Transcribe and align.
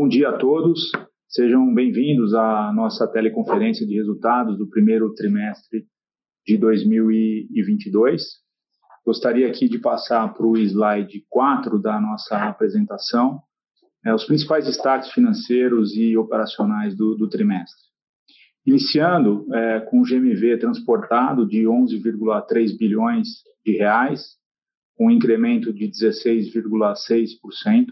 Bom 0.00 0.06
dia 0.06 0.28
a 0.28 0.38
todos. 0.38 0.92
Sejam 1.26 1.74
bem-vindos 1.74 2.32
à 2.32 2.72
nossa 2.72 3.04
teleconferência 3.08 3.84
de 3.84 3.96
resultados 3.96 4.56
do 4.56 4.70
primeiro 4.70 5.12
trimestre 5.12 5.88
de 6.46 6.56
2022. 6.56 8.22
Gostaria 9.04 9.48
aqui 9.48 9.68
de 9.68 9.80
passar 9.80 10.32
para 10.32 10.46
o 10.46 10.56
slide 10.56 11.26
4 11.28 11.80
da 11.80 12.00
nossa 12.00 12.36
apresentação, 12.36 13.40
é, 14.06 14.14
os 14.14 14.24
principais 14.24 14.66
destaques 14.66 15.10
financeiros 15.10 15.92
e 15.96 16.16
operacionais 16.16 16.96
do, 16.96 17.16
do 17.16 17.28
trimestre. 17.28 17.82
Iniciando 18.64 19.52
é, 19.52 19.80
com 19.80 20.00
o 20.00 20.04
GMV 20.04 20.58
transportado 20.58 21.44
de 21.44 21.64
11,3 21.64 22.78
bilhões 22.78 23.26
de 23.66 23.76
reais, 23.76 24.36
um 24.96 25.10
incremento 25.10 25.72
de 25.72 25.88
16,6%. 25.88 27.86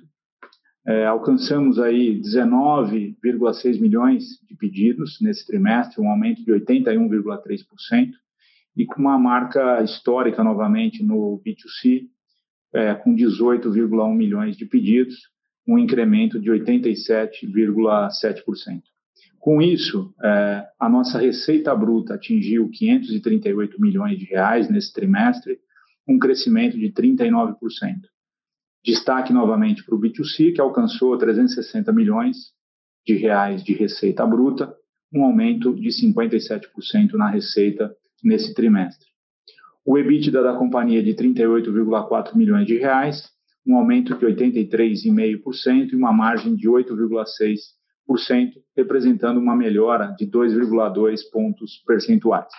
É, 0.86 1.04
alcançamos 1.04 1.78
aí 1.80 2.20
19,6 2.20 3.80
milhões 3.80 4.38
de 4.48 4.54
pedidos 4.54 5.18
nesse 5.20 5.44
trimestre, 5.44 6.00
um 6.00 6.08
aumento 6.08 6.44
de 6.44 6.52
81,3%, 6.52 8.12
e 8.76 8.86
com 8.86 9.00
uma 9.00 9.18
marca 9.18 9.82
histórica 9.82 10.44
novamente 10.44 11.02
no 11.02 11.42
B2C, 11.44 12.06
é, 12.72 12.94
com 12.94 13.16
18,1 13.16 14.14
milhões 14.14 14.56
de 14.56 14.64
pedidos, 14.64 15.16
um 15.66 15.76
incremento 15.76 16.38
de 16.38 16.52
87,7%. 16.52 18.82
Com 19.40 19.60
isso, 19.60 20.14
é, 20.22 20.64
a 20.78 20.88
nossa 20.88 21.18
receita 21.18 21.74
bruta 21.74 22.14
atingiu 22.14 22.70
538 22.70 23.80
milhões 23.80 24.16
de 24.18 24.26
reais 24.26 24.70
nesse 24.70 24.92
trimestre, 24.92 25.58
um 26.06 26.16
crescimento 26.16 26.78
de 26.78 26.92
39%. 26.92 27.56
Destaque 28.86 29.32
novamente 29.32 29.84
para 29.84 29.96
o 29.96 30.00
B2C, 30.00 30.54
que 30.54 30.60
alcançou 30.60 31.18
360 31.18 31.92
milhões 31.92 32.52
de 33.04 33.16
reais 33.16 33.64
de 33.64 33.72
receita 33.72 34.24
bruta, 34.24 34.72
um 35.12 35.24
aumento 35.24 35.74
de 35.74 35.88
57% 35.88 37.14
na 37.14 37.28
receita 37.28 37.92
nesse 38.22 38.54
trimestre. 38.54 39.08
O 39.84 39.98
EBITDA 39.98 40.40
da 40.40 40.54
companhia 40.54 41.02
de 41.02 41.14
38,4 41.14 42.36
milhões 42.36 42.64
de 42.64 42.76
reais, 42.76 43.28
um 43.66 43.76
aumento 43.76 44.16
de 44.16 44.24
83,5% 44.24 45.92
e 45.92 45.96
uma 45.96 46.12
margem 46.12 46.54
de 46.54 46.68
8,6%, 46.68 48.52
representando 48.76 49.38
uma 49.38 49.56
melhora 49.56 50.14
de 50.16 50.26
2,2 50.28 51.22
pontos 51.32 51.82
percentuais. 51.84 52.52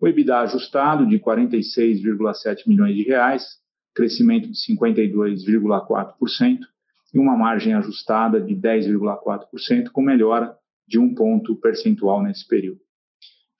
O 0.00 0.08
EBITDA 0.08 0.38
ajustado 0.38 1.06
de 1.06 1.18
46,7 1.18 2.66
milhões 2.66 2.96
de 2.96 3.02
reais, 3.02 3.59
crescimento 3.94 4.48
de 4.48 4.54
52,4% 4.54 6.58
e 7.12 7.18
uma 7.18 7.36
margem 7.36 7.74
ajustada 7.74 8.40
de 8.40 8.54
10,4%, 8.54 9.90
com 9.92 10.02
melhora 10.02 10.56
de 10.86 10.98
um 10.98 11.14
ponto 11.14 11.56
percentual 11.56 12.22
nesse 12.22 12.46
período. 12.46 12.80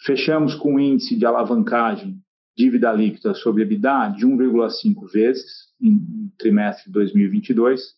Fechamos 0.03 0.55
com 0.55 0.75
um 0.75 0.81
índice 0.81 1.17
de 1.17 1.27
alavancagem 1.27 2.19
dívida 2.57 2.93
líquida 2.93 3.35
sobre 3.35 3.63
EBITDA 3.63 4.15
de 4.17 4.27
1,5 4.27 5.13
vezes 5.13 5.69
em 5.81 6.31
trimestre 6.39 6.87
de 6.87 6.93
2022, 6.93 7.95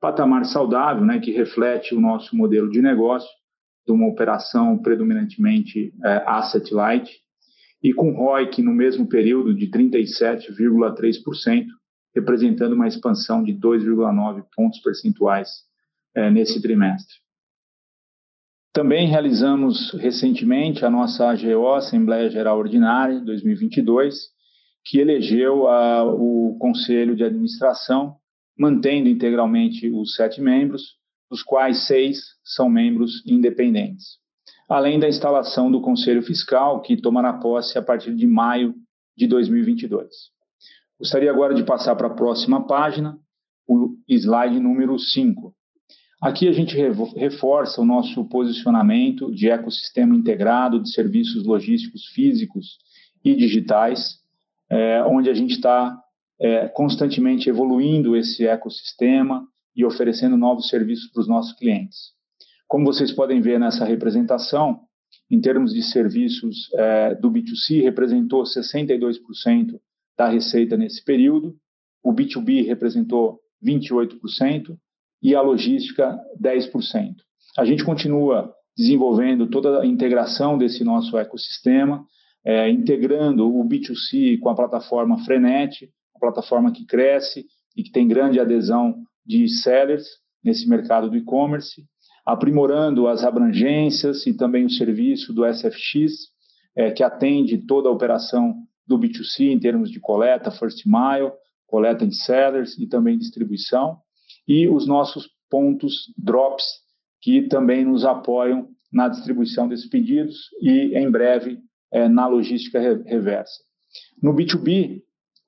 patamar 0.00 0.44
saudável, 0.46 1.04
né, 1.04 1.20
que 1.20 1.30
reflete 1.30 1.94
o 1.94 2.00
nosso 2.00 2.36
modelo 2.36 2.70
de 2.70 2.80
negócio 2.80 3.28
de 3.86 3.92
uma 3.92 4.06
operação 4.06 4.78
predominantemente 4.78 5.92
é, 6.04 6.22
asset 6.26 6.72
light, 6.72 7.20
e 7.82 7.92
com 7.94 8.12
ROIC 8.12 8.62
no 8.62 8.72
mesmo 8.72 9.08
período 9.08 9.54
de 9.54 9.66
37,3%, 9.70 11.66
representando 12.14 12.74
uma 12.74 12.88
expansão 12.88 13.42
de 13.42 13.52
2,9 13.54 14.44
pontos 14.54 14.80
percentuais 14.80 15.48
é, 16.14 16.30
nesse 16.30 16.60
trimestre. 16.60 17.14
Também 18.72 19.08
realizamos 19.08 19.92
recentemente 19.92 20.84
a 20.84 20.90
nossa 20.90 21.28
AGO, 21.30 21.74
Assembleia 21.74 22.30
Geral 22.30 22.58
Ordinária 22.58 23.20
2022, 23.20 24.28
que 24.84 24.98
elegeu 24.98 25.66
a, 25.66 26.04
o 26.04 26.56
Conselho 26.58 27.16
de 27.16 27.24
Administração, 27.24 28.16
mantendo 28.58 29.08
integralmente 29.08 29.90
os 29.90 30.14
sete 30.14 30.40
membros, 30.40 30.98
dos 31.30 31.42
quais 31.42 31.86
seis 31.86 32.20
são 32.44 32.68
membros 32.68 33.24
independentes 33.26 34.19
além 34.70 35.00
da 35.00 35.08
instalação 35.08 35.68
do 35.68 35.80
Conselho 35.80 36.22
Fiscal, 36.22 36.80
que 36.80 36.96
tomará 36.96 37.32
posse 37.32 37.76
a 37.76 37.82
partir 37.82 38.14
de 38.14 38.24
maio 38.24 38.72
de 39.16 39.26
2022. 39.26 40.08
Gostaria 40.96 41.28
agora 41.28 41.54
de 41.54 41.64
passar 41.64 41.96
para 41.96 42.06
a 42.06 42.14
próxima 42.14 42.64
página, 42.64 43.18
o 43.66 43.96
slide 44.08 44.60
número 44.60 44.96
5. 44.96 45.52
Aqui 46.22 46.46
a 46.46 46.52
gente 46.52 46.76
reforça 47.16 47.80
o 47.80 47.84
nosso 47.84 48.24
posicionamento 48.26 49.34
de 49.34 49.50
ecossistema 49.50 50.14
integrado 50.14 50.80
de 50.80 50.92
serviços 50.92 51.44
logísticos 51.44 52.06
físicos 52.14 52.78
e 53.24 53.34
digitais, 53.34 54.20
é, 54.70 55.02
onde 55.02 55.28
a 55.28 55.34
gente 55.34 55.54
está 55.54 55.98
é, 56.40 56.68
constantemente 56.68 57.48
evoluindo 57.48 58.14
esse 58.14 58.46
ecossistema 58.46 59.44
e 59.74 59.84
oferecendo 59.84 60.36
novos 60.36 60.68
serviços 60.68 61.10
para 61.10 61.22
os 61.22 61.28
nossos 61.28 61.54
clientes. 61.54 62.19
Como 62.70 62.84
vocês 62.84 63.10
podem 63.10 63.40
ver 63.40 63.58
nessa 63.58 63.84
representação, 63.84 64.82
em 65.28 65.40
termos 65.40 65.74
de 65.74 65.82
serviços 65.82 66.72
é, 66.74 67.16
do 67.16 67.28
B2C, 67.28 67.82
representou 67.82 68.44
62% 68.44 69.76
da 70.16 70.28
receita 70.28 70.76
nesse 70.76 71.04
período, 71.04 71.56
o 72.00 72.12
B2B 72.12 72.64
representou 72.64 73.40
28% 73.60 74.78
e 75.20 75.34
a 75.34 75.42
logística 75.42 76.16
10%. 76.40 77.16
A 77.58 77.64
gente 77.64 77.84
continua 77.84 78.54
desenvolvendo 78.76 79.48
toda 79.48 79.80
a 79.80 79.86
integração 79.86 80.56
desse 80.56 80.84
nosso 80.84 81.18
ecossistema, 81.18 82.06
é, 82.44 82.70
integrando 82.70 83.52
o 83.52 83.68
B2C 83.68 84.38
com 84.38 84.48
a 84.48 84.54
plataforma 84.54 85.18
Frenet, 85.24 85.90
a 86.14 86.20
plataforma 86.20 86.70
que 86.70 86.86
cresce 86.86 87.46
e 87.76 87.82
que 87.82 87.90
tem 87.90 88.06
grande 88.06 88.38
adesão 88.38 88.94
de 89.26 89.48
sellers 89.48 90.06
nesse 90.44 90.68
mercado 90.68 91.10
do 91.10 91.16
e-commerce, 91.16 91.84
aprimorando 92.24 93.06
as 93.06 93.24
abrangências 93.24 94.26
e 94.26 94.34
também 94.34 94.64
o 94.64 94.70
serviço 94.70 95.32
do 95.32 95.44
SFX, 95.44 96.28
é, 96.76 96.90
que 96.90 97.02
atende 97.02 97.58
toda 97.66 97.88
a 97.88 97.92
operação 97.92 98.54
do 98.86 98.98
B2C 98.98 99.50
em 99.50 99.58
termos 99.58 99.90
de 99.90 100.00
coleta, 100.00 100.50
first 100.50 100.84
mile, 100.86 101.32
coleta 101.66 102.04
em 102.04 102.10
sellers 102.10 102.76
e 102.78 102.86
também 102.86 103.16
distribuição, 103.16 103.98
e 104.46 104.68
os 104.68 104.86
nossos 104.86 105.28
pontos 105.48 106.12
drops, 106.16 106.64
que 107.20 107.42
também 107.42 107.84
nos 107.84 108.04
apoiam 108.04 108.68
na 108.92 109.08
distribuição 109.08 109.68
desses 109.68 109.88
pedidos 109.88 110.48
e, 110.60 110.96
em 110.96 111.10
breve, 111.10 111.58
é, 111.92 112.08
na 112.08 112.26
logística 112.26 112.80
reversa. 112.80 113.62
No 114.22 114.34
B2B, 114.34 115.02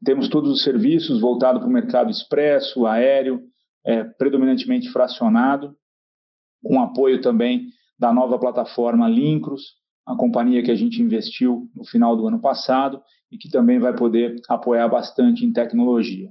temos 0.05 0.29
todos 0.29 0.51
os 0.51 0.63
serviços 0.63 1.21
voltados 1.21 1.61
para 1.61 1.69
o 1.69 1.73
mercado 1.73 2.11
expresso, 2.11 2.87
aéreo, 2.87 3.43
é, 3.85 4.05
predominantemente 4.05 4.91
fracionado, 4.91 5.77
com 6.63 6.81
apoio 6.81 7.21
também 7.21 7.69
da 7.99 8.13
nova 8.13 8.39
plataforma 8.39 9.09
Lincros, 9.09 9.75
a 10.07 10.17
companhia 10.17 10.63
que 10.63 10.71
a 10.71 10.75
gente 10.75 11.01
investiu 11.01 11.69
no 11.75 11.85
final 11.85 12.17
do 12.17 12.27
ano 12.27 12.41
passado 12.41 13.01
e 13.31 13.39
que 13.39 13.49
também 13.49 13.79
vai 13.79 13.95
poder 13.95 14.41
apoiar 14.49 14.89
bastante 14.89 15.45
em 15.45 15.53
tecnologia, 15.53 16.29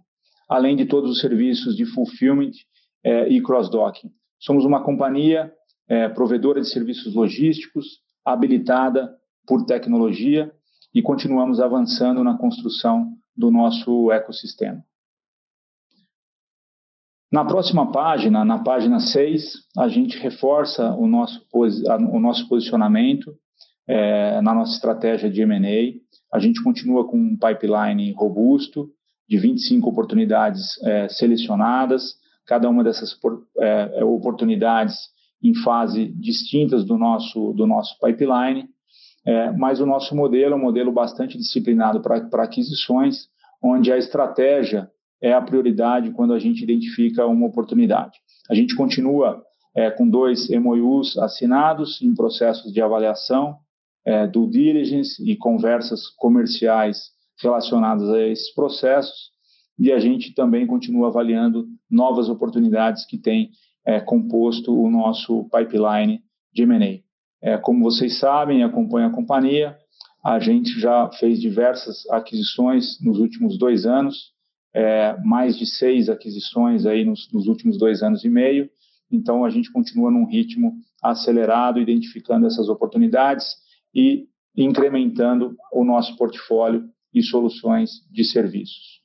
além 0.50 0.76
de 0.76 0.86
todos 0.86 1.10
os 1.10 1.20
serviços 1.20 1.76
de 1.76 1.86
fulfillment 1.86 2.52
é, 3.04 3.30
e 3.30 3.42
cross-docking. 3.42 4.12
Somos 4.40 4.66
uma 4.66 4.84
companhia 4.84 5.52
é, 5.88 6.10
provedora 6.10 6.62
de 6.62 6.68
serviços 6.68 7.14
logísticos, 7.14 8.00
habilitada 8.26 9.16
por 9.48 9.66
tecnologia 9.66 10.52
e 10.94 11.02
continuamos 11.02 11.60
avançando 11.60 12.24
na 12.24 12.38
construção 12.38 13.14
do 13.36 13.50
nosso 13.50 14.12
ecossistema. 14.12 14.84
Na 17.32 17.46
próxima 17.46 17.90
página, 17.92 18.44
na 18.44 18.60
página 18.60 19.00
6, 19.00 19.54
a 19.78 19.88
gente 19.88 20.20
reforça 20.20 20.94
o 20.96 21.08
nosso, 21.08 21.42
o 21.54 22.20
nosso 22.20 22.46
posicionamento 22.50 23.34
é, 23.88 24.42
na 24.42 24.54
nossa 24.54 24.74
estratégia 24.74 25.30
de 25.30 25.42
M&A. 25.42 26.36
A 26.36 26.40
gente 26.40 26.62
continua 26.62 27.08
com 27.08 27.18
um 27.18 27.38
pipeline 27.38 28.12
robusto, 28.12 28.90
de 29.30 29.38
25 29.38 29.90
oportunidades 29.90 30.78
é, 30.84 31.08
selecionadas, 31.08 32.16
cada 32.46 32.70
uma 32.70 32.84
dessas 32.84 33.18
é, 33.60 34.00
é, 34.00 34.04
oportunidades 34.04 34.98
em 35.42 35.56
fase 35.56 36.08
distintas 36.08 36.84
do 36.84 36.98
nosso, 36.98 37.54
do 37.54 37.66
nosso 37.66 37.98
pipeline, 37.98 38.68
é, 39.26 39.52
mas 39.54 39.80
o 39.80 39.86
nosso 39.86 40.14
modelo 40.14 40.56
é 40.56 40.58
um 40.58 40.62
modelo 40.62 40.92
bastante 40.92 41.38
disciplinado 41.38 42.02
para 42.02 42.44
aquisições, 42.44 43.30
onde 43.64 43.90
a 43.90 43.98
estratégia 43.98 44.91
é 45.22 45.34
a 45.34 45.42
prioridade 45.42 46.12
quando 46.12 46.34
a 46.34 46.40
gente 46.40 46.64
identifica 46.64 47.26
uma 47.28 47.48
oportunidade. 47.48 48.18
A 48.50 48.56
gente 48.56 48.76
continua 48.76 49.42
é, 49.76 49.90
com 49.92 50.10
dois 50.10 50.50
MOUs 50.50 51.18
assinados 51.18 52.02
em 52.02 52.14
processos 52.14 52.74
de 52.74 52.82
avaliação, 52.82 53.58
é, 54.06 54.26
due 54.28 54.50
diligence 54.50 55.24
e 55.24 55.36
conversas 55.38 56.08
comerciais 56.18 57.12
relacionadas 57.42 58.10
a 58.10 58.20
esses 58.28 58.54
processos, 58.54 59.32
e 59.78 59.92
a 59.92 60.00
gente 60.00 60.34
também 60.34 60.68
continua 60.68 61.08
avaliando 61.08 61.66
novas 61.90 62.30
oportunidades 62.30 63.06
que 63.06 63.18
têm 63.18 63.52
é, 63.86 64.00
composto 64.00 64.74
o 64.74 64.90
nosso 64.90 65.50
pipeline 65.50 66.22
de 66.54 66.64
M&A. 66.64 67.02
É, 67.44 67.58
como 67.58 67.84
vocês 67.84 68.20
sabem, 68.20 68.64
acompanham 68.64 69.10
a 69.10 69.14
companhia, 69.14 69.76
a 70.24 70.40
gente 70.40 70.80
já 70.80 71.10
fez 71.14 71.40
diversas 71.40 72.08
aquisições 72.12 73.02
nos 73.02 73.20
últimos 73.20 73.58
dois 73.58 73.86
anos, 73.86 74.32
é, 74.74 75.18
mais 75.24 75.58
de 75.58 75.66
seis 75.66 76.10
aquisições 76.10 76.86
aí 76.86 77.04
nos, 77.04 77.32
nos, 77.32 77.48
últimos 77.48 77.78
dois 77.78 78.02
anos 78.02 78.24
e 78.24 78.30
meio. 78.30 78.70
Então, 79.12 79.44
a 79.44 79.50
gente 79.50 79.72
continua 79.72 80.10
num 80.10 80.26
ritmo 80.26 80.74
acelerado, 81.04 81.80
identificando 81.80 82.48
essas 82.48 82.70
oportunidades 82.70 83.46
e 83.94 84.26
incrementando 84.56 85.56
o 85.74 85.84
nosso 85.84 86.16
portfólio 86.16 86.84
e 87.14 87.22
soluções 87.22 87.90
de 88.10 88.24
serviços. 88.24 89.02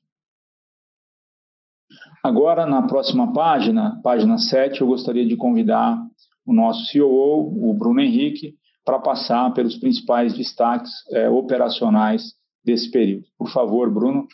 Agora, 2.22 2.66
na 2.66 2.82
próxima 2.82 3.32
página, 3.32 4.00
página 4.02 4.38
7, 4.38 4.80
eu 4.80 4.86
gostaria 4.86 5.26
de 5.26 5.36
convidar 5.36 5.96
o 6.44 6.52
nosso 6.52 6.92
COO, 6.92 7.70
o 7.70 7.74
Bruno 7.74 8.00
Henrique, 8.00 8.54
para 8.84 8.98
passar 9.00 9.52
pelos 9.52 9.76
principais 9.76 10.36
destaques 10.36 10.92
é, 11.12 11.28
operacionais 11.28 12.34
desse 12.64 12.90
período. 12.90 13.26
Por 13.36 13.48
favor, 13.50 13.92
Bruno. 13.92 14.26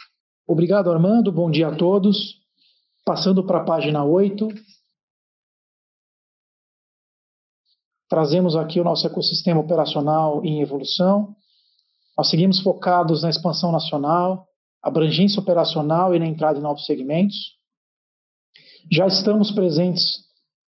Obrigado, 0.47 0.91
Armando. 0.91 1.31
Bom 1.31 1.51
dia 1.51 1.69
a 1.69 1.77
todos. 1.77 2.41
Passando 3.05 3.47
para 3.47 3.59
a 3.59 3.65
página 3.65 4.05
8. 4.05 4.49
Trazemos 8.09 8.57
aqui 8.57 8.81
o 8.81 8.85
nosso 8.85 9.07
ecossistema 9.07 9.61
operacional 9.61 10.45
em 10.45 10.61
evolução. 10.61 11.35
Nós 12.19 12.29
seguimos 12.29 12.61
focados 12.61 13.23
na 13.23 13.31
expansão 13.31 13.73
nacional, 13.73 14.47
abrangência 14.83 15.41
operacional 15.41 16.15
e 16.15 16.19
na 16.19 16.27
entrada 16.27 16.59
em 16.59 16.63
novos 16.63 16.85
segmentos. 16.85 17.37
Já 18.91 19.07
estamos 19.07 19.53
presentes 19.53 20.25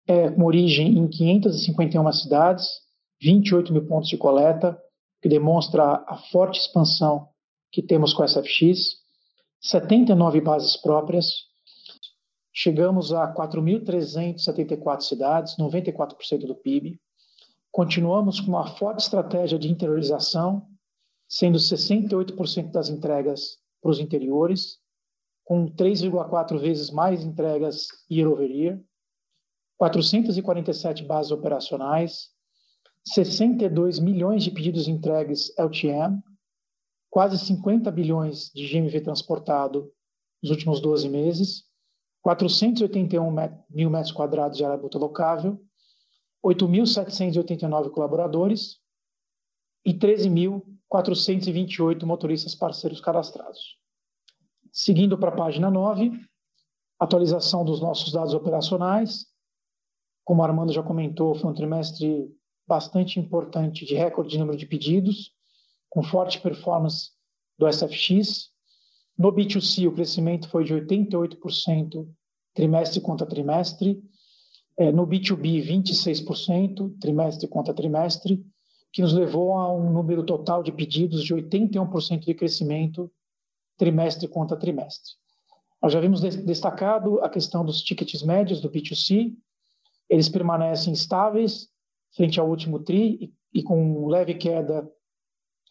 é, 0.07 0.31
com 0.31 0.45
origem 0.45 0.97
em 0.97 1.09
551 1.09 2.13
cidades, 2.13 2.67
28 3.21 3.73
mil 3.73 3.87
pontos 3.87 4.09
de 4.09 4.17
coleta, 4.17 4.79
que 5.21 5.29
demonstra 5.29 6.05
a 6.07 6.17
forte 6.31 6.61
expansão 6.61 7.29
que 7.73 7.83
temos 7.83 8.15
com 8.15 8.23
a 8.23 8.29
SFX, 8.29 9.04
79 9.65 10.43
bases 10.43 10.77
próprias, 10.77 11.27
chegamos 12.53 13.15
a 13.15 13.33
4.374 13.33 15.01
cidades, 15.01 15.57
94% 15.57 16.47
do 16.47 16.55
PIB, 16.55 17.01
continuamos 17.73 18.41
com 18.41 18.49
uma 18.49 18.77
forte 18.77 19.01
estratégia 19.01 19.59
de 19.59 19.71
interiorização, 19.71 20.69
sendo 21.27 21.57
68% 21.57 22.71
das 22.73 22.91
entregas 22.91 23.57
para 23.81 23.91
os 23.91 23.99
interiores, 23.99 24.81
com 25.43 25.67
3,4 25.67 26.59
vezes 26.59 26.91
mais 26.91 27.25
entregas 27.25 27.87
year 28.11 28.31
over 28.31 28.51
year, 28.51 28.79
447 29.79 31.05
bases 31.05 31.33
operacionais, 31.33 32.29
62 33.15 33.99
milhões 33.99 34.45
de 34.45 34.51
pedidos 34.51 34.89
entregues 34.89 35.59
LTM, 35.59 36.23
quase 37.15 37.39
50 37.39 37.89
bilhões 37.93 38.51
de 38.53 38.67
GMV 38.67 39.01
transportado 39.03 39.93
nos 40.43 40.51
últimos 40.51 40.81
12 40.81 41.09
meses, 41.09 41.63
481 42.23 43.31
mil 43.71 43.89
metros 43.89 44.11
quadrados 44.11 44.59
de 44.59 44.65
área 44.65 44.77
bruta 44.77 44.99
locável, 44.99 45.65
8.789 46.45 47.93
colaboradores 47.93 48.81
e 49.85 49.95
13.428 49.95 52.03
motoristas 52.03 52.57
parceiros 52.57 53.01
cadastrados. 53.01 53.79
Seguindo 54.73 55.17
para 55.17 55.31
a 55.31 55.37
página 55.37 55.71
9, 55.71 56.11
atualização 56.99 57.65
dos 57.65 57.81
nossos 57.81 58.13
dados 58.13 58.35
operacionais. 58.35 59.27
Como 60.25 60.43
o 60.43 60.45
Armando 60.45 60.73
já 60.73 60.83
comentou, 60.83 61.33
foi 61.37 61.49
um 61.49 61.55
trimestre 61.55 62.29
bastante 62.67 63.21
importante 63.21 63.87
de 63.87 63.95
recorde 63.95 64.31
de 64.31 64.39
número 64.39 64.59
de 64.59 64.67
pedidos, 64.67 65.33
com 65.95 66.03
forte 66.03 66.41
performance 66.41 67.11
do 67.57 67.73
SFX. 67.73 68.51
No 69.17 69.33
B2C, 69.33 69.87
o 69.87 69.93
crescimento 69.93 70.49
foi 70.49 70.65
de 70.65 70.75
88% 70.75 72.09
trimestre 72.53 73.01
contra 73.01 73.25
trimestre. 73.25 74.03
É, 74.77 74.91
no 74.91 75.07
B2B, 75.07 75.65
26% 75.65 76.99
trimestre 76.99 77.47
contra 77.47 77.73
trimestre, 77.73 78.45
que 78.93 79.03
nos 79.03 79.13
levou 79.13 79.57
a 79.57 79.73
um 79.73 79.93
número 79.93 80.25
total 80.25 80.65
de 80.65 80.73
pedidos 80.73 81.23
de 81.23 81.33
81% 81.33 82.25
de 82.25 82.35
crescimento 82.35 83.09
trimestre 83.79 84.27
contra 84.27 84.57
trimestre. 84.57 85.13
Nós 85.81 85.93
já 85.93 86.01
vimos 86.01 86.21
destacado 86.21 87.23
a 87.23 87.29
questão 87.29 87.65
dos 87.65 87.81
tickets 87.83 88.23
médios 88.23 88.61
do 88.61 88.69
B2C, 88.69 89.33
eles 90.09 90.29
permanecem 90.29 90.93
estáveis 90.93 91.69
frente 92.17 92.41
ao 92.41 92.49
último 92.49 92.81
TRI 92.81 93.33
e, 93.53 93.61
e 93.61 93.63
com 93.63 94.07
leve 94.07 94.35
queda 94.35 94.89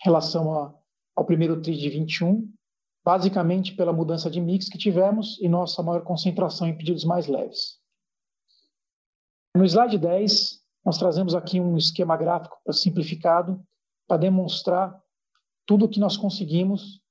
relação 0.03 0.53
a, 0.53 0.75
ao 1.15 1.25
primeiro 1.25 1.61
TRI 1.61 1.77
de 1.77 1.89
21, 1.89 2.51
basicamente 3.03 3.73
pela 3.73 3.93
mudança 3.93 4.29
de 4.29 4.41
mix 4.41 4.67
que 4.67 4.77
tivemos 4.77 5.39
e 5.41 5.47
nossa 5.47 5.81
maior 5.81 6.03
concentração 6.03 6.67
em 6.67 6.77
pedidos 6.77 7.05
mais 7.05 7.27
leves. 7.27 7.79
No 9.55 9.65
slide 9.65 9.97
10, 9.97 10.61
nós 10.85 10.97
trazemos 10.97 11.33
aqui 11.33 11.59
um 11.59 11.77
esquema 11.77 12.17
gráfico 12.17 12.57
simplificado 12.71 13.63
para 14.07 14.17
demonstrar 14.17 15.01
tudo 15.65 15.85
o 15.85 15.89
que 15.89 15.99
nós 15.99 16.17
conseguimos 16.17 17.01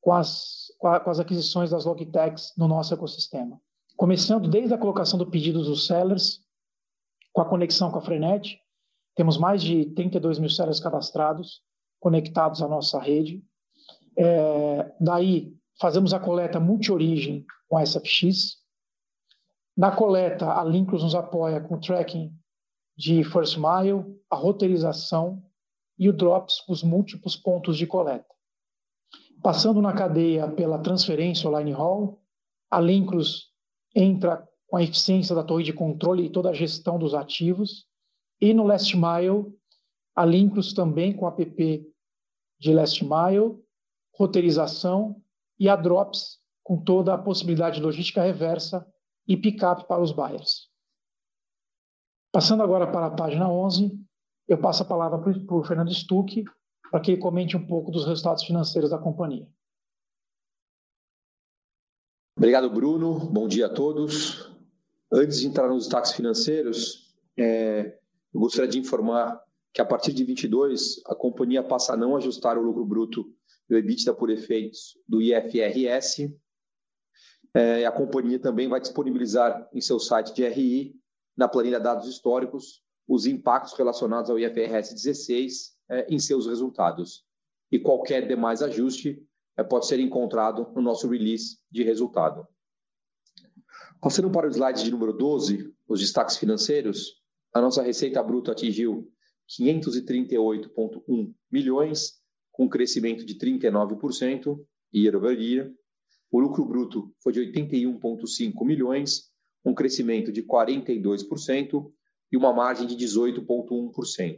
com 0.00 0.12
as, 0.12 0.66
com 0.78 1.10
as 1.10 1.18
aquisições 1.18 1.70
das 1.70 1.84
logtechs 1.84 2.52
no 2.56 2.68
nosso 2.68 2.94
ecossistema. 2.94 3.60
Começando 3.96 4.48
desde 4.48 4.72
a 4.72 4.78
colocação 4.78 5.18
do 5.18 5.28
pedido 5.28 5.64
dos 5.64 5.86
sellers, 5.86 6.40
com 7.32 7.40
a 7.40 7.48
conexão 7.48 7.90
com 7.90 7.98
a 7.98 8.00
Frenet, 8.00 8.60
temos 9.16 9.36
mais 9.36 9.60
de 9.60 9.86
32 9.86 10.38
mil 10.38 10.48
sellers 10.48 10.78
cadastrados, 10.78 11.62
conectados 12.00 12.62
à 12.62 12.68
nossa 12.68 12.98
rede. 12.98 13.42
É, 14.16 14.92
daí, 15.00 15.54
fazemos 15.80 16.12
a 16.12 16.20
coleta 16.20 16.58
multi-origem 16.58 17.44
com 17.68 17.76
a 17.76 17.84
SFX. 17.84 18.58
Na 19.76 19.94
coleta, 19.94 20.52
a 20.52 20.64
Linkus 20.64 21.02
nos 21.02 21.14
apoia 21.14 21.60
com 21.60 21.76
o 21.76 21.80
tracking 21.80 22.32
de 22.96 23.22
first 23.22 23.56
mile, 23.56 24.04
a 24.28 24.34
roteirização 24.34 25.42
e 25.96 26.08
o 26.08 26.12
drops, 26.12 26.64
os 26.68 26.82
múltiplos 26.82 27.36
pontos 27.36 27.76
de 27.76 27.86
coleta. 27.86 28.26
Passando 29.42 29.80
na 29.80 29.92
cadeia 29.92 30.48
pela 30.48 30.80
transferência 30.80 31.48
online 31.48 31.72
haul, 31.72 32.20
a 32.70 32.80
Linkus 32.80 33.52
entra 33.94 34.46
com 34.66 34.76
a 34.76 34.82
eficiência 34.82 35.34
da 35.34 35.44
torre 35.44 35.62
de 35.62 35.72
controle 35.72 36.26
e 36.26 36.30
toda 36.30 36.50
a 36.50 36.54
gestão 36.54 36.98
dos 36.98 37.14
ativos. 37.14 37.86
E 38.40 38.52
no 38.52 38.64
Last 38.64 38.94
Mile, 38.96 39.46
a 40.14 40.24
Linkus 40.24 40.72
também 40.72 41.12
com 41.12 41.26
a 41.26 41.30
app 41.30 41.87
de 42.58 42.72
Last 42.72 43.02
Mile, 43.04 43.56
roteirização 44.12 45.22
e 45.58 45.68
a 45.68 45.76
Drops 45.76 46.38
com 46.62 46.82
toda 46.82 47.14
a 47.14 47.18
possibilidade 47.18 47.76
de 47.76 47.82
logística 47.82 48.22
reversa 48.22 48.86
e 49.26 49.36
pick-up 49.36 49.86
para 49.86 50.02
os 50.02 50.12
buyers. 50.12 50.68
Passando 52.32 52.62
agora 52.62 52.90
para 52.90 53.06
a 53.06 53.10
página 53.10 53.48
11, 53.48 53.98
eu 54.46 54.58
passo 54.58 54.82
a 54.82 54.86
palavra 54.86 55.18
para 55.18 55.56
o 55.56 55.64
Fernando 55.64 55.92
Stuck, 55.94 56.44
para 56.90 57.00
que 57.00 57.12
ele 57.12 57.20
comente 57.20 57.56
um 57.56 57.66
pouco 57.66 57.90
dos 57.90 58.06
resultados 58.06 58.44
financeiros 58.44 58.90
da 58.90 58.98
companhia. 58.98 59.48
Obrigado, 62.36 62.70
Bruno. 62.70 63.18
Bom 63.18 63.48
dia 63.48 63.66
a 63.66 63.72
todos. 63.72 64.50
Antes 65.10 65.40
de 65.40 65.46
entrar 65.46 65.68
nos 65.68 65.84
destaques 65.84 66.12
financeiros, 66.12 67.14
é, 67.36 67.98
eu 68.32 68.40
gostaria 68.40 68.70
de 68.70 68.78
informar 68.78 69.42
que 69.78 69.82
a 69.82 69.86
partir 69.86 70.12
de 70.12 70.24
22 70.24 71.00
a 71.06 71.14
companhia 71.14 71.62
passa 71.62 71.92
a 71.92 71.96
não 71.96 72.16
ajustar 72.16 72.58
o 72.58 72.60
lucro 72.60 72.84
bruto 72.84 73.32
e 73.70 73.74
o 73.74 73.78
EBITDA 73.78 74.12
por 74.12 74.28
efeitos 74.28 74.98
do 75.06 75.22
IFRS. 75.22 76.36
É, 77.54 77.86
a 77.86 77.92
companhia 77.92 78.40
também 78.40 78.68
vai 78.68 78.80
disponibilizar 78.80 79.68
em 79.72 79.80
seu 79.80 80.00
site 80.00 80.34
de 80.34 80.44
RI, 80.48 80.96
na 81.36 81.46
planilha 81.46 81.78
dados 81.78 82.08
históricos, 82.08 82.82
os 83.06 83.24
impactos 83.24 83.74
relacionados 83.74 84.28
ao 84.28 84.36
IFRS 84.36 84.94
16 84.94 85.76
é, 85.88 86.12
em 86.12 86.18
seus 86.18 86.48
resultados. 86.48 87.24
E 87.70 87.78
qualquer 87.78 88.26
demais 88.26 88.62
ajuste 88.62 89.24
é, 89.56 89.62
pode 89.62 89.86
ser 89.86 90.00
encontrado 90.00 90.72
no 90.74 90.82
nosso 90.82 91.06
release 91.08 91.60
de 91.70 91.84
resultado. 91.84 92.44
Passando 94.00 94.28
para 94.28 94.48
o 94.48 94.50
slide 94.50 94.82
de 94.82 94.90
número 94.90 95.12
12, 95.12 95.72
os 95.86 96.00
destaques 96.00 96.36
financeiros, 96.36 97.22
a 97.54 97.60
nossa 97.60 97.80
receita 97.80 98.20
bruta 98.24 98.50
atingiu 98.50 99.08
538,1 99.48 101.34
milhões, 101.50 102.20
com 102.52 102.68
crescimento 102.68 103.24
de 103.24 103.34
39% 103.36 104.60
year 104.94 105.16
over 105.16 105.40
year. 105.40 105.72
O 106.30 106.38
lucro 106.38 106.64
bruto 106.64 107.14
foi 107.22 107.32
de 107.32 107.40
81,5 107.40 108.64
milhões, 108.64 109.30
um 109.64 109.74
crescimento 109.74 110.30
de 110.30 110.42
42% 110.42 111.90
e 112.30 112.36
uma 112.36 112.52
margem 112.52 112.86
de 112.86 112.96
18,1%. 112.96 114.36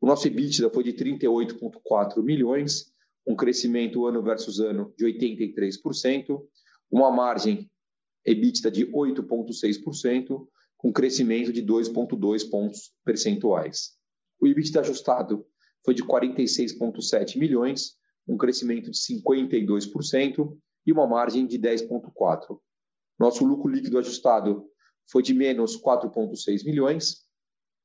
O 0.00 0.06
nosso 0.06 0.26
EBITDA 0.26 0.70
foi 0.70 0.84
de 0.84 0.92
38,4 0.92 2.22
milhões, 2.22 2.92
um 3.26 3.36
crescimento 3.36 4.06
ano 4.06 4.22
versus 4.22 4.60
ano 4.60 4.94
de 4.96 5.04
83%, 5.04 6.40
uma 6.90 7.10
margem 7.10 7.70
EBITDA 8.24 8.70
de 8.70 8.86
8,6% 8.86 10.46
com 10.76 10.92
crescimento 10.92 11.52
de 11.52 11.62
2,2 11.62 12.48
pontos 12.48 12.92
percentuais. 13.04 13.97
O 14.40 14.46
EBITDA 14.46 14.80
ajustado 14.80 15.46
foi 15.84 15.94
de 15.94 16.04
46,7 16.04 17.38
milhões, 17.38 17.96
um 18.26 18.36
crescimento 18.36 18.90
de 18.90 18.98
52% 18.98 20.56
e 20.86 20.92
uma 20.92 21.06
margem 21.06 21.46
de 21.46 21.58
10,4%. 21.58 22.58
Nosso 23.18 23.44
lucro 23.44 23.70
líquido 23.70 23.98
ajustado 23.98 24.68
foi 25.10 25.22
de 25.22 25.34
menos 25.34 25.80
4,6 25.80 26.64
milhões 26.64 27.26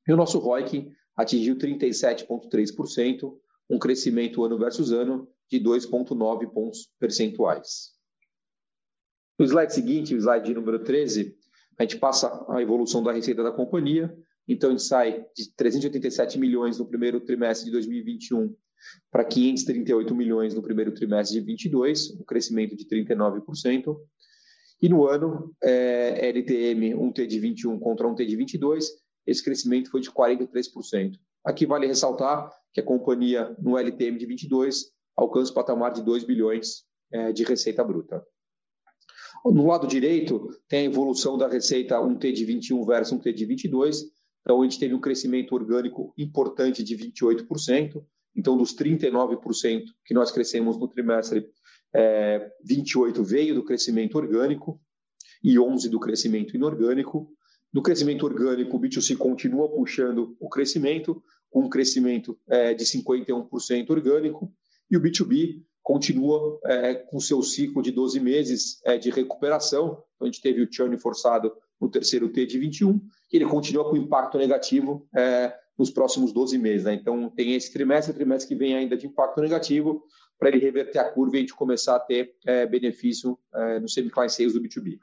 e 0.08 0.14
o 0.14 0.18
nosso 0.18 0.38
ROIC 0.38 0.92
atingiu 1.16 1.56
37,3%, 1.56 3.38
um 3.70 3.80
crescimento 3.80 4.44
ano 4.44 4.58
versus 4.58 4.92
ano 4.92 5.28
de 5.50 5.60
2,9 5.60 6.52
pontos 6.52 6.92
percentuais. 7.00 7.94
No 9.38 9.46
slide 9.46 9.74
seguinte, 9.74 10.14
o 10.14 10.18
slide 10.18 10.54
número 10.54 10.84
13, 10.84 11.36
a 11.78 11.84
gente 11.84 11.98
passa 11.98 12.46
a 12.50 12.62
evolução 12.62 13.02
da 13.02 13.12
receita 13.12 13.42
da 13.42 13.52
companhia. 13.52 14.16
Então, 14.48 14.72
gente 14.72 14.84
sai 14.84 15.26
de 15.36 15.54
387 15.56 16.38
milhões 16.38 16.78
no 16.78 16.86
primeiro 16.86 17.20
trimestre 17.22 17.66
de 17.66 17.72
2021 17.72 18.54
para 19.10 19.24
538 19.24 20.14
milhões 20.14 20.54
no 20.54 20.62
primeiro 20.62 20.94
trimestre 20.94 21.40
de 21.40 21.46
2022, 21.46 22.20
um 22.20 22.24
crescimento 22.24 22.76
de 22.76 22.86
39%. 22.86 23.98
E 24.82 24.90
no 24.90 25.08
ano, 25.08 25.56
é, 25.64 26.28
LTM, 26.28 26.94
um 26.96 27.12
T 27.12 27.26
de 27.26 27.40
21 27.40 27.80
contra 27.80 28.08
um 28.08 28.14
T 28.14 28.26
de 28.26 28.36
22, 28.36 28.92
esse 29.26 29.42
crescimento 29.42 29.90
foi 29.90 30.02
de 30.02 30.12
43%. 30.12 31.18
Aqui 31.46 31.66
vale 31.66 31.88
ressaltar 31.88 32.52
que 32.74 32.82
a 32.82 32.84
companhia, 32.84 33.56
no 33.60 33.78
LTM 33.78 34.18
de 34.18 34.26
22, 34.26 34.92
alcança 35.16 35.52
o 35.52 35.56
patamar 35.56 35.94
de 35.94 36.04
2 36.04 36.26
bilhões 36.26 36.84
é, 37.12 37.32
de 37.32 37.44
receita 37.44 37.84
bruta. 37.84 38.22
No 39.46 39.68
lado 39.68 39.88
direito, 39.88 40.50
tem 40.70 40.80
a 40.80 40.84
evolução 40.90 41.38
da 41.38 41.48
receita 41.48 41.98
1T 41.98 42.32
de 42.32 42.46
21 42.46 42.86
versus 42.86 43.18
1T 43.18 43.34
de 43.34 43.46
22. 43.46 44.04
Então, 44.44 44.62
a 44.62 44.64
gente 44.64 44.78
teve 44.78 44.94
um 44.94 45.00
crescimento 45.00 45.56
orgânico 45.56 46.14
importante 46.18 46.84
de 46.84 46.96
28%. 46.96 48.04
Então, 48.36 48.58
dos 48.58 48.76
39% 48.76 49.86
que 50.06 50.14
nós 50.14 50.32
crescemos 50.32 50.78
no 50.78 50.88
trimestre, 50.88 51.48
é, 51.94 52.52
28 52.64 53.24
veio 53.24 53.56
do 53.56 53.64
crescimento 53.64 54.16
orgânico 54.16 54.80
e 55.44 55.58
11 55.58 55.90
do 55.90 56.00
crescimento 56.00 56.56
inorgânico. 56.56 57.30
No 57.72 57.82
crescimento 57.82 58.26
orgânico, 58.26 58.76
o 58.76 58.80
B2C 58.80 59.18
continua 59.18 59.70
puxando 59.70 60.36
o 60.40 60.50
crescimento, 60.50 61.24
com 61.50 61.62
um 61.62 61.70
crescimento 61.70 62.38
é, 62.48 62.74
de 62.74 62.84
51% 62.84 63.90
orgânico, 63.90 64.52
e 64.90 64.98
o 64.98 65.02
B2B 65.02 65.64
continua 65.82 66.60
é, 66.66 66.96
com 66.96 67.20
seu 67.20 67.42
ciclo 67.42 67.82
de 67.82 67.92
12 67.92 68.20
meses 68.20 68.82
é, 68.86 68.98
de 68.98 69.10
recuperação. 69.10 70.04
Então, 70.16 70.26
a 70.28 70.32
gente 70.32 70.42
teve 70.42 70.62
o 70.62 70.68
churn 70.72 70.98
forçado 70.98 71.52
no 71.80 71.90
terceiro 71.90 72.30
T 72.30 72.46
de 72.46 72.58
21, 72.58 73.00
ele 73.34 73.46
continua 73.46 73.90
com 73.90 73.98
impacto 73.98 74.38
negativo 74.38 75.08
é, 75.16 75.54
nos 75.78 75.90
próximos 75.90 76.32
12 76.32 76.58
meses. 76.58 76.86
Né? 76.86 76.94
Então, 76.94 77.30
tem 77.30 77.56
esse 77.56 77.74
trimestre, 77.74 78.14
trimestre 78.14 78.48
que 78.48 78.56
vem 78.56 78.76
ainda 78.76 78.96
de 78.96 79.08
impacto 79.08 79.42
negativo, 79.42 80.04
para 80.38 80.50
ele 80.50 80.60
reverter 80.60 81.00
a 81.00 81.10
curva 81.10 81.36
e 81.36 81.40
a 81.40 81.42
gente 81.42 81.54
começar 81.54 81.96
a 81.96 82.00
ter 82.00 82.36
é, 82.46 82.66
benefício 82.66 83.40
é, 83.54 83.80
no 83.80 83.90
semi-client 83.90 84.30
sales 84.30 84.54
do 84.54 84.62
B2B. 84.62 85.00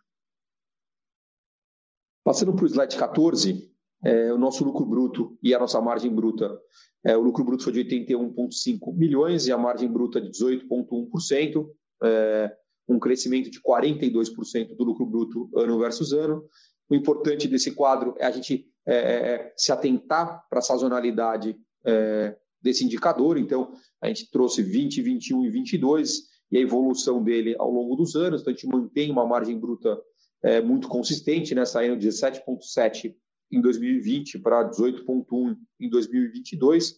Passando 2.23 2.55
para 2.55 2.65
o 2.65 2.69
slide 2.69 2.97
14, 2.97 3.71
é, 4.05 4.33
o 4.33 4.39
nosso 4.39 4.65
lucro 4.65 4.85
bruto 4.85 5.39
e 5.43 5.55
a 5.55 5.59
nossa 5.59 5.81
margem 5.81 6.15
bruta. 6.15 6.59
É, 7.05 7.17
o 7.17 7.23
lucro 7.23 7.43
bruto 7.45 7.65
foi 7.65 7.73
de 7.73 7.85
81,5 7.85 8.95
milhões 8.95 9.47
e 9.47 9.53
a 9.53 9.59
margem 9.59 9.91
bruta 9.91 10.21
de 10.21 10.29
18,1%, 10.31 11.67
é, 12.03 12.57
um 12.89 12.99
crescimento 12.99 13.51
de 13.51 13.61
42% 13.63 14.77
do 14.77 14.85
lucro 14.85 15.07
bruto 15.07 15.49
ano 15.57 15.79
versus 15.79 16.13
ano. 16.13 16.45
O 16.91 16.95
importante 16.95 17.47
desse 17.47 17.71
quadro 17.71 18.17
é 18.19 18.27
a 18.27 18.31
gente 18.31 18.67
é, 18.85 18.95
é, 18.95 19.53
se 19.57 19.71
atentar 19.71 20.45
para 20.51 20.59
a 20.59 20.63
sazonalidade 20.63 21.57
é, 21.87 22.37
desse 22.61 22.85
indicador. 22.85 23.39
Então, 23.39 23.73
a 24.03 24.09
gente 24.09 24.29
trouxe 24.31 24.63
20, 24.63 25.01
21 25.01 25.45
e 25.45 25.51
22 25.51 26.23
e 26.51 26.59
a 26.59 26.61
evolução 26.61 27.23
dele 27.23 27.55
ao 27.59 27.71
longo 27.71 27.95
dos 27.95 28.17
anos. 28.17 28.41
Então, 28.41 28.53
a 28.53 28.57
gente 28.57 28.67
mantém 28.67 29.11
uma 29.11 29.25
margem 29.25 29.59
bruta 29.59 30.01
é, 30.43 30.61
muito 30.61 30.89
consistente, 30.89 31.55
né, 31.55 31.65
saindo 31.65 31.97
de 31.97 32.09
17,7 32.09 33.15
em 33.53 33.61
2020 33.61 34.39
para 34.39 34.69
18,1 34.69 35.57
em 35.79 35.89
2022. 35.89 36.97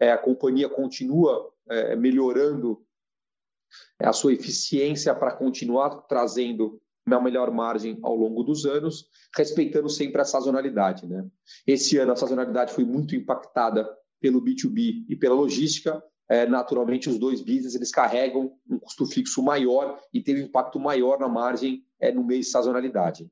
É, 0.00 0.10
a 0.10 0.18
companhia 0.18 0.68
continua 0.68 1.52
é, 1.68 1.94
melhorando 1.96 2.82
a 4.00 4.12
sua 4.12 4.32
eficiência 4.32 5.14
para 5.14 5.32
continuar 5.32 6.02
trazendo 6.08 6.80
uma 7.16 7.24
melhor 7.24 7.50
margem 7.50 7.98
ao 8.02 8.14
longo 8.14 8.42
dos 8.42 8.64
anos, 8.66 9.06
respeitando 9.36 9.88
sempre 9.88 10.20
a 10.20 10.24
sazonalidade. 10.24 11.06
Né? 11.06 11.26
Esse 11.66 11.96
ano 11.98 12.12
a 12.12 12.16
sazonalidade 12.16 12.72
foi 12.72 12.84
muito 12.84 13.14
impactada 13.14 13.88
pelo 14.20 14.42
B2B 14.42 15.04
e 15.08 15.16
pela 15.16 15.34
logística. 15.34 16.02
É, 16.28 16.46
naturalmente, 16.46 17.08
os 17.08 17.18
dois 17.18 17.40
business 17.40 17.74
eles 17.74 17.90
carregam 17.90 18.52
um 18.70 18.78
custo 18.78 19.06
fixo 19.06 19.42
maior 19.42 19.98
e 20.12 20.20
teve 20.22 20.42
um 20.42 20.46
impacto 20.46 20.78
maior 20.78 21.18
na 21.18 21.28
margem 21.28 21.84
é, 22.00 22.12
no 22.12 22.24
mês 22.24 22.46
de 22.46 22.52
sazonalidade. 22.52 23.26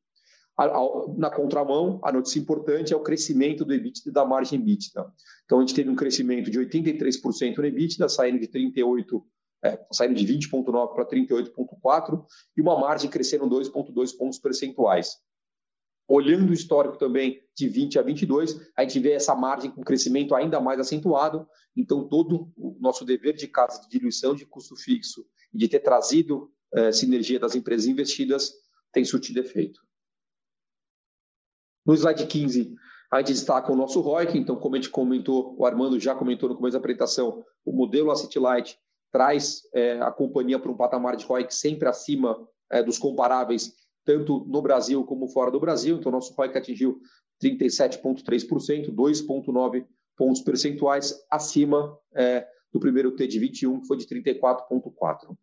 A, 0.57 0.65
a, 0.65 0.81
na 1.19 1.29
contramão, 1.29 2.01
a 2.03 2.11
notícia 2.11 2.39
importante 2.39 2.95
é 2.95 2.97
o 2.97 3.03
crescimento 3.03 3.65
do 3.65 3.75
EBITDA 3.75 4.09
e 4.09 4.11
da 4.11 4.25
margem 4.25 4.59
EBITDA. 4.59 5.07
Então, 5.45 5.59
a 5.59 5.61
gente 5.61 5.75
teve 5.75 5.91
um 5.91 5.95
crescimento 5.95 6.51
de 6.51 6.59
83% 6.59 7.59
no 7.59 7.67
EBITDA, 7.67 8.09
saindo 8.09 8.41
de 8.41 8.49
38 8.49 9.23
é, 9.65 9.79
saindo 9.93 10.15
de 10.15 10.27
20,9 10.27 10.95
para 10.95 11.07
38,4 11.07 12.25
e 12.57 12.61
uma 12.61 12.79
margem 12.79 13.11
crescendo 13.11 13.47
2,2 13.47 14.17
pontos 14.17 14.39
percentuais. 14.39 15.17
Olhando 16.09 16.51
o 16.51 16.55
histórico 16.55 16.97
também 16.97 17.43
de 17.55 17.69
20 17.69 17.99
a 17.99 18.03
22, 18.03 18.71
a 18.77 18.83
gente 18.83 19.01
vê 19.01 19.13
essa 19.13 19.35
margem 19.35 19.71
com 19.71 19.83
crescimento 19.83 20.35
ainda 20.35 20.61
mais 20.61 20.79
acentuado. 20.79 21.49
Então, 21.77 22.07
todo 22.09 22.53
o 22.57 22.77
nosso 22.79 23.05
dever 23.05 23.35
de 23.35 23.49
casa 23.49 23.81
de 23.83 23.89
diluição 23.89 24.35
de 24.35 24.47
custo 24.47 24.77
fixo 24.77 25.27
e 25.53 25.59
de 25.59 25.69
ter 25.69 25.81
trazido 25.81 26.53
é, 26.73 26.93
sinergia 26.93 27.41
das 27.41 27.57
empresas 27.57 27.87
investidas 27.87 28.53
tem 28.93 29.05
surtido 29.05 29.41
efeito. 29.41 29.81
No 31.85 31.95
slide 31.95 32.27
15, 32.27 32.75
a 33.13 33.19
gente 33.19 33.33
destaca 33.33 33.73
o 33.73 33.77
nosso 33.77 34.01
ROIC. 34.01 34.39
Então, 34.39 34.57
como 34.57 34.77
a 34.77 34.79
gente 34.79 34.91
comentou, 34.91 35.57
o 35.59 35.67
Armando 35.67 35.99
já 35.99 36.15
comentou 36.15 36.49
no 36.49 36.57
começo 36.57 36.73
da 36.73 36.79
apresentação, 36.79 37.45
o 37.65 37.73
modelo 37.73 38.11
Asset 38.11 38.39
Light 38.39 38.79
traz 39.17 39.63
é, 39.73 39.99
a 40.03 40.11
companhia 40.11 40.59
para 40.59 40.71
um 40.71 40.77
patamar 40.77 41.17
de 41.17 41.25
ROIC 41.25 41.51
sempre 41.55 41.89
acima 41.89 42.37
é, 42.71 42.83
dos 42.83 42.99
comparáveis, 42.99 43.73
tanto 44.05 44.45
no 44.47 44.61
Brasil 44.61 45.03
como 45.05 45.27
fora 45.27 45.51
do 45.51 45.59
Brasil. 45.59 45.97
Então, 45.97 46.13
nosso 46.13 46.35
ROIC 46.35 46.59
atingiu 46.59 47.01
37,3%, 47.43 48.95
2,9 48.95 49.87
pontos 50.19 50.43
percentuais 50.43 51.15
acima 51.31 51.99
é, 52.15 52.47
do 52.71 52.79
primeiro 52.79 53.11
T 53.17 53.27
de 53.27 53.39
21, 53.39 53.81
que 53.81 53.87
foi 53.87 53.97
de 53.97 54.07
34,4%. 54.07 55.35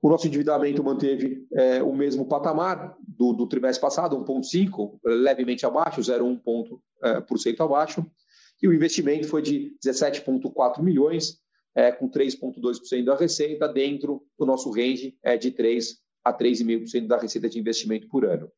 O 0.00 0.08
nosso 0.08 0.26
endividamento 0.26 0.82
manteve 0.82 1.46
é, 1.52 1.82
o 1.82 1.94
mesmo 1.94 2.26
patamar 2.26 2.96
do, 3.06 3.34
do 3.34 3.46
trimestre 3.46 3.82
passado, 3.82 4.16
1,5, 4.16 4.98
levemente 5.04 5.66
abaixo, 5.66 6.00
0,1 6.00 6.40
ponto 6.42 6.82
é, 7.04 7.20
por 7.20 7.38
cento 7.38 7.62
abaixo. 7.62 8.06
E 8.62 8.66
o 8.66 8.72
investimento 8.72 9.28
foi 9.28 9.42
de 9.42 9.76
17,4 9.84 10.82
milhões, 10.82 11.38
é, 11.74 11.92
com 11.92 12.10
3,2% 12.10 13.04
da 13.04 13.16
receita, 13.16 13.68
dentro 13.68 14.26
do 14.38 14.46
nosso 14.46 14.70
range 14.70 15.16
é, 15.22 15.36
de 15.36 15.52
3% 15.52 15.96
a 16.24 16.32
3,5% 16.32 17.06
da 17.06 17.18
receita 17.18 17.48
de 17.48 17.58
investimento 17.58 18.08
por 18.08 18.24
ano. 18.24 18.50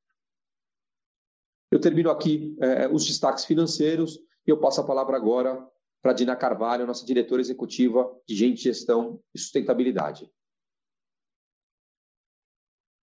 Eu 1.70 1.80
termino 1.80 2.10
aqui 2.10 2.56
é, 2.60 2.88
os 2.88 3.06
destaques 3.06 3.44
financeiros 3.44 4.18
e 4.46 4.50
eu 4.50 4.58
passo 4.58 4.80
a 4.80 4.86
palavra 4.86 5.16
agora 5.16 5.64
para 6.02 6.12
Dina 6.12 6.34
Carvalho, 6.34 6.86
nossa 6.86 7.04
diretora 7.04 7.40
executiva 7.40 8.10
de 8.26 8.34
Gente, 8.34 8.62
Gestão 8.62 9.20
e 9.34 9.38
Sustentabilidade. 9.38 10.30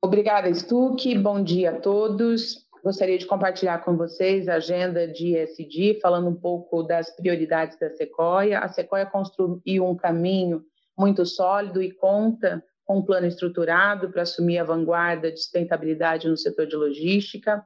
Obrigada, 0.04 0.54
Stuck. 0.54 1.18
Bom 1.18 1.44
dia 1.44 1.72
a 1.72 1.80
todos. 1.80 2.67
Gostaria 2.88 3.18
de 3.18 3.26
compartilhar 3.26 3.80
com 3.80 3.98
vocês 3.98 4.48
a 4.48 4.54
agenda 4.56 5.06
de 5.06 5.36
ESG, 5.36 6.00
falando 6.02 6.30
um 6.30 6.34
pouco 6.34 6.84
das 6.84 7.14
prioridades 7.14 7.78
da 7.78 7.90
Sequoia. 7.90 8.60
A 8.60 8.70
Sequoia 8.70 9.06
construiu 9.06 9.86
um 9.86 9.94
caminho 9.94 10.64
muito 10.98 11.26
sólido 11.26 11.84
e 11.84 11.92
conta 11.92 12.64
com 12.86 13.00
um 13.00 13.02
plano 13.02 13.28
estruturado 13.28 14.10
para 14.10 14.22
assumir 14.22 14.60
a 14.60 14.64
vanguarda 14.64 15.30
de 15.30 15.38
sustentabilidade 15.38 16.30
no 16.30 16.38
setor 16.38 16.66
de 16.66 16.78
logística. 16.78 17.62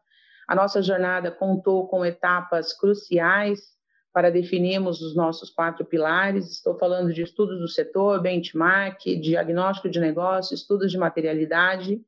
A 0.47 0.55
nossa 0.55 0.81
jornada 0.81 1.29
contou 1.29 1.87
com 1.87 2.03
etapas 2.03 2.73
cruciais 2.73 3.59
para 4.11 4.31
definirmos 4.31 5.01
os 5.01 5.15
nossos 5.15 5.51
quatro 5.51 5.85
pilares. 5.85 6.49
Estou 6.49 6.79
falando 6.79 7.13
de 7.13 7.21
estudos 7.21 7.59
do 7.59 7.67
setor, 7.67 8.19
benchmark, 8.23 9.05
diagnóstico 9.21 9.87
de 9.87 9.99
negócio, 9.99 10.55
estudos 10.55 10.91
de 10.91 10.97
materialidade 10.97 12.01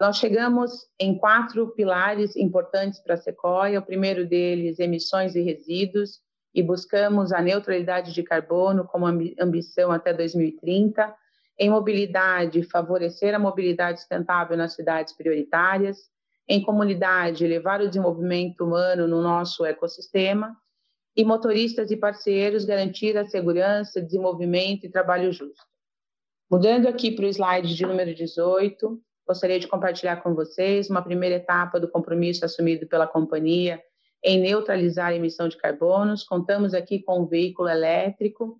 nós 0.00 0.18
chegamos 0.18 0.86
em 0.98 1.18
quatro 1.18 1.68
pilares 1.70 2.36
importantes 2.36 3.00
para 3.00 3.14
a 3.14 3.18
Sequoia. 3.18 3.80
O 3.80 3.84
primeiro 3.84 4.26
deles, 4.26 4.78
emissões 4.78 5.34
e 5.34 5.42
resíduos, 5.42 6.20
e 6.54 6.62
buscamos 6.62 7.32
a 7.32 7.42
neutralidade 7.42 8.14
de 8.14 8.22
carbono 8.22 8.84
como 8.84 9.06
ambição 9.06 9.90
até 9.90 10.12
2030. 10.12 11.14
Em 11.58 11.68
mobilidade, 11.68 12.62
favorecer 12.62 13.34
a 13.34 13.38
mobilidade 13.38 13.98
sustentável 13.98 14.56
nas 14.56 14.74
cidades 14.74 15.12
prioritárias. 15.12 15.98
em 16.50 16.62
comunidade, 16.62 17.46
levar 17.46 17.82
o 17.82 17.88
desenvolvimento 17.88 18.64
humano 18.64 19.06
no 19.06 19.20
nosso 19.20 19.66
ecossistema, 19.66 20.56
e 21.14 21.22
motoristas 21.22 21.90
e 21.90 21.96
parceiros 21.96 22.64
garantir 22.64 23.18
a 23.18 23.26
segurança, 23.26 24.00
desenvolvimento 24.00 24.84
e 24.84 24.88
trabalho 24.88 25.30
justo. 25.30 25.66
Mudando 26.50 26.86
aqui 26.86 27.10
para 27.10 27.26
o 27.26 27.28
slide 27.28 27.74
de 27.74 27.84
número 27.84 28.14
18, 28.14 28.98
gostaria 29.28 29.60
de 29.60 29.68
compartilhar 29.68 30.16
com 30.22 30.34
vocês 30.34 30.88
uma 30.88 31.02
primeira 31.02 31.36
etapa 31.36 31.78
do 31.78 31.86
compromisso 31.86 32.46
assumido 32.46 32.86
pela 32.86 33.06
companhia 33.06 33.80
em 34.24 34.40
neutralizar 34.40 35.08
a 35.08 35.14
emissão 35.14 35.48
de 35.48 35.58
carbonos. 35.58 36.24
Contamos 36.24 36.72
aqui 36.72 37.00
com 37.00 37.20
um 37.20 37.26
veículo 37.26 37.68
elétrico 37.68 38.58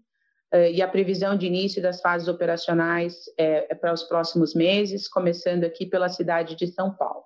eh, 0.53 0.73
e 0.73 0.83
a 0.83 0.87
previsão 0.87 1.37
de 1.39 1.47
início 1.47 1.81
das 1.81 2.03
fases 2.03 2.29
operacionais 2.29 3.25
é, 3.39 3.73
é 3.73 3.75
para 3.75 3.95
os 3.95 4.03
próximos 4.03 4.55
meses, 4.55 5.09
começando 5.09 5.65
aqui 5.65 5.87
pela 5.87 6.11
cidade 6.11 6.55
de 6.55 6.67
São 6.67 6.95
Paulo. 6.95 7.25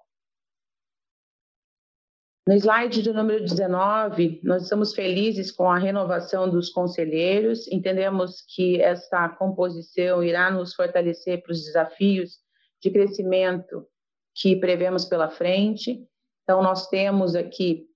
No 2.47 2.55
slide 2.55 3.03
do 3.03 3.13
número 3.13 3.45
19, 3.45 4.41
nós 4.43 4.63
estamos 4.63 4.95
felizes 4.95 5.51
com 5.51 5.71
a 5.71 5.79
renovação 5.79 6.49
dos 6.49 6.71
conselheiros, 6.71 7.71
entendemos 7.71 8.43
que 8.55 8.81
esta 8.81 9.29
composição 9.29 10.23
irá 10.23 10.51
nos 10.51 10.75
fortalecer 10.75 11.43
para 11.43 11.53
os 11.53 11.65
desafios 11.65 12.41
de 12.83 12.91
crescimento 12.91 13.87
que 14.35 14.57
prevemos 14.57 15.05
pela 15.05 15.31
frente. 15.31 16.05
Então, 16.43 16.62
nós 16.62 16.89
temos 16.89 17.35
aqui 17.35 17.87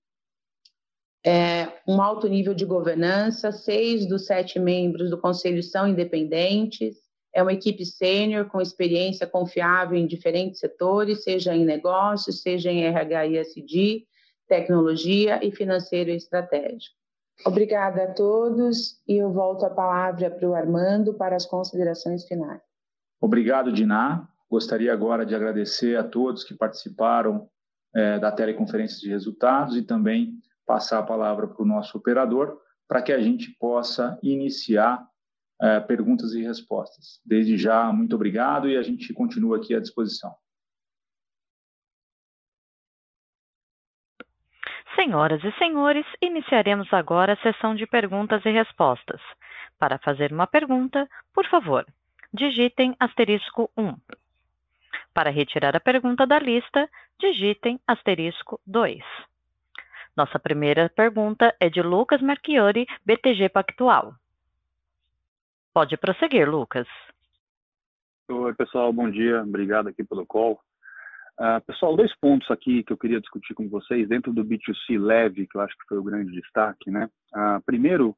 é, 1.25 1.67
um 1.87 2.01
alto 2.01 2.27
nível 2.27 2.53
de 2.53 2.65
governança, 2.65 3.51
seis 3.51 4.07
dos 4.07 4.25
sete 4.25 4.59
membros 4.59 5.09
do 5.09 5.17
conselho 5.17 5.61
são 5.61 5.87
independentes, 5.87 6.95
é 7.33 7.43
uma 7.43 7.53
equipe 7.53 7.85
sênior 7.85 8.45
com 8.45 8.61
experiência 8.61 9.27
confiável 9.27 9.97
em 9.97 10.07
diferentes 10.07 10.59
setores, 10.59 11.23
seja 11.23 11.53
em 11.53 11.65
negócios, 11.65 12.41
seja 12.41 12.71
em 12.71 12.85
RH 12.85 13.27
e 13.27 13.37
SD, 13.37 14.07
tecnologia 14.47 15.45
e 15.45 15.51
financeiro 15.51 16.09
e 16.09 16.15
estratégico. 16.15 16.95
Obrigada 17.45 18.03
a 18.03 18.13
todos 18.13 18.99
e 19.07 19.17
eu 19.17 19.31
volto 19.31 19.65
a 19.65 19.69
palavra 19.69 20.31
para 20.31 20.49
o 20.49 20.55
Armando 20.55 21.13
para 21.13 21.35
as 21.35 21.45
considerações 21.45 22.25
finais. 22.25 22.61
Obrigado, 23.21 23.71
Diná. 23.71 24.27
Gostaria 24.49 24.93
agora 24.93 25.25
de 25.25 25.35
agradecer 25.35 25.97
a 25.97 26.03
todos 26.03 26.43
que 26.43 26.55
participaram 26.55 27.49
é, 27.93 28.19
da 28.19 28.31
teleconferência 28.31 28.99
de 28.99 29.09
resultados 29.09 29.75
e 29.75 29.81
também 29.81 30.33
passar 30.65 30.99
a 30.99 31.03
palavra 31.03 31.47
para 31.47 31.61
o 31.61 31.65
nosso 31.65 31.97
operador 31.97 32.59
para 32.87 33.01
que 33.01 33.11
a 33.11 33.19
gente 33.19 33.51
possa 33.59 34.17
iniciar 34.23 35.05
é, 35.61 35.79
perguntas 35.79 36.33
e 36.33 36.41
respostas. 36.41 37.19
Desde 37.25 37.57
já, 37.57 37.91
muito 37.91 38.15
obrigado 38.15 38.69
e 38.69 38.77
a 38.77 38.81
gente 38.81 39.13
continua 39.13 39.57
aqui 39.57 39.75
à 39.75 39.79
disposição. 39.79 40.33
Senhoras 44.95 45.43
e 45.43 45.51
senhores, 45.59 46.05
iniciaremos 46.21 46.91
agora 46.91 47.33
a 47.33 47.37
sessão 47.37 47.75
de 47.75 47.85
perguntas 47.85 48.43
e 48.45 48.49
respostas. 48.49 49.21
Para 49.77 49.99
fazer 49.99 50.31
uma 50.31 50.47
pergunta, 50.47 51.07
por 51.33 51.45
favor, 51.47 51.85
digitem 52.33 52.95
asterisco 52.99 53.69
1. 53.77 53.93
Para 55.17 55.31
retirar 55.31 55.75
a 55.75 55.79
pergunta 55.79 56.27
da 56.27 56.37
lista, 56.37 56.87
digitem 57.19 57.79
asterisco 57.87 58.61
2. 58.67 59.03
Nossa 60.15 60.37
primeira 60.37 60.91
pergunta 60.95 61.55
é 61.59 61.71
de 61.71 61.81
Lucas 61.81 62.21
Marchiori, 62.21 62.85
BTG 63.03 63.49
Pactual. 63.49 64.13
Pode 65.73 65.97
prosseguir, 65.97 66.47
Lucas. 66.47 66.87
Oi, 68.29 68.53
pessoal, 68.53 68.93
bom 68.93 69.09
dia. 69.09 69.41
Obrigado 69.41 69.89
aqui 69.89 70.03
pelo 70.03 70.23
call. 70.23 70.61
Uh, 71.39 71.65
pessoal, 71.65 71.95
dois 71.95 72.15
pontos 72.19 72.51
aqui 72.51 72.83
que 72.83 72.93
eu 72.93 72.97
queria 72.97 73.19
discutir 73.19 73.55
com 73.55 73.67
vocês 73.67 74.07
dentro 74.07 74.31
do 74.31 74.45
B2C 74.45 74.99
leve, 75.03 75.47
que 75.47 75.57
eu 75.57 75.61
acho 75.61 75.75
que 75.79 75.87
foi 75.89 75.97
o 75.97 76.03
grande 76.03 76.31
destaque, 76.31 76.91
né? 76.91 77.09
Uh, 77.33 77.59
primeiro, 77.65 78.15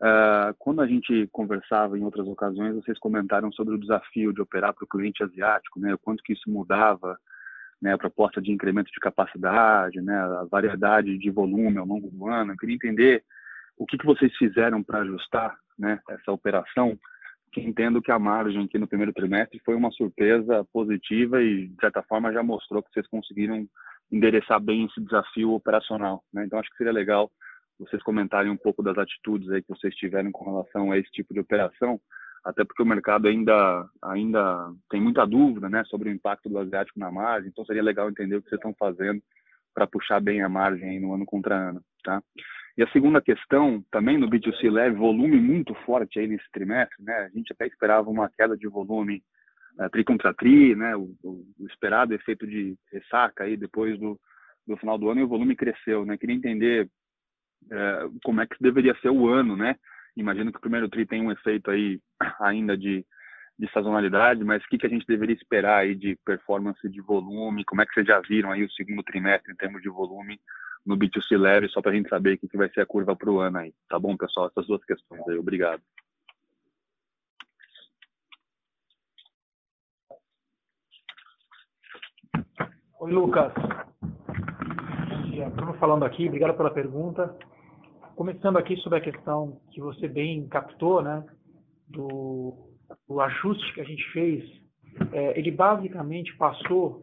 uh, 0.00 0.54
quando 0.58 0.80
a 0.80 0.86
gente 0.86 1.28
conversava 1.32 1.98
em 1.98 2.04
outras 2.04 2.26
ocasiões, 2.26 2.74
vocês 2.74 2.98
comentaram 2.98 3.52
sobre 3.52 3.74
o 3.74 3.78
desafio 3.78 4.32
de 4.32 4.40
operar 4.40 4.74
para 4.74 4.84
o 4.84 4.88
cliente 4.88 5.22
asiático, 5.22 5.80
né? 5.80 5.94
O 5.94 5.98
quanto 5.98 6.22
que 6.22 6.32
isso 6.32 6.50
mudava, 6.50 7.18
né? 7.80 7.92
A 7.92 7.98
proposta 7.98 8.40
de 8.40 8.52
incremento 8.52 8.90
de 8.90 9.00
capacidade, 9.00 10.00
né? 10.00 10.16
A 10.16 10.46
variedade 10.50 11.16
de 11.18 11.30
volume 11.30 11.78
ao 11.78 11.86
longo 11.86 12.10
do 12.10 12.26
ano. 12.26 12.52
Eu 12.52 12.56
queria 12.56 12.74
entender 12.74 13.24
o 13.76 13.86
que, 13.86 13.98
que 13.98 14.06
vocês 14.06 14.34
fizeram 14.36 14.82
para 14.82 15.00
ajustar, 15.00 15.56
né? 15.78 16.00
Essa 16.08 16.32
operação 16.32 16.98
que 17.52 17.60
entendo 17.60 18.02
que 18.02 18.12
a 18.12 18.18
margem 18.18 18.64
aqui 18.64 18.78
no 18.78 18.86
primeiro 18.86 19.12
trimestre 19.14 19.60
foi 19.64 19.74
uma 19.74 19.90
surpresa 19.90 20.66
positiva 20.72 21.42
e, 21.42 21.68
de 21.68 21.80
certa 21.80 22.02
forma, 22.02 22.32
já 22.32 22.42
mostrou 22.42 22.82
que 22.82 22.90
vocês 22.92 23.06
conseguiram 23.06 23.66
endereçar 24.12 24.60
bem 24.60 24.84
esse 24.84 25.00
desafio 25.00 25.52
operacional. 25.52 26.22
Né? 26.32 26.44
Então, 26.44 26.58
acho 26.58 26.70
que 26.70 26.76
seria 26.76 26.92
legal 26.92 27.30
vocês 27.78 28.02
comentarem 28.02 28.50
um 28.50 28.56
pouco 28.56 28.82
das 28.82 28.96
atitudes 28.96 29.50
aí 29.50 29.62
que 29.62 29.68
vocês 29.68 29.94
tiveram 29.94 30.32
com 30.32 30.44
relação 30.44 30.92
a 30.92 30.98
esse 30.98 31.10
tipo 31.10 31.34
de 31.34 31.40
operação, 31.40 32.00
até 32.44 32.64
porque 32.64 32.82
o 32.82 32.86
mercado 32.86 33.26
ainda, 33.28 33.88
ainda 34.02 34.72
tem 34.88 35.00
muita 35.00 35.26
dúvida 35.26 35.68
né, 35.68 35.84
sobre 35.84 36.08
o 36.08 36.12
impacto 36.12 36.48
do 36.48 36.58
asiático 36.58 36.98
na 36.98 37.10
margem, 37.10 37.48
então 37.50 37.64
seria 37.64 37.82
legal 37.82 38.08
entender 38.08 38.36
o 38.36 38.42
que 38.42 38.48
vocês 38.48 38.58
estão 38.58 38.74
fazendo 38.78 39.20
para 39.74 39.86
puxar 39.86 40.20
bem 40.20 40.42
a 40.42 40.48
margem 40.48 40.88
aí 40.88 41.00
no 41.00 41.12
ano 41.12 41.26
contra 41.26 41.54
ano. 41.54 41.82
Tá? 42.02 42.22
E 42.78 42.82
a 42.82 42.88
segunda 42.92 43.22
questão, 43.22 43.82
também 43.90 44.18
no 44.18 44.28
B2C 44.28 44.70
leve, 44.70 44.96
volume 44.96 45.40
muito 45.40 45.74
forte 45.86 46.18
aí 46.18 46.26
nesse 46.26 46.44
trimestre, 46.52 47.02
né? 47.02 47.14
A 47.14 47.28
gente 47.30 47.50
até 47.52 47.66
esperava 47.66 48.10
uma 48.10 48.28
queda 48.28 48.54
de 48.54 48.68
volume 48.68 49.22
uh, 49.80 49.88
tri 49.88 50.04
contra 50.04 50.34
tri, 50.34 50.74
né? 50.76 50.94
O, 50.94 51.14
o, 51.22 51.44
o, 51.58 51.66
esperado 51.66 52.14
efeito 52.14 52.46
de 52.46 52.76
ressaca 52.92 53.44
aí 53.44 53.56
depois 53.56 53.98
do, 53.98 54.20
do 54.66 54.76
final 54.76 54.98
do 54.98 55.08
ano 55.08 55.20
e 55.20 55.24
o 55.24 55.28
volume 55.28 55.56
cresceu, 55.56 56.04
né? 56.04 56.18
Queria 56.18 56.36
entender 56.36 56.90
uh, 57.64 58.18
como 58.24 58.40
é 58.40 58.46
que 58.46 58.56
deveria 58.60 58.94
ser 59.00 59.10
o 59.10 59.28
ano, 59.28 59.56
né? 59.56 59.76
Imagino 60.16 60.50
que 60.50 60.58
o 60.58 60.60
primeiro 60.60 60.88
tri 60.88 61.06
tem 61.06 61.22
um 61.22 61.32
efeito 61.32 61.70
aí 61.70 62.00
ainda 62.40 62.76
de, 62.76 63.04
de 63.58 63.70
sazonalidade, 63.72 64.42
mas 64.44 64.62
o 64.64 64.68
que, 64.68 64.78
que 64.78 64.86
a 64.86 64.90
gente 64.90 65.06
deveria 65.06 65.34
esperar 65.34 65.78
aí 65.78 65.94
de 65.94 66.16
performance 66.24 66.88
de 66.88 67.00
volume? 67.00 67.64
Como 67.64 67.82
é 67.82 67.86
que 67.86 67.92
vocês 67.92 68.06
já 68.06 68.20
viram 68.20 68.50
aí 68.50 68.64
o 68.64 68.70
segundo 68.72 69.02
trimestre 69.02 69.52
em 69.52 69.56
termos 69.56 69.82
de 69.82 69.88
volume 69.88 70.40
no 70.86 70.96
B2C 70.96 71.36
leve, 71.36 71.68
só 71.68 71.82
para 71.82 71.90
a 71.90 71.94
gente 71.94 72.08
saber 72.08 72.34
o 72.34 72.38
que, 72.38 72.48
que 72.48 72.56
vai 72.56 72.68
ser 72.70 72.80
a 72.80 72.86
curva 72.86 73.16
para 73.16 73.30
o 73.30 73.40
ano 73.40 73.58
aí. 73.58 73.74
Tá 73.88 73.98
bom, 73.98 74.16
pessoal? 74.16 74.46
Essas 74.46 74.66
duas 74.68 74.84
questões 74.84 75.26
aí. 75.28 75.36
Obrigado. 75.36 75.82
Oi, 83.00 83.12
Lucas. 83.12 83.52
Dia. 85.36 85.50
Bruno 85.50 85.74
falando 85.74 86.02
aqui. 86.02 86.26
Obrigado 86.28 86.56
pela 86.56 86.70
pergunta. 86.70 87.36
Começando 88.14 88.56
aqui 88.56 88.74
sobre 88.78 89.00
a 89.00 89.02
questão 89.02 89.60
que 89.70 89.82
você 89.82 90.08
bem 90.08 90.48
captou, 90.48 91.02
né, 91.02 91.22
do, 91.88 92.54
do 93.06 93.20
ajuste 93.20 93.74
que 93.74 93.82
a 93.82 93.84
gente 93.84 94.02
fez, 94.12 94.42
é, 95.12 95.38
ele 95.38 95.50
basicamente 95.50 96.34
passou 96.38 97.02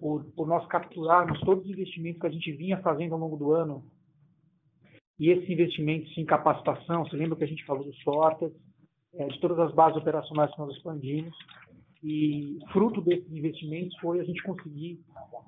por, 0.00 0.24
por 0.34 0.48
nós 0.48 0.66
capturarmos 0.68 1.38
todos 1.40 1.62
os 1.64 1.70
investimentos 1.70 2.22
que 2.22 2.26
a 2.26 2.30
gente 2.30 2.52
vinha 2.52 2.80
fazendo 2.80 3.12
ao 3.12 3.20
longo 3.20 3.36
do 3.36 3.52
ano. 3.52 3.84
E 5.18 5.28
esses 5.28 5.50
investimentos 5.50 6.16
em 6.16 6.24
capacitação, 6.24 7.04
você 7.04 7.16
lembra 7.16 7.36
que 7.36 7.44
a 7.44 7.48
gente 7.48 7.66
falou 7.66 7.84
dos 7.84 8.00
sortes, 8.00 8.50
é, 9.12 9.26
de 9.26 9.38
todas 9.40 9.58
as 9.58 9.74
bases 9.74 9.98
operacionais 9.98 10.50
que 10.52 10.58
nós 10.58 10.74
expandimos. 10.74 11.36
E 12.02 12.58
fruto 12.72 13.00
desses 13.02 13.30
investimentos 13.30 13.96
foi 13.98 14.20
a 14.20 14.24
gente 14.24 14.42
conseguir 14.42 15.00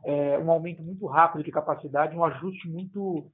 é, 0.05 0.39
um 0.39 0.51
aumento 0.51 0.83
muito 0.83 1.07
rápido 1.07 1.43
de 1.43 1.51
capacidade, 1.51 2.17
um 2.17 2.25
ajuste 2.25 2.69
muito, 2.69 3.31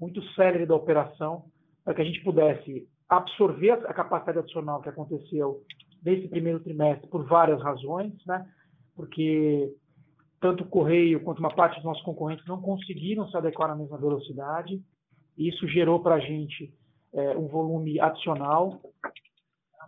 muito 0.00 0.22
sério 0.34 0.66
da 0.66 0.74
operação, 0.74 1.44
para 1.84 1.94
que 1.94 2.02
a 2.02 2.04
gente 2.04 2.22
pudesse 2.22 2.86
absorver 3.08 3.72
a 3.72 3.92
capacidade 3.92 4.38
adicional 4.38 4.80
que 4.80 4.88
aconteceu 4.88 5.60
nesse 6.04 6.28
primeiro 6.28 6.60
trimestre 6.60 7.08
por 7.08 7.26
várias 7.26 7.60
razões, 7.62 8.14
né? 8.26 8.46
porque 8.94 9.72
tanto 10.40 10.64
o 10.64 10.68
Correio 10.68 11.22
quanto 11.22 11.38
uma 11.38 11.54
parte 11.54 11.76
dos 11.76 11.84
nossos 11.84 12.02
concorrentes 12.02 12.46
não 12.46 12.60
conseguiram 12.60 13.28
se 13.28 13.36
adequar 13.36 13.70
à 13.70 13.76
mesma 13.76 13.98
velocidade. 13.98 14.82
Isso 15.38 15.68
gerou 15.68 16.00
para 16.00 16.16
a 16.16 16.20
gente 16.20 16.72
é, 17.14 17.36
um 17.36 17.46
volume 17.46 18.00
adicional 18.00 18.80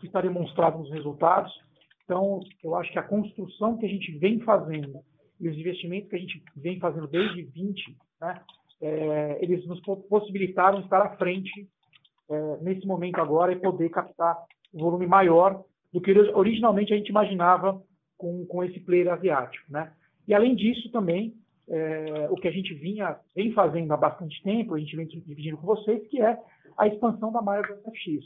que 0.01 0.07
está 0.07 0.21
demonstrado 0.21 0.79
nos 0.79 0.91
resultados. 0.91 1.53
Então, 2.05 2.41
eu 2.63 2.75
acho 2.75 2.93
que 2.93 2.99
a 2.99 3.03
construção 3.03 3.77
que 3.79 3.87
a 3.87 3.89
gente 3.89 4.13
vem 4.19 4.41
fazendo 4.41 5.01
e 5.41 5.49
os 5.49 5.57
investimentos 5.57 6.11
que 6.11 6.17
a 6.17 6.19
gente 6.19 6.43
vem 6.57 6.79
fazendo 6.79 7.07
desde 7.07 7.43
20, 7.43 7.97
né, 8.21 8.41
é, 8.81 9.39
eles 9.43 9.67
nos 9.67 9.81
possibilitaram 10.09 10.81
estar 10.81 11.01
à 11.01 11.17
frente 11.17 11.69
é, 12.29 12.57
nesse 12.61 12.87
momento 12.87 13.21
agora 13.21 13.53
e 13.53 13.61
poder 13.61 13.89
captar 13.91 14.37
um 14.73 14.79
volume 14.79 15.07
maior 15.07 15.65
do 15.93 16.01
que 16.01 16.13
originalmente 16.13 16.93
a 16.93 16.97
gente 16.97 17.09
imaginava 17.09 17.83
com, 18.19 18.45
com 18.47 18.65
esse 18.65 18.81
player 18.81 19.13
asiático. 19.13 19.65
Né? 19.71 19.93
E, 20.27 20.35
além 20.35 20.55
disso, 20.55 20.91
também, 20.91 21.35
é, 21.69 22.29
o 22.31 22.37
que 22.37 22.49
a 22.49 22.51
gente 22.51 22.75
vinha, 22.75 23.17
vem 23.35 23.53
fazendo 23.53 23.93
há 23.93 23.97
bastante 23.97 24.43
tempo, 24.43 24.75
a 24.75 24.79
gente 24.79 24.97
vem 24.97 25.07
dividindo 25.07 25.57
com 25.57 25.67
vocês, 25.67 26.07
que 26.09 26.21
é 26.21 26.39
a 26.77 26.87
expansão 26.87 27.33
da 27.33 27.41
marca 27.41 27.75
FX. 27.77 28.25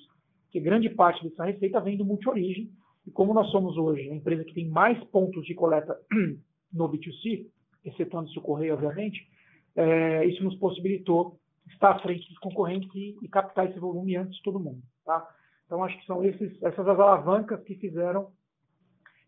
Que 0.50 0.60
grande 0.60 0.88
parte 0.88 1.22
dessa 1.28 1.44
receita 1.44 1.80
vem 1.80 1.96
do 1.96 2.04
multi-origem. 2.04 2.70
E 3.08 3.10
como 3.10 3.32
nós 3.32 3.50
somos 3.50 3.78
hoje 3.78 4.10
a 4.10 4.14
empresa 4.14 4.44
que 4.44 4.52
tem 4.52 4.68
mais 4.68 5.02
pontos 5.04 5.46
de 5.46 5.54
coleta 5.54 5.98
no 6.70 6.90
B2C, 6.90 7.46
excetuando 7.82 8.30
o 8.36 8.42
Correio, 8.42 8.74
obviamente, 8.74 9.26
é, 9.74 10.26
isso 10.26 10.44
nos 10.44 10.54
possibilitou 10.56 11.40
estar 11.72 11.92
à 11.92 11.98
frente 12.00 12.28
dos 12.28 12.36
concorrentes 12.38 12.94
e, 12.94 13.16
e, 13.22 13.28
captar 13.28 13.66
esse 13.66 13.78
volume 13.78 14.14
antes 14.14 14.36
de 14.36 14.42
todo 14.42 14.60
mundo. 14.60 14.82
Tá? 15.06 15.26
Então, 15.64 15.82
acho 15.82 15.98
que 15.98 16.04
são 16.04 16.22
esses, 16.22 16.62
essas 16.62 16.86
as 16.86 17.00
alavancas 17.00 17.62
que 17.64 17.76
fizeram 17.76 18.30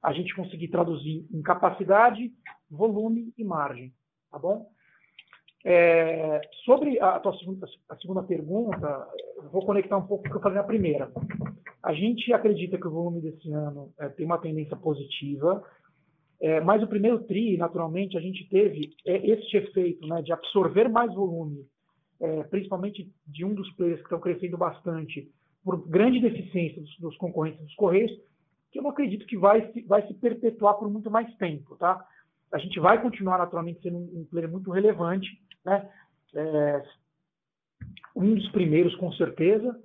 a 0.02 0.12
gente 0.12 0.34
conseguir 0.36 0.68
traduzir 0.68 1.26
em 1.32 1.40
capacidade, 1.40 2.30
volume 2.70 3.32
e 3.38 3.42
margem. 3.42 3.94
Tá 4.30 4.38
bom? 4.38 4.70
É, 5.64 6.42
sobre 6.66 7.00
a, 7.00 7.18
tua 7.18 7.34
segunda, 7.38 7.66
a 7.88 7.96
segunda 7.96 8.22
pergunta, 8.22 9.08
vou 9.50 9.64
conectar 9.64 9.96
um 9.96 10.06
pouco 10.06 10.24
com 10.24 10.28
o 10.28 10.32
que 10.32 10.36
eu 10.36 10.42
falei 10.42 10.58
na 10.58 10.64
primeira. 10.64 11.10
A 11.82 11.94
gente 11.94 12.32
acredita 12.32 12.78
que 12.78 12.86
o 12.86 12.90
volume 12.90 13.20
desse 13.20 13.50
ano 13.52 13.92
é, 13.98 14.08
tem 14.08 14.26
uma 14.26 14.38
tendência 14.38 14.76
positiva, 14.76 15.64
é, 16.40 16.60
mas 16.60 16.82
o 16.82 16.86
primeiro 16.86 17.22
TRI, 17.24 17.56
naturalmente, 17.56 18.16
a 18.16 18.20
gente 18.20 18.48
teve 18.48 18.90
é, 19.06 19.26
este 19.30 19.56
efeito 19.56 20.06
né, 20.06 20.22
de 20.22 20.32
absorver 20.32 20.88
mais 20.88 21.12
volume, 21.14 21.66
é, 22.20 22.42
principalmente 22.44 23.10
de 23.26 23.44
um 23.44 23.54
dos 23.54 23.70
players 23.72 23.98
que 23.98 24.04
estão 24.04 24.20
crescendo 24.20 24.58
bastante, 24.58 25.30
por 25.64 25.86
grande 25.88 26.20
deficiência 26.20 26.80
dos, 26.80 26.98
dos 26.98 27.16
concorrentes 27.16 27.60
dos 27.62 27.74
Correios, 27.74 28.12
que 28.72 28.78
eu 28.78 28.82
não 28.82 28.90
acredito 28.90 29.26
que 29.26 29.36
vai 29.36 29.70
se, 29.72 29.82
vai 29.82 30.06
se 30.06 30.14
perpetuar 30.14 30.74
por 30.74 30.90
muito 30.90 31.10
mais 31.10 31.34
tempo. 31.36 31.76
Tá? 31.76 32.02
A 32.52 32.58
gente 32.58 32.78
vai 32.78 33.00
continuar, 33.00 33.38
naturalmente, 33.38 33.82
sendo 33.82 33.98
um, 33.98 34.20
um 34.20 34.24
player 34.24 34.50
muito 34.50 34.70
relevante, 34.70 35.28
né? 35.64 35.88
É, 36.34 36.82
um 38.14 38.34
dos 38.34 38.48
primeiros, 38.50 38.94
com 38.96 39.12
certeza, 39.12 39.78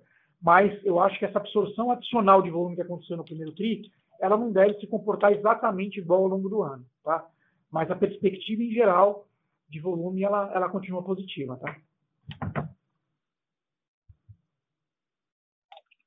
mas 0.46 0.80
eu 0.86 1.00
acho 1.00 1.18
que 1.18 1.26
essa 1.26 1.40
absorção 1.40 1.90
adicional 1.90 2.40
de 2.40 2.52
volume 2.52 2.76
que 2.76 2.82
aconteceu 2.84 3.18
no 3.18 3.26
primeiro 3.26 3.52
TRI, 3.56 3.92
ela 4.20 4.38
não 4.38 4.52
deve 4.52 4.80
se 4.80 4.86
comportar 4.86 5.32
exatamente 5.34 6.00
igual 6.00 6.22
ao 6.22 6.28
longo 6.28 6.48
do 6.48 6.62
ano, 6.62 6.86
tá? 7.04 7.28
Mas 7.72 7.90
a 7.90 7.96
perspectiva 7.96 8.62
em 8.62 8.72
geral 8.72 9.28
de 9.68 9.80
volume, 9.80 10.22
ela, 10.22 10.52
ela 10.54 10.70
continua 10.70 11.02
positiva, 11.02 11.58
tá? 11.58 11.76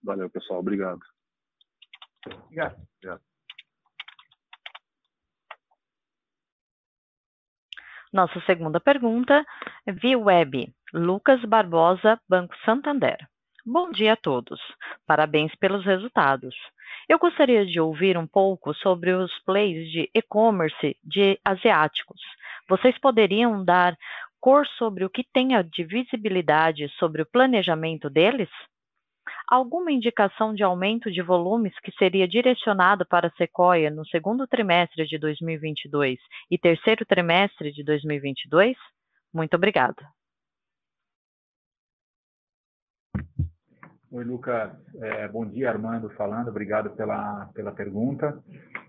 Valeu, 0.04 0.30
pessoal. 0.30 0.60
Obrigado. 0.60 1.00
Obrigado. 2.44 2.80
Obrigado. 2.98 3.22
Nossa 8.12 8.40
segunda 8.46 8.78
pergunta, 8.78 9.44
via 10.00 10.16
web, 10.16 10.72
Lucas 10.94 11.44
Barbosa, 11.44 12.20
Banco 12.28 12.54
Santander. 12.64 13.18
Bom 13.70 13.90
dia 13.90 14.14
a 14.14 14.16
todos. 14.16 14.58
Parabéns 15.06 15.54
pelos 15.56 15.84
resultados. 15.84 16.54
Eu 17.06 17.18
gostaria 17.18 17.66
de 17.66 17.78
ouvir 17.78 18.16
um 18.16 18.26
pouco 18.26 18.72
sobre 18.72 19.12
os 19.12 19.30
plays 19.40 19.92
de 19.92 20.10
e-commerce 20.14 20.96
de 21.04 21.38
asiáticos. 21.44 22.18
Vocês 22.66 22.98
poderiam 22.98 23.62
dar 23.62 23.94
cor 24.40 24.66
sobre 24.78 25.04
o 25.04 25.10
que 25.10 25.22
tem 25.22 25.48
de 25.64 25.84
visibilidade 25.84 26.88
sobre 26.98 27.20
o 27.20 27.26
planejamento 27.26 28.08
deles? 28.08 28.48
alguma 29.46 29.92
indicação 29.92 30.54
de 30.54 30.62
aumento 30.62 31.10
de 31.10 31.20
volumes 31.20 31.78
que 31.80 31.92
seria 31.92 32.26
direcionado 32.26 33.04
para 33.04 33.28
a 33.28 33.32
Sequoia 33.32 33.90
no 33.90 34.06
segundo 34.06 34.46
trimestre 34.46 35.06
de 35.06 35.18
2022 35.18 36.18
e 36.50 36.56
terceiro 36.56 37.04
trimestre 37.04 37.70
de 37.70 37.84
2022? 37.84 38.76
Muito 39.32 39.54
obrigada. 39.56 40.06
Oi, 44.10 44.24
Lucas. 44.24 44.70
É, 45.02 45.28
bom 45.28 45.44
dia, 45.44 45.68
Armando 45.68 46.08
falando. 46.10 46.48
Obrigado 46.48 46.88
pela, 46.96 47.50
pela 47.52 47.72
pergunta. 47.72 48.42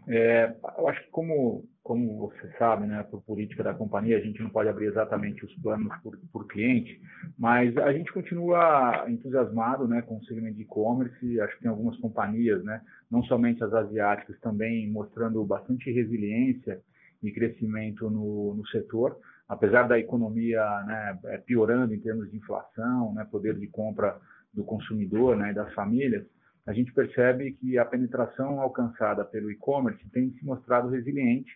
É, 0.08 0.56
eu 0.78 0.88
acho 0.88 1.04
que, 1.04 1.10
como, 1.10 1.66
como 1.84 2.20
você 2.20 2.50
sabe, 2.58 2.88
né, 2.88 3.04
por 3.04 3.22
política 3.24 3.62
da 3.62 3.74
companhia, 3.74 4.18
a 4.18 4.22
gente 4.22 4.42
não 4.42 4.50
pode 4.50 4.70
abrir 4.70 4.86
exatamente 4.86 5.44
os 5.44 5.54
planos 5.56 5.94
por, 6.02 6.18
por 6.32 6.48
cliente, 6.48 7.02
mas 7.38 7.76
a 7.78 7.92
gente 7.92 8.14
continua 8.14 9.06
entusiasmado 9.10 9.90
né, 9.90 10.02
com 10.04 10.20
o 10.20 10.24
segmento 10.24 10.56
de 10.56 10.62
e-commerce. 10.62 11.42
Acho 11.42 11.56
que 11.56 11.64
tem 11.64 11.70
algumas 11.70 11.98
companhias, 11.98 12.64
né, 12.64 12.82
não 13.12 13.22
somente 13.24 13.62
as 13.62 13.74
asiáticas, 13.74 14.40
também 14.40 14.90
mostrando 14.90 15.44
bastante 15.44 15.92
resiliência 15.92 16.80
e 17.22 17.30
crescimento 17.30 18.10
no, 18.10 18.56
no 18.56 18.66
setor. 18.68 19.18
Apesar 19.50 19.84
da 19.84 20.00
economia 20.00 20.64
né, 20.86 21.20
é, 21.26 21.38
piorando 21.40 21.94
em 21.94 22.00
termos 22.00 22.32
de 22.32 22.38
inflação, 22.38 23.14
né, 23.14 23.28
poder 23.30 23.60
de 23.60 23.68
compra 23.68 24.18
do 24.54 24.64
consumidor 24.64 25.36
né, 25.36 25.54
das 25.54 25.74
famílias, 25.74 26.26
a 26.66 26.74
gente 26.74 26.94
percebe 26.94 27.54
que 27.54 27.78
a 27.78 27.86
penetração 27.86 28.60
alcançada 28.60 29.26
pelo 29.26 29.52
e-commerce 29.52 30.04
tem 30.10 30.32
se 30.32 30.46
mostrado 30.46 30.90
resiliente 30.90 31.52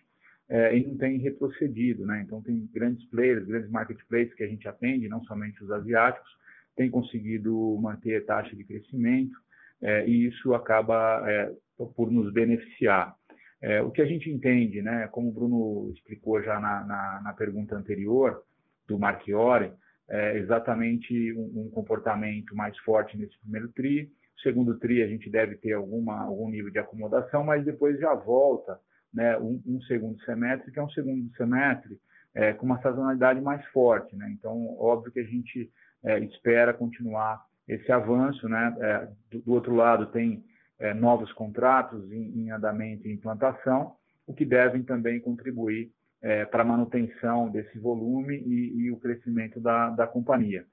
é, 0.48 0.76
e 0.76 0.86
não 0.86 0.96
tem 0.96 1.18
retrocedido. 1.18 2.04
Né? 2.04 2.22
Então, 2.26 2.42
tem 2.42 2.68
grandes 2.72 3.04
players, 3.06 3.46
grandes 3.46 3.70
marketplaces 3.70 4.34
que 4.34 4.42
a 4.42 4.48
gente 4.48 4.66
atende, 4.66 5.08
não 5.08 5.22
somente 5.24 5.62
os 5.62 5.70
asiáticos, 5.70 6.28
tem 6.76 6.90
conseguido 6.90 7.78
manter 7.80 8.24
taxa 8.24 8.56
de 8.56 8.64
crescimento 8.64 9.36
é, 9.80 10.06
e 10.06 10.26
isso 10.26 10.54
acaba 10.54 11.22
é, 11.30 11.52
por 11.96 12.10
nos 12.10 12.32
beneficiar. 12.32 13.14
É, 13.60 13.80
o 13.80 13.90
que 13.90 14.02
a 14.02 14.06
gente 14.06 14.30
entende, 14.30 14.82
né, 14.82 15.06
como 15.08 15.28
o 15.28 15.32
Bruno 15.32 15.90
explicou 15.92 16.42
já 16.42 16.58
na, 16.60 16.84
na, 16.84 17.20
na 17.22 17.32
pergunta 17.32 17.76
anterior, 17.76 18.42
do 18.86 18.98
Marchiori, 18.98 19.72
é, 20.08 20.38
exatamente 20.38 21.32
um, 21.32 21.66
um, 21.66 21.70
comportamento 21.70 22.54
mais 22.54 22.76
forte 22.78 23.16
nesse 23.16 23.38
primeiro 23.40 23.68
tri. 23.68 24.10
Segundo 24.42 24.78
tri, 24.78 25.02
a 25.02 25.06
gente 25.06 25.30
deve 25.30 25.56
ter 25.56 25.72
alguma, 25.72 26.22
algum 26.22 26.50
nível 26.50 26.70
de 26.70 26.78
acomodação, 26.78 27.44
mas 27.44 27.64
depois 27.64 27.98
já 27.98 28.14
volta 28.14 28.78
né, 29.12 29.38
um, 29.38 29.62
um 29.66 29.80
segundo 29.82 30.20
semestre, 30.24 30.70
que 30.70 30.78
é 30.78 30.82
um 30.82 30.90
segundo 30.90 31.34
semestre 31.36 31.98
é, 32.34 32.52
com 32.52 32.66
uma 32.66 32.82
sazonalidade 32.82 33.40
mais 33.40 33.64
forte. 33.66 34.14
Né? 34.16 34.28
Então, 34.38 34.76
óbvio 34.78 35.12
que 35.12 35.20
a 35.20 35.24
gente 35.24 35.70
é, 36.02 36.18
espera 36.18 36.74
continuar 36.74 37.42
esse 37.66 37.90
avanço. 37.90 38.48
Né? 38.48 38.76
É, 38.80 39.08
do, 39.30 39.42
do, 39.42 39.52
outro 39.52 39.74
lado, 39.74 40.06
tem 40.06 40.44
é, 40.78 40.92
novos 40.92 41.32
contratos 41.32 42.10
em, 42.12 42.40
em 42.40 42.50
andamento 42.50 43.06
e 43.06 43.12
implantação, 43.12 43.94
o 44.26 44.34
que 44.34 44.44
devem 44.44 44.82
também 44.82 45.20
contribuir 45.20 45.90
é, 46.24 46.46
para 46.46 46.64
manutenção 46.64 47.50
desse 47.50 47.78
volume 47.78 48.36
e, 48.36 48.84
e 48.84 48.90
o 48.90 48.96
crescimento 48.96 49.60
da, 49.60 49.90
da 49.90 50.06
companhia. 50.06 50.64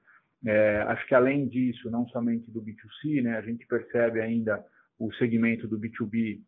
É, 0.45 0.81
acho 0.87 1.05
que 1.05 1.13
além 1.13 1.45
disso, 1.45 1.91
não 1.91 2.07
somente 2.07 2.49
do 2.49 2.61
B2C, 2.61 3.21
né, 3.21 3.37
a 3.37 3.41
gente 3.41 3.67
percebe 3.67 4.21
ainda 4.21 4.65
o 4.97 5.11
segmento 5.15 5.67
do 5.67 5.77
B2B 5.77 6.39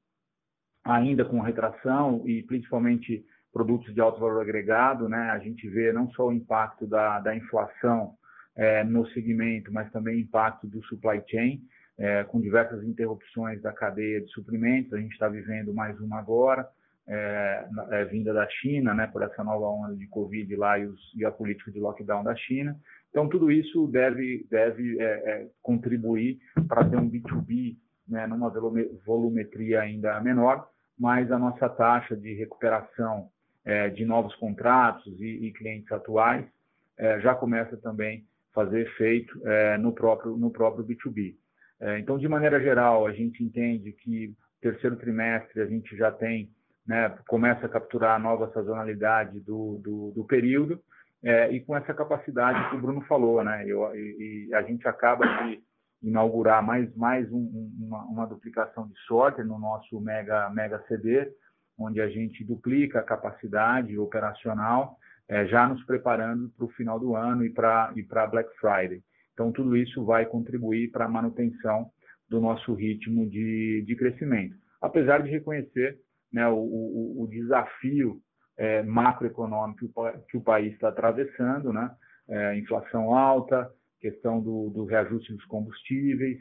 ainda 0.86 1.26
com 1.26 1.42
retração 1.42 2.24
e 2.26 2.44
principalmente 2.44 3.26
produtos 3.52 3.94
de 3.94 4.00
alto 4.00 4.22
valor 4.22 4.42
agregado, 4.42 5.10
né, 5.10 5.30
a 5.32 5.39
gente 5.39 5.68
vê 5.68 5.92
não 5.92 6.10
só 6.12 6.28
o 6.28 6.34
impacto 6.34 6.88
da, 6.88 7.20
da 7.20 7.36
inflação 7.36 8.16
é, 8.56 8.86
no 8.86 9.06
segmento, 9.10 9.72
mas 9.72 9.92
também 9.92 10.22
impacto 10.22 10.66
do 10.66 10.82
supply 10.86 11.22
chain, 11.30 11.62
é, 11.98 12.24
com 12.24 12.39
diversas 12.39 12.82
interrupções 12.86 13.62
da 13.62 13.74
cadeia 13.74 14.22
de 14.22 14.32
suprimentos. 14.32 14.94
A 14.94 14.98
gente 14.98 15.12
está 15.12 15.28
vivendo 15.28 15.74
mais 15.74 16.00
uma 16.00 16.20
agora 16.20 16.68
é, 17.06 17.68
é, 17.92 18.06
vinda 18.06 18.34
da 18.34 18.48
China, 18.50 18.94
né, 18.94 19.08
por 19.08 19.22
essa 19.22 19.44
nova 19.44 19.66
onda 19.66 19.96
de 19.96 20.08
Covid 20.08 20.56
lá 20.56 20.80
e, 20.80 20.86
os, 20.86 21.00
e, 21.16 21.26
a 21.26 21.32
política 21.32 21.70
de 21.70 21.80
lockdown 21.80 22.24
da 22.24 22.36
China. 22.36 22.78
Então, 23.10 23.28
tudo 23.28 23.52
isso 23.52 23.88
deve, 23.88 24.48
deve 24.50 25.00
é, 25.00 25.04
é 25.04 25.48
contribuir 25.62 26.39
para 26.68 26.89
ter 26.89 26.98
um 26.98 27.10
B2B 27.10 27.76
né, 28.08 28.26
numa 28.26 28.50
volumetria 29.06 29.82
ainda 29.82 30.20
menor, 30.22 30.68
mas 30.98 31.30
a 31.32 31.38
nossa 31.38 31.68
taxa 31.68 32.16
de 32.16 32.34
recuperação 32.36 33.30
é, 33.66 33.89
de 33.89 34.06
novos 34.06 34.34
contratos 34.36 35.20
e, 35.20 35.48
e 35.48 35.54
clientes 35.54 35.92
atuais 35.92 36.46
é, 36.98 37.20
já 37.20 37.36
começa 37.36 37.76
também 37.78 38.26
a 38.52 38.54
fazer 38.54 38.82
efeito 38.82 39.34
no, 39.80 39.92
próprio, 39.92 40.38
no 40.38 40.52
próprio 40.52 40.86
B2B. 40.86 41.36
então, 42.00 42.20
de 42.20 42.28
maneira 42.28 42.62
geral, 42.62 43.08
a 43.08 43.12
gente 43.12 43.44
entende 43.44 43.92
que 43.92 44.32
terceiro 44.62 44.96
trimestre 44.96 45.60
a 45.60 45.66
gente 45.66 45.98
já 45.98 46.12
tem 46.12 46.50
né, 46.86 47.10
começa 47.28 47.65
a 47.65 47.69
capturar 47.69 48.15
a 48.15 48.19
nova 48.19 48.52
sazonalidade 48.54 49.39
do, 49.39 49.80
do, 49.84 50.12
do 50.12 50.26
período 50.26 50.80
é, 51.24 51.52
e 51.52 51.62
com 51.62 51.76
essa 51.76 51.93
capacidade 51.93 52.69
que 52.69 52.76
o 52.76 52.82
Bruno 52.82 53.02
falou, 53.02 53.43
né, 53.43 53.63
eu, 53.65 53.96
e, 53.96 54.48
e 54.50 54.54
a 54.54 54.62
gente 54.62 54.88
acaba 54.88 55.26
de 55.26 55.62
inaugurar 56.02 56.62
mais, 56.62 56.93
mais 56.96 57.32
um, 57.32 57.72
uma, 57.80 58.04
uma, 58.04 58.28
duplicação 58.28 58.88
de 58.88 59.00
sorte 59.08 59.41
no 59.41 59.58
nosso 59.58 60.02
mega, 60.02 60.50
mega 60.50 60.84
CD, 60.88 61.32
onde 61.80 62.02
a 62.02 62.10
gente 62.10 62.43
duplica 62.43 63.00
a 63.00 63.04
capacidade 63.04 63.98
operacional, 63.98 64.98
é, 65.30 65.46
já 65.48 65.65
nos 65.67 65.82
preparando 65.86 66.50
para 66.50 66.65
o 66.65 66.72
final 66.72 67.00
do 67.00 67.15
ano 67.15 67.46
e 67.46 67.50
para 67.50 67.93
e 67.96 68.04
Black 68.04 68.50
Friday. 68.60 69.02
Então, 69.34 69.52
tudo 69.52 69.76
isso 69.76 70.04
vai 70.06 70.26
contribuir 70.26 70.91
para 70.91 71.06
a 71.06 71.10
manutenção 71.10 71.89
do 72.30 72.41
nosso 72.41 72.74
ritmo 72.74 73.28
de, 73.30 73.84
de 73.86 73.96
crescimento. 73.96 74.56
Apesar 74.82 75.24
de 75.24 75.30
reconhecer 75.30 75.98
né, 76.34 76.48
o, 76.50 76.58
o, 76.58 77.24
o 77.24 77.28
desafio 77.28 78.19
é, 78.58 78.82
macroeconômico 78.84 79.88
que 80.28 80.38
o 80.38 80.41
país 80.41 80.74
está 80.74 80.89
atravessando, 80.89 81.72
né, 81.72 81.91
é, 82.28 82.58
inflação 82.58 83.15
alta, 83.15 83.72
questão 84.00 84.41
do, 84.41 84.69
do 84.72 84.86
reajuste 84.86 85.34
dos 85.34 85.46
combustíveis, 85.46 86.39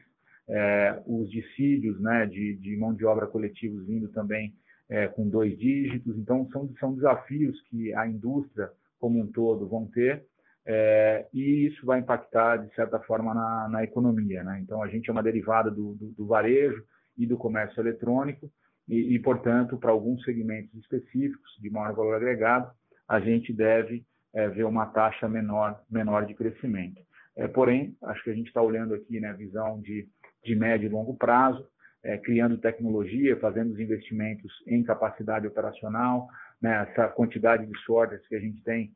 é, 0.49 1.01
os 1.07 1.31
dissídios 1.31 2.01
né, 2.01 2.27
de, 2.27 2.57
de, 2.57 2.77
mão 2.77 2.95
de 2.95 3.05
obra 3.05 3.27
coletivos 3.27 3.87
vindo 3.87 4.09
também 4.09 4.55
é, 4.89 5.07
com 5.09 5.29
dois 5.29 5.57
dígitos. 5.59 6.17
Então, 6.17 6.49
são, 6.51 6.69
são 6.81 6.95
desafios 6.95 7.61
que 7.69 7.95
a 7.95 8.07
indústria 8.07 8.71
como 8.99 9.21
um 9.21 9.27
todo 9.27 9.69
vão 9.69 9.87
ter, 9.87 10.25
é, 10.65 11.27
e 11.33 11.67
isso 11.67 11.85
vai 11.85 11.99
impactar, 11.99 12.57
de 12.57 12.73
certa 12.75 13.01
forma, 13.01 13.35
na, 13.35 13.69
na 13.69 13.85
economia. 13.85 14.45
Né? 14.45 14.61
Então, 14.63 14.83
a 14.83 14.89
gente 14.89 15.09
é 15.09 15.13
uma 15.13 15.23
derivada 15.23 15.71
do, 15.71 15.95
do, 15.95 16.11
do 16.13 16.27
varejo 16.27 16.85
e 17.19 17.27
do 17.27 17.37
comércio 17.37 17.81
eletrônico, 17.81 18.51
e, 18.89 19.15
e, 19.15 19.19
portanto, 19.19 19.79
para 19.79 19.91
alguns 19.91 20.23
segmentos 20.25 20.75
específicos 20.75 21.51
de 21.61 21.71
maior 21.71 21.95
valor 21.95 22.17
agregado, 22.17 22.71
a 23.09 23.21
gente 23.21 23.53
deve 23.53 24.05
é, 24.35 24.49
ver 24.49 24.65
uma 24.65 24.87
taxa 24.87 25.29
menor, 25.29 25.81
menor 25.91 26.27
de 26.27 26.35
crescimento. 26.35 27.01
É, 27.37 27.49
porém, 27.49 27.97
acho 28.03 28.23
que 28.25 28.31
a 28.31 28.35
gente 28.35 28.49
está 28.49 28.61
olhando 28.61 28.95
aqui 28.95 29.21
né, 29.21 29.31
a 29.31 29.35
visão 29.35 29.81
de, 29.81 30.09
de 30.45 30.55
médio 30.55 30.87
e 30.87 30.93
longo 30.93 31.17
prazo, 31.17 31.67
é, 32.03 32.19
criando 32.19 32.59
tecnologia, 32.59 33.39
fazendo 33.39 33.73
os 33.73 33.79
investimentos 33.79 34.53
em 34.67 34.83
capacidade 34.83 35.47
operacional, 35.47 36.27
né, 36.61 36.87
essa 36.91 37.09
quantidade 37.09 37.67
de 37.67 37.79
sortes 37.81 38.27
que 38.29 38.35
a 38.35 38.41
gente 38.41 38.63
tem 38.63 38.93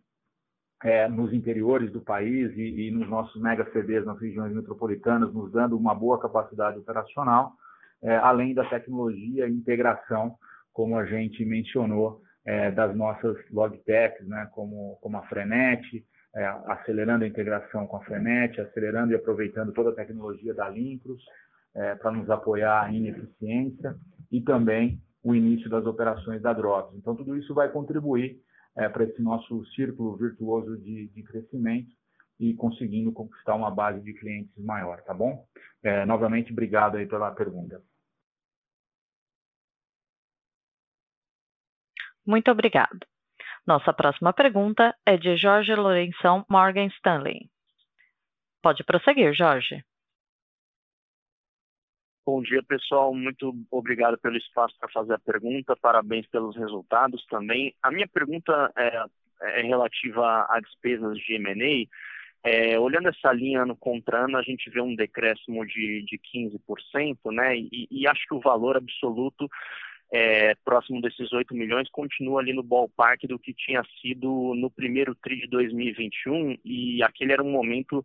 é, 0.83 1.09
nos 1.09 1.33
interiores 1.33 1.91
do 1.91 2.01
país 2.01 2.53
e, 2.57 2.89
e, 2.89 2.91
nos 2.91 3.09
nossos 3.09 3.41
mega 3.41 3.65
CDs 3.73 4.05
nas 4.05 4.21
regiões 4.21 4.55
metropolitanas, 4.55 5.33
nos 5.33 5.51
dando 5.53 5.77
uma 5.77 5.95
boa 5.95 6.21
capacidade 6.21 6.79
operacional, 6.79 7.53
é, 8.03 8.17
além 8.17 8.55
da 8.55 8.65
tecnologia 8.69 9.47
e 9.49 9.53
integração, 9.53 10.37
como 10.73 10.99
a 10.99 11.05
gente 11.05 11.45
mencionou, 11.45 12.21
é, 12.45 12.71
das 12.71 12.95
nossas 12.95 13.37
logtechs, 13.51 14.27
né, 14.29 14.49
como, 14.53 14.97
como 15.01 15.17
a 15.17 15.23
Frenet, 15.23 16.05
é, 16.35 16.47
acelerando 16.67 17.25
a 17.25 17.29
integração 17.29 17.87
com 17.87 17.97
a 17.97 18.05
Frenet, 18.05 18.61
acelerando 18.61 19.13
e 19.13 19.17
aproveitando 19.17 19.73
toda 19.73 19.91
a 19.91 19.95
tecnologia 19.95 20.55
da 20.55 20.69
Lincros 20.69 21.23
é, 21.75 21.95
para 21.97 22.13
nos 22.13 22.31
apoiar 22.31 22.95
em 22.95 23.09
eficiência 23.09 23.97
e 24.31 24.41
também 24.41 25.01
o 25.25 25.35
início 25.35 25.69
das 25.69 25.85
operações 25.87 26.41
da 26.41 26.53
Drops. 26.53 26.97
Então, 26.97 27.17
tudo 27.17 27.37
isso 27.37 27.53
vai 27.53 27.69
contribuir 27.69 28.39
é, 28.77 28.89
para 28.89 29.05
esse 29.05 29.21
nosso 29.21 29.65
círculo 29.75 30.17
virtuoso 30.17 30.77
de, 30.79 31.09
de, 31.09 31.23
crescimento 31.23 31.89
e 32.39 32.55
conseguindo 32.55 33.13
conquistar 33.13 33.55
uma 33.55 33.71
base 33.71 34.01
de 34.03 34.13
clientes 34.15 34.53
maior, 34.59 35.03
tá 35.03 35.15
bom? 35.15 35.47
É, 35.83 36.05
novamente, 36.05 36.53
obrigado 36.53 36.97
aí 36.97 37.07
pela 37.07 37.31
pergunta. 37.31 37.83
Muito 42.27 42.51
obrigado. 42.51 43.07
Nossa 43.67 43.93
próxima 43.93 44.33
pergunta 44.33 44.95
é 45.05 45.17
de 45.17 45.37
Jorge 45.37 45.75
Lourenção, 45.75 46.45
Morgan 46.49 46.87
Stanley. 46.87 47.49
Pode 48.63 48.85
prosseguir, 48.85 49.33
Jorge. 49.35 49.85
Bom 52.27 52.43
dia, 52.43 52.61
pessoal. 52.65 53.15
Muito 53.15 53.55
obrigado 53.71 54.19
pelo 54.19 54.37
espaço 54.37 54.75
para 54.81 54.91
fazer 54.91 55.15
a 55.15 55.19
pergunta. 55.21 55.77
Parabéns 55.81 56.27
pelos 56.27 56.57
resultados 56.57 57.25
também. 57.27 57.73
A 57.81 57.93
minha 57.93 58.09
pergunta 58.09 58.73
é, 58.77 59.05
é 59.61 59.63
relativa 59.63 60.45
a 60.51 60.59
despesas 60.59 61.17
de 61.19 61.35
M&A. 61.35 61.89
É, 62.49 62.79
olhando 62.79 63.09
essa 63.09 63.33
linha 63.33 63.63
ano 63.63 63.75
contra 63.75 64.25
ano, 64.25 64.39
a 64.39 64.43
gente 64.43 64.71
vê 64.71 64.81
um 64.81 64.95
decréscimo 64.95 65.67
de, 65.67 66.05
de 66.05 66.17
15%, 66.33 67.17
né? 67.33 67.57
E, 67.57 67.89
e 67.91 68.07
acho 68.07 68.25
que 68.25 68.35
o 68.35 68.41
valor 68.41 68.77
absoluto 68.77 69.51
é, 70.13 70.55
próximo 70.65 71.01
desses 71.01 71.33
8 71.33 71.53
milhões 71.53 71.91
continua 71.91 72.41
ali 72.41 72.53
no 72.53 72.63
ballpark 72.63 73.27
do 73.27 73.37
que 73.37 73.53
tinha 73.53 73.83
sido 74.01 74.55
no 74.55 74.71
primeiro 74.71 75.13
TRI 75.17 75.41
de 75.41 75.49
2021 75.49 76.57
e 76.65 77.03
aquele 77.03 77.33
era 77.33 77.43
um 77.43 77.51
momento 77.51 78.05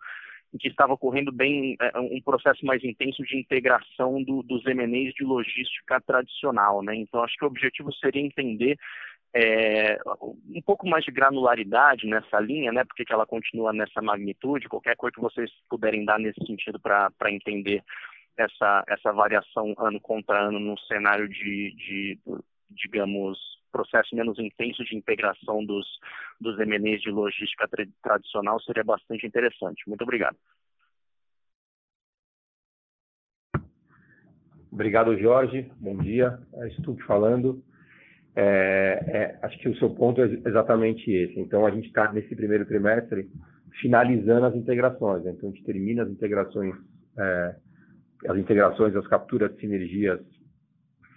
em 0.52 0.58
que 0.58 0.70
estava 0.70 0.94
ocorrendo 0.94 1.32
bem 1.32 1.78
é, 1.80 2.00
um 2.00 2.20
processo 2.20 2.66
mais 2.66 2.84
intenso 2.84 3.22
de 3.22 3.38
integração 3.38 4.24
do, 4.24 4.42
dos 4.42 4.66
M&As 4.66 5.14
de 5.14 5.24
logística 5.24 6.02
tradicional, 6.02 6.82
né? 6.82 6.96
Então 6.96 7.24
acho 7.24 7.38
que 7.38 7.46
o 7.46 7.48
objetivo 7.48 7.94
seria 7.94 8.24
entender 8.24 8.76
é, 9.34 9.98
um 10.50 10.62
pouco 10.62 10.88
mais 10.88 11.06
de 11.06 11.12
granularidade 11.12 12.06
nessa 12.06 12.40
linha, 12.40 12.72
né? 12.72 12.84
Porque 12.84 13.06
que 13.06 13.14
ela 13.14 13.26
continua 13.26 13.72
nessa 13.72 14.02
magnitude? 14.02 14.68
Qualquer 14.68 14.96
coisa 14.96 15.16
que 15.16 15.22
vocês 15.22 15.50
puderem 15.70 16.04
dar 16.04 16.20
nesse 16.20 16.46
sentido 16.46 16.80
para 16.80 17.32
entender 17.32 17.84
essa, 18.38 18.84
essa 18.88 19.12
variação 19.14 19.74
ano 19.78 20.00
contra 20.02 20.48
ano 20.48 20.60
num 20.60 20.78
cenário 20.78 21.30
de, 21.30 21.74
de 21.76 22.20
digamos, 22.70 23.38
processo 23.72 24.16
menos 24.16 24.38
intenso 24.38 24.84
de 24.84 24.96
integração 24.96 25.66
dos, 25.66 25.88
dos 26.40 26.58
MNEs 26.58 27.02
de 27.02 27.10
logística 27.10 27.68
tra 27.68 27.86
tradicional 28.04 28.60
seria 28.62 28.84
bastante 28.84 29.26
interessante. 29.26 29.88
Muito 29.88 30.04
obrigado. 30.04 30.38
Obrigado, 34.72 35.18
Jorge. 35.18 35.70
Bom 35.78 35.98
dia. 35.98 36.40
É 36.54 36.70
Stuck 36.72 37.02
falando. 37.04 37.64
É, 38.36 39.04
é, 39.08 39.40
acho 39.42 39.58
que 39.60 39.70
o 39.70 39.76
seu 39.78 39.90
ponto 39.90 40.22
é 40.22 40.26
exatamente 40.46 41.12
esse. 41.12 41.40
Então, 41.40 41.66
a 41.66 41.72
gente 41.72 41.88
está 41.88 42.12
nesse 42.12 42.36
primeiro 42.36 42.66
trimestre 42.66 43.30
finalizando 43.82 44.46
as 44.46 44.56
integrações. 44.56 45.24
Né? 45.24 45.32
Então, 45.32 45.50
a 45.50 45.52
gente 45.52 45.66
termina 45.66 46.04
as 46.04 46.10
integrações, 46.10 46.76
é, 47.18 47.56
as 48.28 48.38
integrações, 48.38 48.96
as 48.96 49.08
capturas 49.08 49.54
de 49.54 49.60
sinergias 49.62 50.22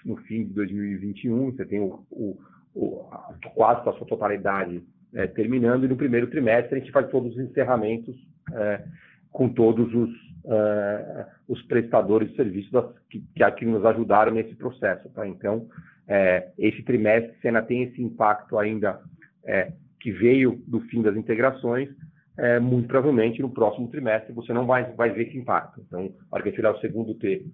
no 0.05 0.17
fim 0.19 0.45
de 0.45 0.53
2021, 0.53 1.53
você 1.53 1.65
tem 1.65 1.81
o, 1.81 2.05
o, 2.11 2.39
o 2.75 3.09
quase 3.55 3.89
a 3.89 3.93
sua 3.95 4.07
totalidade 4.07 4.83
é, 5.15 5.27
terminando, 5.27 5.85
e 5.85 5.89
no 5.89 5.97
primeiro 5.97 6.27
trimestre 6.27 6.77
a 6.77 6.79
gente 6.79 6.93
faz 6.93 7.09
todos 7.11 7.33
os 7.35 7.39
encerramentos 7.39 8.15
é, 8.53 8.85
com 9.31 9.49
todos 9.49 9.93
os, 9.95 10.11
é, 10.47 11.27
os 11.49 11.63
prestadores 11.63 12.31
de 12.31 12.37
serviços 12.37 12.71
que, 13.11 13.25
que 13.57 13.65
nos 13.65 13.85
ajudaram 13.85 14.33
nesse 14.33 14.55
processo. 14.55 15.09
Tá? 15.11 15.27
Então, 15.27 15.69
é, 16.07 16.51
esse 16.59 16.83
trimestre, 16.83 17.35
ainda 17.45 17.63
tem 17.63 17.83
esse 17.85 18.03
impacto 18.03 18.59
ainda 18.59 19.01
é, 19.45 19.73
que 20.01 20.13
veio 20.13 20.63
do 20.67 20.81
fim 20.83 21.03
das 21.03 21.17
integrações, 21.17 21.89
é, 22.37 22.59
muito 22.59 22.89
provavelmente 22.89 23.41
no 23.41 23.51
próximo 23.51 23.89
trimestre 23.89 24.33
você 24.33 24.53
não 24.53 24.67
vai, 24.67 24.93
vai 24.95 25.11
ver 25.11 25.29
esse 25.29 25.39
impacto. 25.39 25.81
Então, 25.87 26.13
a 26.31 26.35
hora 26.35 26.43
que 26.43 26.53
tirar 26.53 26.75
o 26.75 26.81
segundo 26.81 27.15
T 27.15 27.45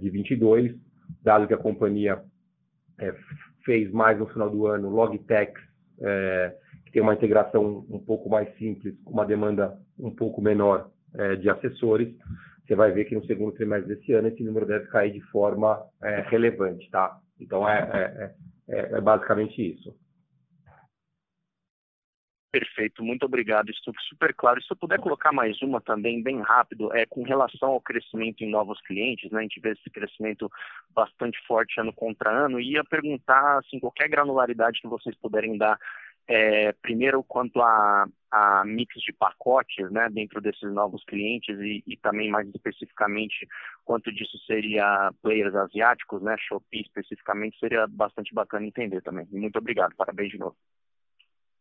de 0.00 0.10
22, 0.10 0.76
dado 1.24 1.48
que 1.48 1.54
a 1.54 1.58
companhia 1.58 2.22
é, 3.00 3.14
fez 3.64 3.90
mais 3.90 4.18
no 4.18 4.26
final 4.26 4.50
do 4.50 4.66
ano 4.66 4.90
Logtex, 4.90 5.60
é, 6.00 6.54
que 6.84 6.92
tem 6.92 7.02
uma 7.02 7.14
integração 7.14 7.84
um 7.90 7.98
pouco 7.98 8.28
mais 8.28 8.48
simples, 8.56 8.94
com 9.04 9.12
uma 9.12 9.26
demanda 9.26 9.78
um 9.98 10.10
pouco 10.10 10.40
menor 10.40 10.90
é, 11.14 11.36
de 11.36 11.48
assessores, 11.50 12.14
você 12.66 12.74
vai 12.74 12.92
ver 12.92 13.04
que 13.06 13.14
no 13.14 13.24
segundo 13.26 13.52
trimestre 13.52 13.94
desse 13.94 14.12
ano 14.12 14.28
esse 14.28 14.42
número 14.44 14.66
deve 14.66 14.86
cair 14.86 15.12
de 15.12 15.20
forma 15.32 15.84
é, 16.02 16.20
relevante, 16.28 16.88
tá? 16.90 17.18
Então 17.40 17.68
é, 17.68 17.80
é, 17.92 18.34
é, 18.68 18.80
é 18.96 19.00
basicamente 19.00 19.60
isso. 19.60 19.94
Perfeito, 22.52 23.04
muito 23.04 23.24
obrigado. 23.24 23.70
Isso 23.70 23.92
super 24.08 24.34
claro. 24.34 24.60
Se 24.60 24.72
eu 24.72 24.76
puder 24.76 24.98
colocar 24.98 25.32
mais 25.32 25.60
uma 25.62 25.80
também, 25.80 26.20
bem 26.20 26.40
rápido, 26.40 26.92
é 26.92 27.06
com 27.06 27.22
relação 27.22 27.70
ao 27.70 27.80
crescimento 27.80 28.42
em 28.42 28.50
novos 28.50 28.80
clientes, 28.82 29.30
né? 29.30 29.38
A 29.38 29.42
gente 29.42 29.60
vê 29.60 29.70
esse 29.70 29.88
crescimento 29.88 30.50
bastante 30.92 31.38
forte 31.46 31.80
ano 31.80 31.92
contra 31.92 32.30
ano. 32.30 32.58
E 32.58 32.72
ia 32.72 32.82
perguntar, 32.82 33.58
assim, 33.58 33.78
qualquer 33.78 34.08
granularidade 34.08 34.80
que 34.80 34.88
vocês 34.88 35.14
puderem 35.16 35.56
dar, 35.56 35.78
é, 36.26 36.72
primeiro 36.72 37.22
quanto 37.22 37.60
a, 37.60 38.08
a 38.30 38.64
mix 38.64 38.94
de 39.00 39.12
pacotes, 39.12 39.90
né, 39.90 40.08
dentro 40.10 40.40
desses 40.40 40.72
novos 40.72 41.04
clientes 41.04 41.58
e, 41.58 41.82
e 41.86 41.96
também 41.96 42.30
mais 42.30 42.48
especificamente 42.48 43.46
quanto 43.84 44.12
disso 44.12 44.38
seria 44.46 45.12
players 45.22 45.54
asiáticos, 45.54 46.22
né, 46.22 46.36
Shopee 46.38 46.82
especificamente, 46.82 47.58
seria 47.58 47.86
bastante 47.88 48.32
bacana 48.32 48.66
entender 48.66 49.02
também. 49.02 49.26
Muito 49.32 49.58
obrigado, 49.58 49.94
parabéns 49.96 50.30
de 50.30 50.38
novo. 50.38 50.56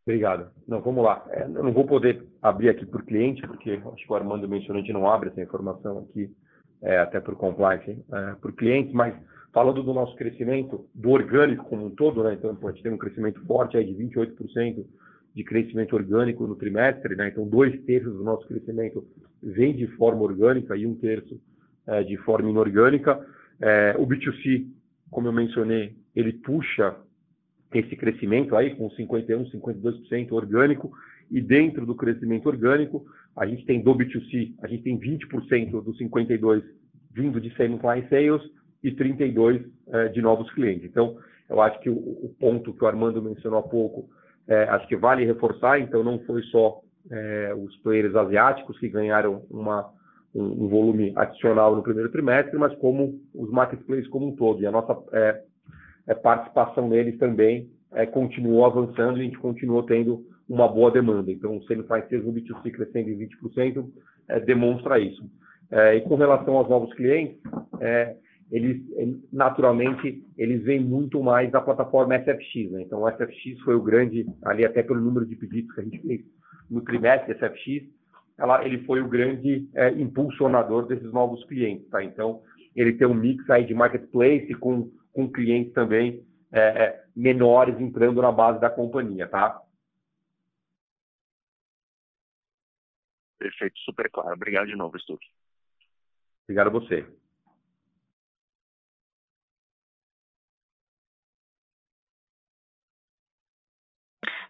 Obrigado. 0.06 0.52
Não, 0.68 0.82
vamos 0.82 1.04
lá. 1.04 1.24
É, 1.30 1.44
eu 1.44 1.64
não 1.64 1.74
vou 1.74 1.86
poder 1.86 2.26
abrir 2.42 2.70
aqui 2.70 2.86
por 2.86 3.04
cliente, 3.04 3.46
porque 3.46 3.72
acho 3.72 4.06
que 4.06 4.12
o 4.12 4.16
Armando 4.16 4.48
mencionou, 4.48 4.82
gente 4.82 4.94
não 4.94 5.10
abre 5.10 5.30
essa 5.30 5.42
informação 5.42 6.00
aqui, 6.00 6.32
é, 6.82 6.98
até 7.00 7.20
por 7.20 7.36
compliance, 7.36 7.92
é, 8.12 8.36
por 8.42 8.54
cliente, 8.54 8.94
mas 8.94 9.14
falando 9.54 9.84
do 9.84 9.94
nosso 9.94 10.16
crescimento, 10.16 10.88
do 10.94 11.12
orgânico 11.12 11.66
como 11.66 11.86
um 11.86 11.90
todo, 11.92 12.24
né? 12.24 12.34
Então, 12.34 12.58
a 12.64 12.72
gente 12.72 12.84
tem 12.84 12.92
um 12.92 12.98
crescimento 12.98 13.44
forte 13.46 13.78
aí 13.78 13.86
de 13.86 13.94
28% 14.04 14.86
de 15.40 15.44
crescimento 15.46 15.96
orgânico 15.96 16.46
no 16.46 16.58
trimestre, 16.58 17.16
né? 17.16 17.30
Então, 17.30 17.48
dois 17.48 17.74
terços 17.84 18.14
do 18.14 18.26
nosso 18.26 18.46
crescimento 18.46 19.08
vem 19.42 19.74
de 19.74 19.88
forma 19.96 20.22
orgânica 20.22 20.76
e 20.76 20.86
um 20.86 20.96
terço 20.96 21.40
é, 21.88 22.04
de 22.04 22.18
forma 22.18 22.50
inorgânica. 22.50 23.26
É, 23.62 23.96
o 23.98 24.06
B2C, 24.06 24.68
como 25.10 25.30
eu 25.30 25.32
mencionei, 25.32 25.96
ele 26.14 26.34
puxa 26.34 26.94
esse 27.74 27.96
crescimento 27.96 28.54
aí 28.54 28.76
com 28.76 28.90
51%, 28.90 29.50
52% 29.50 30.32
orgânico, 30.34 30.92
e 31.32 31.40
dentro 31.40 31.86
do 31.86 31.96
crescimento 31.96 32.48
orgânico, 32.48 33.06
a 33.34 33.46
gente 33.46 33.66
tem 33.66 33.82
do 33.82 33.96
B2C, 33.96 34.56
a 34.62 34.68
gente 34.68 34.84
tem 34.84 35.00
20% 35.00 35.82
dos 35.82 35.98
52% 36.00 36.64
vindo 37.14 37.40
de 37.40 37.56
same 37.56 37.80
client 37.80 38.10
sales 38.10 38.42
e 38.84 38.92
32% 38.92 39.66
é, 39.88 40.10
de 40.10 40.22
novos 40.22 40.52
clientes. 40.52 40.84
Então, 40.84 41.18
eu 41.50 41.62
acho 41.62 41.80
que 41.80 41.90
o, 41.90 41.96
o, 41.96 42.36
ponto 42.38 42.74
que 42.74 42.84
o 42.84 42.88
Armando 42.88 43.22
mencionou 43.22 43.60
há 43.60 43.64
pouco, 43.64 44.10
é, 44.50 44.64
acho 44.64 44.88
que 44.88 44.96
vale 44.96 45.24
reforçar, 45.24 45.80
então 45.80 46.04
não 46.04 46.18
foi 46.26 46.42
só 46.44 46.82
é, 47.12 47.54
os 47.56 47.76
players 47.78 48.16
asiáticos 48.16 48.80
que 48.80 48.90
ganharam 48.90 49.44
uma, 49.50 49.92
um, 50.34 50.66
um, 50.66 50.68
volume 50.68 51.14
adicional 51.16 51.76
no 51.76 51.84
primeiro 51.84 52.12
trimestre, 52.12 52.58
mas 52.58 52.76
como 52.78 53.20
os 53.34 53.52
marketplaces 53.52 54.08
como 54.08 54.28
um 54.28 54.36
todo. 54.36 54.62
E 54.62 54.66
a 54.66 54.72
nossa 54.72 54.98
é, 55.14 55.42
é, 56.08 56.14
participação 56.16 56.90
neles 56.90 57.18
também 57.20 57.70
é, 57.94 58.08
continuou 58.08 58.66
avançando 58.66 59.20
e 59.20 59.22
a 59.22 59.24
gente 59.26 59.38
continuou 59.38 59.84
tendo 59.84 60.26
uma 60.50 60.68
boa 60.68 60.90
demanda. 60.90 61.32
Então, 61.32 61.56
o 61.56 61.64
Same 61.66 61.84
Price 61.84 62.18
no 62.18 62.34
B2C 62.34 62.72
crescendo 62.72 63.10
em 63.10 63.20
20% 63.20 63.88
é, 64.30 64.40
demonstra 64.40 65.00
isso. 65.00 65.24
E 65.72 66.02
com 66.02 66.16
relação 66.16 66.58
aos 66.58 66.68
novos 66.68 66.92
clientes, 66.96 67.38
eles 68.52 68.82
naturalmente 69.32 70.24
eles 70.38 70.64
vêm 70.64 70.80
muito 70.80 71.22
mais 71.22 71.52
da 71.52 71.62
plataforma 71.62 72.18
SFX. 72.18 72.72
Né? 72.72 72.82
Então, 72.82 73.04
o 73.04 73.10
SFX 73.10 73.60
foi 73.64 73.76
o 73.76 73.82
grande, 73.82 74.26
ali 74.44 74.66
até 74.66 74.82
pelo 74.82 75.00
número 75.00 75.26
de 75.26 75.36
pedidos 75.36 75.74
que 75.74 75.82
a 75.82 75.84
gente 75.84 76.00
fez 76.00 76.22
no 76.70 76.82
trimestre 76.82 77.34
SFX, 77.34 77.88
ela, 78.38 78.64
ele 78.66 78.86
foi 78.86 79.02
o 79.02 79.08
grande 79.08 79.70
é, 79.76 79.90
impulsionador 79.92 80.88
desses 80.88 81.12
novos 81.12 81.44
clientes. 81.46 81.88
Tá? 81.90 82.04
Então, 82.04 82.42
ele 82.76 82.94
tem 82.94 83.08
um 83.08 83.14
mix 83.14 83.48
aí 83.50 83.66
de 83.66 83.74
marketplace 83.74 84.54
com, 84.56 84.92
com 85.12 85.32
clientes 85.32 85.74
também 85.74 86.24
é, 86.52 86.60
é, 86.60 87.04
menores 87.16 87.80
entrando 87.80 88.22
na 88.22 88.32
base 88.32 88.60
da 88.60 88.70
companhia. 88.70 89.28
Tá? 89.28 89.62
Perfeito, 93.38 93.78
super 93.80 94.10
claro. 94.10 94.34
Obrigado 94.34 94.68
de 94.68 94.76
novo, 94.76 94.98
Stuck. 95.00 95.24
Obrigado 96.46 96.68
a 96.68 96.72
você. 96.72 97.19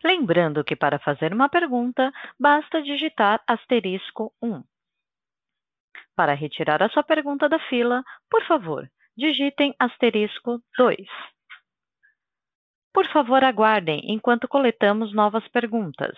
Lembrando 0.04 0.64
que 0.64 0.76
para 0.76 1.00
fazer 1.00 1.34
uma 1.34 1.50
pergunta, 1.50 2.12
basta 2.40 2.82
digitar 2.82 3.42
asterisco 3.46 4.34
1. 4.42 4.64
Para 6.16 6.34
retirar 6.34 6.82
a 6.82 6.90
sua 6.90 7.04
pergunta 7.04 7.50
da 7.50 7.60
fila, 7.68 8.04
por 8.30 8.44
favor, 8.46 8.90
digitem 9.18 9.76
asterisco 9.78 10.62
2. 10.78 10.98
Por 12.94 13.08
favor, 13.08 13.44
aguardem 13.44 14.02
enquanto 14.06 14.48
coletamos 14.48 15.14
novas 15.14 15.48
perguntas. 15.50 16.18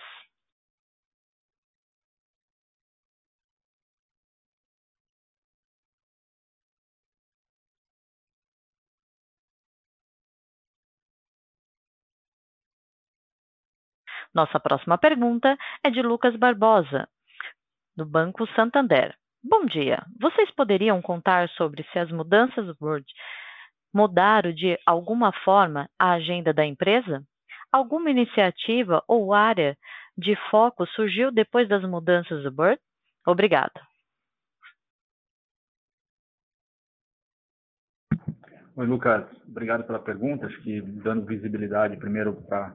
Nossa 14.34 14.58
próxima 14.58 14.96
pergunta 14.96 15.56
é 15.84 15.90
de 15.90 16.00
Lucas 16.00 16.34
Barbosa, 16.36 17.06
do 17.94 18.06
Banco 18.06 18.46
Santander. 18.54 19.14
Bom 19.44 19.66
dia. 19.66 20.02
Vocês 20.18 20.50
poderiam 20.52 21.02
contar 21.02 21.48
sobre 21.50 21.82
se 21.92 21.98
as 21.98 22.10
mudanças 22.10 22.74
Word 22.80 23.04
mudaram 23.92 24.52
de 24.52 24.78
alguma 24.86 25.32
forma 25.44 25.88
a 25.98 26.12
agenda 26.12 26.52
da 26.52 26.64
empresa? 26.64 27.22
Alguma 27.70 28.10
iniciativa 28.10 29.02
ou 29.06 29.34
área 29.34 29.76
de 30.16 30.34
foco 30.50 30.86
surgiu 30.86 31.30
depois 31.30 31.68
das 31.68 31.82
mudanças 31.82 32.42
do 32.42 32.54
Word? 32.56 32.80
Obrigada. 33.26 33.80
Oi, 38.74 38.86
Lucas. 38.86 39.26
Obrigado 39.46 39.84
pela 39.84 39.98
pergunta. 39.98 40.46
Acho 40.46 40.58
que 40.62 40.80
dando 40.80 41.26
visibilidade 41.26 41.98
primeiro 41.98 42.34
para 42.48 42.74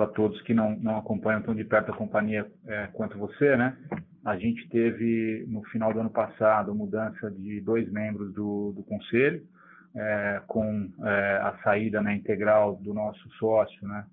para 0.00 0.06
todos 0.06 0.40
que 0.40 0.54
não, 0.54 0.74
não 0.78 0.96
acompanham 0.96 1.42
tão 1.42 1.54
de 1.54 1.62
perto 1.62 1.92
a 1.92 1.94
companhia 1.94 2.50
é, 2.66 2.86
quanto 2.86 3.18
você, 3.18 3.54
né? 3.54 3.76
A 4.24 4.34
gente 4.38 4.66
teve, 4.70 5.44
no 5.46 5.62
final 5.64 5.92
do 5.92 6.00
ano 6.00 6.08
passado, 6.08 6.74
mudança 6.74 7.30
de 7.30 7.60
dois 7.60 7.90
membros 7.92 8.32
do, 8.32 8.72
do 8.74 8.82
conselho, 8.82 9.42
é, 9.94 10.40
com 10.46 10.90
é, 11.04 11.40
a 11.42 11.58
saída 11.62 12.00
né, 12.00 12.14
integral 12.14 12.76
do 12.76 12.94
nosso 12.94 13.28
sócio, 13.32 13.86
né? 13.86 14.06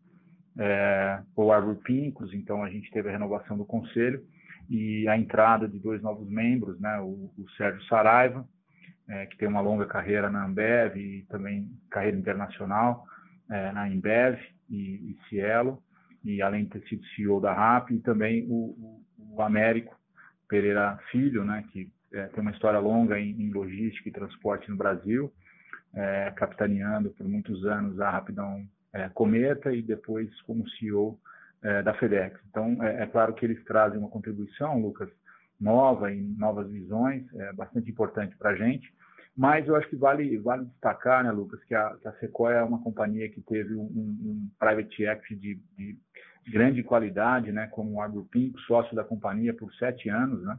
É, 0.59 1.21
o 1.33 1.53
Arbor 1.53 1.77
Pincos, 1.77 2.33
então 2.33 2.65
a 2.65 2.69
gente 2.69 2.91
teve 2.91 3.07
a 3.07 3.11
renovação 3.13 3.57
do 3.57 3.63
conselho 3.63 4.21
e 4.69 5.07
a 5.07 5.17
entrada 5.17 5.69
de 5.69 5.79
dois 5.79 6.01
novos 6.01 6.29
membros, 6.29 6.77
né? 6.81 6.99
O, 6.99 7.31
o 7.37 7.49
Sérgio 7.55 7.81
Saraiva, 7.85 8.45
é, 9.07 9.25
que 9.27 9.37
tem 9.37 9.47
uma 9.47 9.61
longa 9.61 9.85
carreira 9.85 10.29
na 10.29 10.45
Ambev 10.45 10.97
e 10.97 11.25
também 11.29 11.71
carreira 11.89 12.17
internacional 12.17 13.05
é, 13.49 13.71
na 13.71 13.89
Embev, 13.89 14.37
e, 14.69 15.11
e 15.11 15.17
Cielo, 15.29 15.81
e 16.23 16.41
além 16.41 16.65
de 16.65 16.71
ter 16.71 16.87
sido 16.87 17.05
CEO 17.15 17.39
da 17.39 17.53
RAP, 17.53 17.91
e 17.91 17.99
também 17.99 18.45
o, 18.49 18.75
o, 19.17 19.35
o 19.35 19.41
Américo 19.41 19.95
Pereira 20.47 20.97
Filho, 21.11 21.43
né, 21.43 21.63
que 21.71 21.89
é, 22.13 22.27
tem 22.27 22.41
uma 22.41 22.51
história 22.51 22.79
longa 22.79 23.19
em, 23.19 23.31
em, 23.31 23.51
logística 23.51 24.07
e 24.09 24.11
transporte 24.11 24.69
no 24.69 24.77
Brasil, 24.77 25.31
é, 25.93 26.31
capitaneando 26.35 27.09
por 27.11 27.27
muitos 27.27 27.65
anos 27.65 27.99
a 27.99 28.09
Rapidão 28.09 28.65
é, 28.93 29.09
Cometa 29.09 29.73
e 29.73 29.81
depois 29.81 30.29
como 30.41 30.67
CEO 30.71 31.19
é, 31.61 31.81
da 31.81 31.93
FedEx. 31.93 32.39
Então, 32.49 32.81
é, 32.83 33.03
é, 33.03 33.05
claro 33.07 33.33
que 33.33 33.45
eles 33.45 33.63
trazem 33.65 33.99
uma 33.99 34.09
contribuição, 34.09 34.79
Lucas, 34.79 35.09
nova 35.59 36.11
e 36.11 36.21
novas 36.21 36.69
visões, 36.69 37.23
é 37.35 37.51
bastante 37.53 37.89
importante 37.89 38.35
para 38.37 38.51
a 38.51 38.55
gente. 38.55 38.93
Mas 39.37 39.67
eu 39.67 39.75
acho 39.75 39.87
que 39.87 39.95
vale, 39.95 40.35
vale 40.39 40.65
destacar, 40.65 41.23
né, 41.23 41.31
Lucas, 41.31 41.63
que 41.65 41.75
a, 41.75 41.95
que 42.01 42.07
a 42.07 42.13
Sequoia 42.13 42.55
é 42.55 42.63
uma 42.63 42.81
companhia 42.81 43.29
que 43.29 43.39
teve 43.41 43.75
um, 43.75 43.83
um 43.83 44.49
private 44.57 45.03
equity 45.03 45.35
de, 45.35 45.61
de, 45.77 45.97
grande 46.51 46.81
qualidade, 46.81 47.51
né, 47.51 47.67
como 47.67 47.93
o 47.93 48.01
Agropinco, 48.01 48.59
sócio 48.61 48.95
da 48.95 49.03
companhia 49.03 49.53
por 49.53 49.71
sete 49.75 50.09
anos. 50.09 50.43
Né? 50.43 50.57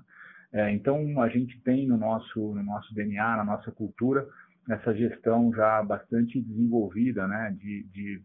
É, 0.52 0.70
então, 0.70 1.20
a 1.20 1.28
gente 1.28 1.60
tem 1.62 1.88
no 1.88 1.96
nosso, 1.96 2.54
no 2.54 2.62
nosso 2.62 2.94
DNA, 2.94 3.38
na 3.38 3.44
nossa 3.44 3.72
cultura, 3.72 4.24
essa 4.70 4.94
gestão 4.94 5.52
já 5.52 5.82
bastante 5.82 6.40
desenvolvida 6.40 7.26
né, 7.26 7.56
de, 7.58 7.82
de 7.84 8.22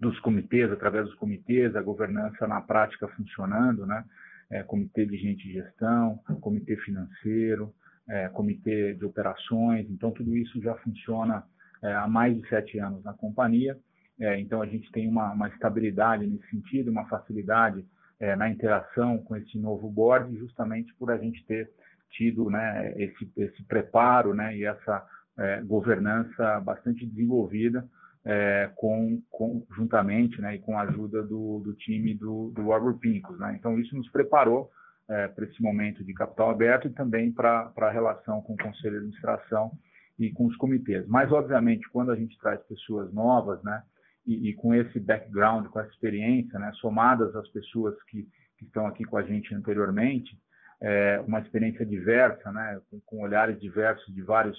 dos 0.00 0.18
comitês, 0.20 0.70
através 0.70 1.06
dos 1.06 1.14
comitês, 1.16 1.74
a 1.74 1.82
governança 1.82 2.46
na 2.46 2.60
prática 2.60 3.06
funcionando, 3.08 3.84
né? 3.84 4.04
É, 4.50 4.62
comitê 4.64 5.06
de 5.06 5.16
gente 5.16 5.46
de 5.46 5.52
gestão, 5.52 6.18
comitê 6.40 6.74
financeiro, 6.78 7.72
é, 8.10 8.28
comitê 8.28 8.94
de 8.94 9.04
operações, 9.04 9.88
então 9.88 10.10
tudo 10.10 10.36
isso 10.36 10.60
já 10.60 10.74
funciona 10.76 11.44
é, 11.82 11.92
há 11.94 12.08
mais 12.08 12.36
de 12.36 12.46
sete 12.48 12.78
anos 12.78 13.02
na 13.04 13.14
companhia, 13.14 13.78
é, 14.18 14.38
então 14.38 14.60
a 14.60 14.66
gente 14.66 14.90
tem 14.92 15.08
uma, 15.08 15.32
uma, 15.32 15.48
estabilidade 15.48 16.26
nesse 16.26 16.46
sentido, 16.50 16.90
uma 16.90 17.08
facilidade 17.08 17.86
é, 18.18 18.36
na 18.36 18.50
interação 18.50 19.18
com 19.18 19.36
esse 19.36 19.58
novo 19.58 19.88
board, 19.88 20.36
justamente 20.36 20.92
por 20.94 21.10
a 21.10 21.16
gente 21.16 21.42
ter 21.46 21.70
tido 22.10 22.50
né, 22.50 22.92
esse, 22.96 23.30
esse 23.36 23.62
preparo 23.62 24.34
né, 24.34 24.54
e 24.56 24.64
essa 24.64 25.06
é, 25.38 25.62
governança 25.62 26.60
bastante 26.60 27.06
desenvolvida 27.06 27.88
é, 28.24 28.70
com, 28.76 29.22
com, 29.30 29.64
juntamente 29.74 30.40
né, 30.40 30.56
e 30.56 30.58
com 30.58 30.76
a 30.76 30.82
ajuda 30.82 31.22
do, 31.22 31.60
do 31.60 31.72
time 31.74 32.14
do, 32.14 32.50
do 32.50 32.94
Pincos. 32.94 33.38
Né? 33.38 33.56
Então, 33.58 33.78
isso 33.78 33.96
nos 33.96 34.10
preparou 34.10 34.70
é, 35.10 35.26
para 35.26 35.44
esse 35.44 35.60
momento 35.60 36.04
de 36.04 36.14
capital 36.14 36.50
aberto 36.50 36.86
e 36.86 36.90
também 36.90 37.32
para 37.32 37.72
a 37.76 37.90
relação 37.90 38.40
com 38.40 38.54
o 38.54 38.56
conselho 38.56 38.92
de 38.92 38.98
administração 38.98 39.72
e 40.18 40.30
com 40.30 40.46
os 40.46 40.56
comitês. 40.56 41.06
Mas, 41.08 41.32
obviamente, 41.32 41.88
quando 41.90 42.12
a 42.12 42.16
gente 42.16 42.38
traz 42.38 42.62
pessoas 42.62 43.12
novas, 43.12 43.60
né, 43.64 43.82
e, 44.24 44.50
e 44.50 44.54
com 44.54 44.72
esse 44.74 45.00
background, 45.00 45.66
com 45.66 45.80
essa 45.80 45.90
experiência, 45.90 46.58
né, 46.58 46.70
somadas 46.74 47.34
às 47.34 47.48
pessoas 47.48 48.00
que, 48.04 48.28
que 48.56 48.64
estão 48.64 48.86
aqui 48.86 49.04
com 49.04 49.16
a 49.16 49.22
gente 49.22 49.52
anteriormente, 49.54 50.38
é, 50.80 51.20
uma 51.26 51.40
experiência 51.40 51.84
diversa, 51.84 52.52
né, 52.52 52.80
com, 52.88 53.00
com, 53.00 53.22
olhares 53.22 53.60
diversos 53.60 54.14
de 54.14 54.22
vários 54.22 54.58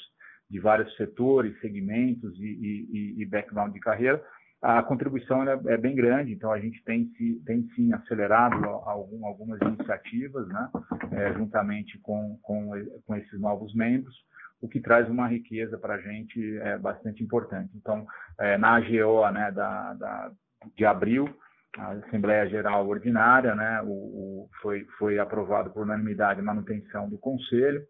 de 0.50 0.60
vários 0.60 0.94
setores, 0.98 1.58
segmentos 1.62 2.38
e, 2.38 2.44
e, 2.44 3.22
e 3.22 3.26
background 3.26 3.72
de 3.72 3.80
carreira, 3.80 4.22
a 4.62 4.84
contribuição 4.84 5.44
é, 5.44 5.78
bem 5.78 5.96
grande, 5.96 6.34
então 6.34 6.52
a 6.52 6.60
gente 6.60 6.84
tem, 6.84 7.12
tem 7.46 7.68
sim 7.76 7.92
acelerado 7.94 8.64
algum, 8.86 9.26
algumas 9.26 9.60
iniciativas, 9.60 10.48
né, 10.50 10.70
é, 11.14 11.34
juntamente 11.34 11.98
com, 12.00 12.38
com, 12.44 12.72
com, 13.08 13.16
esses 13.16 13.40
novos 13.40 13.74
membros, 13.74 14.16
o 14.62 14.70
que 14.70 14.80
traz 14.80 15.10
uma 15.10 15.28
riqueza 15.28 15.80
para 15.80 15.96
a 15.96 16.02
gente 16.02 16.60
é, 16.60 16.78
bastante 16.78 17.24
importante. 17.24 17.72
Então, 17.76 18.06
é, 18.40 18.56
na 18.60 18.76
AGO 18.76 19.28
né, 19.32 19.52
da, 19.52 19.94
da, 19.96 20.32
de 20.78 20.86
abril, 20.86 21.28
a 21.76 21.94
Assembleia 21.94 22.48
Geral 22.48 22.88
Ordinária, 22.88 23.56
né, 23.56 23.82
o, 23.82 23.88
o, 23.88 24.50
foi, 24.62 24.86
foi 25.00 25.18
aprovado 25.18 25.72
por 25.72 25.84
unanimidade 25.84 26.40
a 26.40 26.44
manutenção 26.44 27.10
do 27.10 27.18
Conselho, 27.18 27.82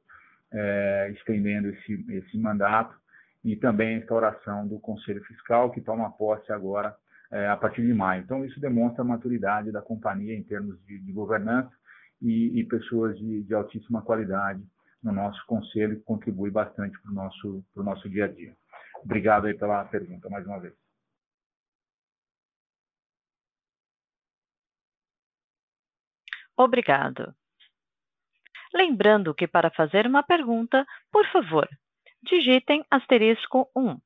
é, 0.54 1.12
estendendo 1.18 1.68
esse, 1.68 2.06
esse 2.10 2.38
mandato 2.38 3.01
e 3.44 3.56
também 3.56 3.96
a 3.96 4.00
instauração 4.00 4.68
do 4.68 4.80
Conselho 4.80 5.24
Fiscal, 5.24 5.72
que 5.72 5.82
toma 5.82 6.12
posse 6.12 6.52
agora 6.52 6.96
é, 7.32 7.48
a 7.48 7.58
partir 7.58 7.86
de 7.86 7.94
maio. 7.94 8.24
Então, 8.24 8.46
isso 8.46 8.60
demonstra 8.60 9.02
a 9.02 9.06
maturidade 9.06 9.72
da 9.72 9.82
companhia 9.82 10.36
em 10.36 10.44
termos 10.44 10.80
de, 10.86 11.00
de 11.00 11.12
governança 11.12 11.72
e, 12.22 12.60
e 12.60 12.64
pessoas 12.66 13.18
de, 13.18 13.44
de, 13.44 13.54
altíssima 13.54 14.02
qualidade 14.02 14.62
no 15.02 15.12
nosso 15.12 15.44
conselho, 15.48 15.98
que 15.98 16.04
contribui 16.04 16.52
bastante 16.52 17.00
para 17.02 17.12
o 17.12 17.16
nosso, 17.16 17.66
nosso 17.76 18.10
dia 18.10 18.26
a 18.26 18.28
dia. 18.28 18.56
Obrigado 19.04 19.48
aí 19.48 19.56
pela 19.56 19.84
pergunta 19.86 20.30
mais 20.30 20.46
uma 20.46 20.60
vez. 20.60 20.76
Obrigado. 26.56 27.34
Lembrando 28.74 29.34
que 29.34 29.48
para 29.48 29.72
fazer 29.72 30.06
uma 30.06 30.22
pergunta, 30.22 30.86
por 31.12 31.26
favor, 31.32 31.68
digitem 32.24 32.86
asterisco 32.90 33.70
1. 33.76 34.00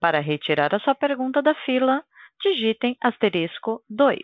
Para 0.00 0.20
retirar 0.20 0.74
a 0.74 0.80
sua 0.80 0.94
pergunta 0.94 1.40
da 1.40 1.54
fila, 1.64 2.04
digitem 2.40 2.96
asterisco 3.00 3.84
2. 3.88 4.20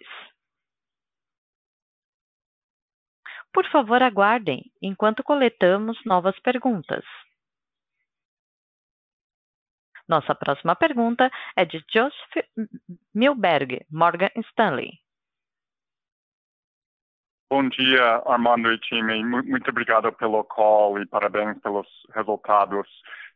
Por 3.52 3.68
favor, 3.70 4.02
aguardem 4.02 4.70
enquanto 4.82 5.22
coletamos 5.22 5.96
novas 6.04 6.38
perguntas. 6.40 7.04
Nossa 10.08 10.34
próxima 10.34 10.74
pergunta 10.74 11.30
é 11.54 11.64
de 11.64 11.84
Joseph 11.92 12.46
Milberg, 13.14 13.86
Morgan 13.90 14.30
Stanley. 14.50 14.98
Bom 17.50 17.66
dia, 17.70 18.22
Armando 18.26 18.70
e 18.70 18.78
time. 18.78 19.24
Muito 19.24 19.70
obrigado 19.70 20.12
pelo 20.12 20.44
call 20.44 21.00
e 21.00 21.06
parabéns 21.06 21.58
pelos 21.62 21.86
resultados. 22.14 22.86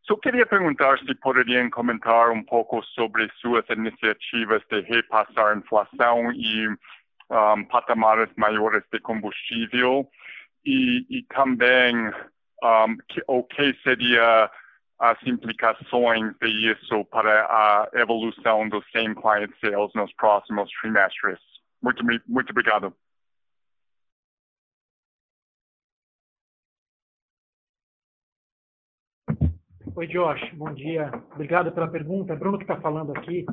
Só 0.03 0.17
queria 0.17 0.45
perguntar 0.45 0.99
se 0.99 1.15
poderiam 1.15 1.71
comentar 1.71 2.31
um 2.31 2.45
pouco 2.45 2.83
sobre 2.85 3.31
suas 3.41 3.65
iniciativas 3.71 4.63
de 4.71 4.83
repassar 4.83 5.57
inflação 5.57 6.31
e 6.33 6.69
um, 6.69 7.65
patamares 7.71 8.29
maiores 8.37 8.83
de 8.93 9.01
combustível 9.01 10.07
e, 10.63 11.07
e 11.09 11.23
também 11.35 11.97
um, 12.63 12.97
que, 13.09 13.23
o 13.27 13.43
que 13.45 13.73
seria 13.83 14.51
as 14.99 15.19
implicações 15.27 16.35
disso 16.39 17.03
para 17.07 17.47
a 17.47 17.89
evolução 17.95 18.69
do 18.69 18.85
same 18.93 19.15
client 19.15 19.51
sales 19.59 19.91
nos 19.95 20.13
próximos 20.17 20.71
trimestres. 20.83 21.39
Muito, 21.83 22.05
muito 22.05 22.51
obrigado. 22.51 22.95
Oi, 29.95 30.07
Josh, 30.07 30.55
bom 30.55 30.73
dia. 30.73 31.13
Obrigado 31.35 31.71
pela 31.71 31.87
pergunta. 31.87 32.33
É 32.33 32.37
Bruno 32.37 32.57
que 32.57 32.65
está 32.65 32.81
falando 32.81 33.13
aqui. 33.13 33.45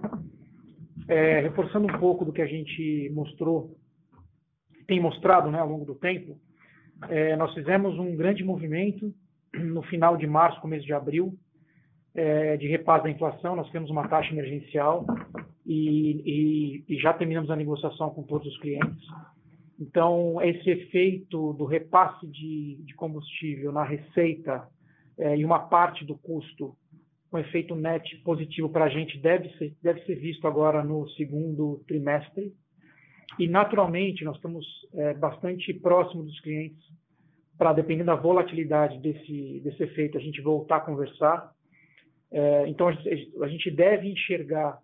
É, 1.05 1.41
reforçando 1.41 1.85
um 1.85 1.99
pouco 1.99 2.23
do 2.23 2.31
que 2.31 2.41
a 2.41 2.45
gente 2.45 3.11
mostrou, 3.13 3.75
tem 4.87 5.01
mostrado 5.01 5.51
né, 5.51 5.59
ao 5.59 5.67
longo 5.67 5.83
do 5.83 5.95
tempo, 5.95 6.39
é, 7.09 7.35
nós 7.35 7.53
fizemos 7.53 7.99
um 7.99 8.15
grande 8.15 8.41
movimento 8.41 9.13
no 9.53 9.81
final 9.83 10.15
de 10.15 10.25
março, 10.25 10.61
começo 10.61 10.85
de 10.85 10.93
abril, 10.93 11.37
é, 12.15 12.55
de 12.55 12.67
repasse 12.67 13.03
da 13.03 13.09
inflação, 13.09 13.57
nós 13.57 13.69
temos 13.71 13.89
uma 13.89 14.07
taxa 14.07 14.31
emergencial 14.31 15.05
e, 15.65 16.85
e, 16.87 16.95
e, 16.95 16.99
já 16.99 17.11
terminamos 17.11 17.51
a 17.51 17.55
negociação 17.55 18.11
com 18.11 18.23
todos 18.23 18.47
os 18.47 18.57
clientes. 18.59 19.05
Então, 19.77 20.41
esse 20.41 20.69
efeito 20.69 21.51
do 21.53 21.65
repasse 21.65 22.25
de, 22.27 22.77
de 22.85 22.93
combustível 22.95 23.73
na 23.73 23.83
receita 23.83 24.65
é, 25.19 25.37
e 25.37 25.43
uma 25.43 25.59
parte 25.59 26.05
do 26.05 26.17
custo 26.17 26.75
com 27.29 27.37
efeito 27.37 27.75
net 27.75 28.15
positivo 28.23 28.69
para 28.69 28.85
a 28.85 28.89
gente 28.89 29.19
deve 29.19 29.49
ser, 29.57 29.75
deve 29.83 30.01
ser 30.05 30.15
visto 30.15 30.47
agora 30.47 30.83
no 30.83 31.07
segundo 31.09 31.83
trimestre. 31.87 32.53
E, 33.37 33.47
naturalmente, 33.47 34.23
nós 34.23 34.37
estamos 34.37 34.65
é, 34.93 35.13
bastante 35.13 35.73
próximos 35.73 36.25
dos 36.25 36.39
clientes 36.39 36.81
para, 37.57 37.73
dependendo 37.73 38.07
da 38.07 38.15
volatilidade 38.15 38.97
desse, 38.99 39.59
desse 39.63 39.83
efeito, 39.83 40.17
a 40.17 40.21
gente 40.21 40.41
voltar 40.41 40.77
a 40.77 40.81
conversar. 40.81 41.51
É, 42.31 42.67
então, 42.67 42.87
a 42.87 43.47
gente, 43.47 43.69
deve 43.69 44.09
enxergar 44.09 44.79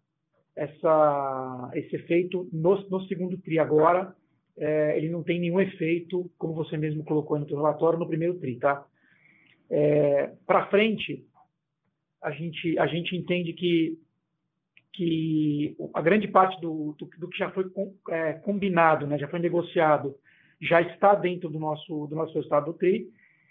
essa, 0.55 1.71
esse 1.73 1.95
efeito 1.95 2.47
no, 2.51 2.75
no 2.89 3.01
segundo 3.07 3.37
TRI 3.37 3.59
agora. 3.59 4.13
É, 4.57 4.97
ele 4.97 5.09
não 5.09 5.23
tem 5.23 5.39
nenhum 5.39 5.59
efeito, 5.59 6.29
como 6.37 6.53
você 6.53 6.77
mesmo 6.77 7.03
colocou 7.03 7.39
no 7.39 7.47
seu 7.47 7.57
relatório, 7.57 7.97
no 7.97 8.07
primeiro 8.07 8.37
TRI, 8.39 8.57
tá? 8.57 8.85
É, 9.69 10.31
para 10.45 10.67
frente, 10.67 11.25
a 12.21 12.31
gente, 12.31 12.77
a 12.79 12.87
gente 12.87 13.15
entende 13.15 13.53
que, 13.53 13.97
que 14.93 15.75
a 15.93 16.01
grande 16.01 16.27
parte 16.27 16.59
do, 16.61 16.95
do, 16.97 17.09
do 17.17 17.29
que 17.29 17.37
já 17.37 17.51
foi 17.51 17.69
com, 17.69 17.93
é, 18.09 18.33
combinado, 18.33 19.05
né, 19.05 19.17
já 19.17 19.27
foi 19.27 19.39
negociado, 19.39 20.15
já 20.61 20.81
está 20.81 21.13
dentro 21.15 21.49
do 21.49 21.59
nosso, 21.59 22.07
do 22.07 22.15
nosso 22.15 22.37
estado 22.39 22.71
do 22.71 22.77
TRI, 22.77 23.07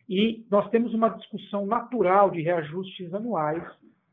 e 0.09 0.45
nós 0.51 0.69
temos 0.71 0.93
uma 0.93 1.09
discussão 1.09 1.67
natural 1.67 2.31
de 2.31 2.43
reajustes 2.43 3.13
anuais 3.15 3.63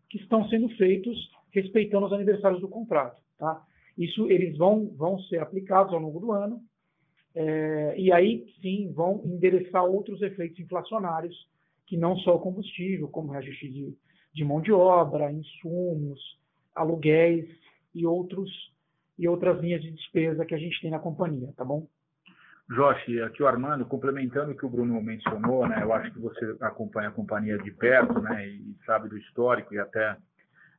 que 0.09 0.17
estão 0.17 0.47
sendo 0.47 0.69
feitos 0.77 1.17
respeitando 1.51 2.05
os 2.05 2.13
aniversários 2.13 2.61
do 2.61 2.67
contrato. 2.67 3.21
Tá? 3.37 3.61
Isso 3.97 4.29
eles 4.29 4.57
vão, 4.57 4.87
vão 4.95 5.19
ser 5.23 5.39
aplicados 5.39 5.93
ao 5.93 5.99
longo 5.99 6.19
do 6.19 6.31
ano, 6.31 6.61
é, 7.33 7.95
e 7.97 8.11
aí 8.11 8.45
sim 8.61 8.91
vão 8.93 9.21
endereçar 9.25 9.83
outros 9.85 10.21
efeitos 10.21 10.59
inflacionários, 10.59 11.35
que 11.87 11.97
não 11.97 12.15
só 12.17 12.35
o 12.35 12.39
combustível, 12.39 13.07
como 13.07 13.31
reajuste 13.31 13.69
de, 13.69 13.97
de 14.33 14.43
mão 14.43 14.61
de 14.61 14.71
obra, 14.71 15.31
insumos, 15.31 16.19
aluguéis 16.75 17.47
e 17.93 18.05
outros 18.05 18.49
e 19.17 19.27
outras 19.27 19.61
linhas 19.61 19.81
de 19.81 19.91
despesa 19.91 20.45
que 20.45 20.55
a 20.55 20.57
gente 20.57 20.81
tem 20.81 20.89
na 20.89 20.97
companhia, 20.97 21.53
tá 21.55 21.63
bom? 21.63 21.87
Josh, 22.69 23.21
aqui 23.25 23.43
o 23.43 23.47
Armando, 23.47 23.85
complementando 23.85 24.51
o 24.51 24.57
que 24.57 24.65
o 24.65 24.69
Bruno 24.69 24.99
mencionou, 25.01 25.67
né, 25.67 25.83
eu 25.83 25.93
acho 25.93 26.11
que 26.11 26.19
você 26.19 26.55
acompanha 26.61 27.09
a 27.09 27.11
companhia 27.11 27.57
de 27.57 27.69
perto, 27.71 28.19
né, 28.21 28.47
e 28.47 28.75
sabe 28.85 29.09
do 29.09 29.17
histórico 29.17 29.73
e 29.73 29.79
até 29.79 30.17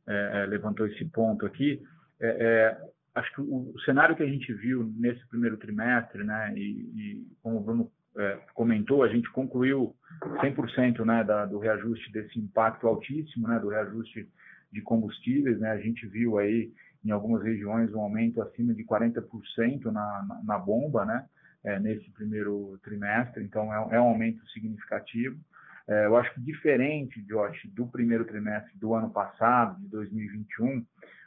é, 0.08 0.42
é 0.42 0.46
levantou 0.46 0.86
esse 0.86 1.04
ponto 1.04 1.44
aqui. 1.46 1.80
É, 2.18 2.28
é, 2.28 2.78
acho 3.14 3.32
que 3.34 3.42
o, 3.42 3.74
cenário 3.84 4.16
que 4.16 4.22
a 4.22 4.26
gente 4.26 4.52
viu 4.54 4.90
nesse 4.96 5.24
primeiro 5.28 5.58
trimestre, 5.58 6.24
né, 6.24 6.52
e, 6.56 6.60
e 6.60 7.26
como 7.42 7.58
o 7.58 7.60
Bruno 7.60 7.92
é, 8.16 8.38
comentou, 8.54 9.02
a 9.02 9.08
gente 9.08 9.30
concluiu 9.30 9.94
100% 10.40 11.04
né, 11.04 11.24
da, 11.24 11.46
do 11.46 11.58
reajuste 11.58 12.12
desse 12.12 12.38
impacto 12.38 12.86
altíssimo, 12.86 13.48
né, 13.48 13.58
do 13.58 13.68
reajuste 13.68 14.28
de 14.70 14.80
combustíveis, 14.82 15.58
né, 15.58 15.70
a 15.70 15.78
gente 15.78 16.06
viu 16.06 16.38
aí 16.38 16.72
em 17.04 17.10
algumas 17.10 17.42
regiões 17.42 17.92
um 17.92 18.00
aumento 18.00 18.40
acima 18.42 18.74
de 18.74 18.84
40% 18.84 19.84
na, 19.86 19.92
na, 19.92 20.40
na 20.44 20.58
bomba, 20.58 21.04
né, 21.04 21.24
é, 21.64 21.78
nesse 21.78 22.10
primeiro 22.10 22.78
trimestre, 22.82 23.42
então 23.42 23.72
é, 23.72 23.96
é 23.96 24.00
um 24.00 24.08
aumento 24.08 24.46
significativo. 24.50 25.38
É, 25.88 26.06
eu 26.06 26.16
acho 26.16 26.32
que 26.34 26.40
diferente, 26.40 27.20
Josh, 27.22 27.66
do 27.74 27.86
primeiro 27.86 28.24
trimestre 28.24 28.78
do 28.78 28.94
ano 28.94 29.10
passado, 29.10 29.80
de 29.80 29.88
2021, 29.88 30.84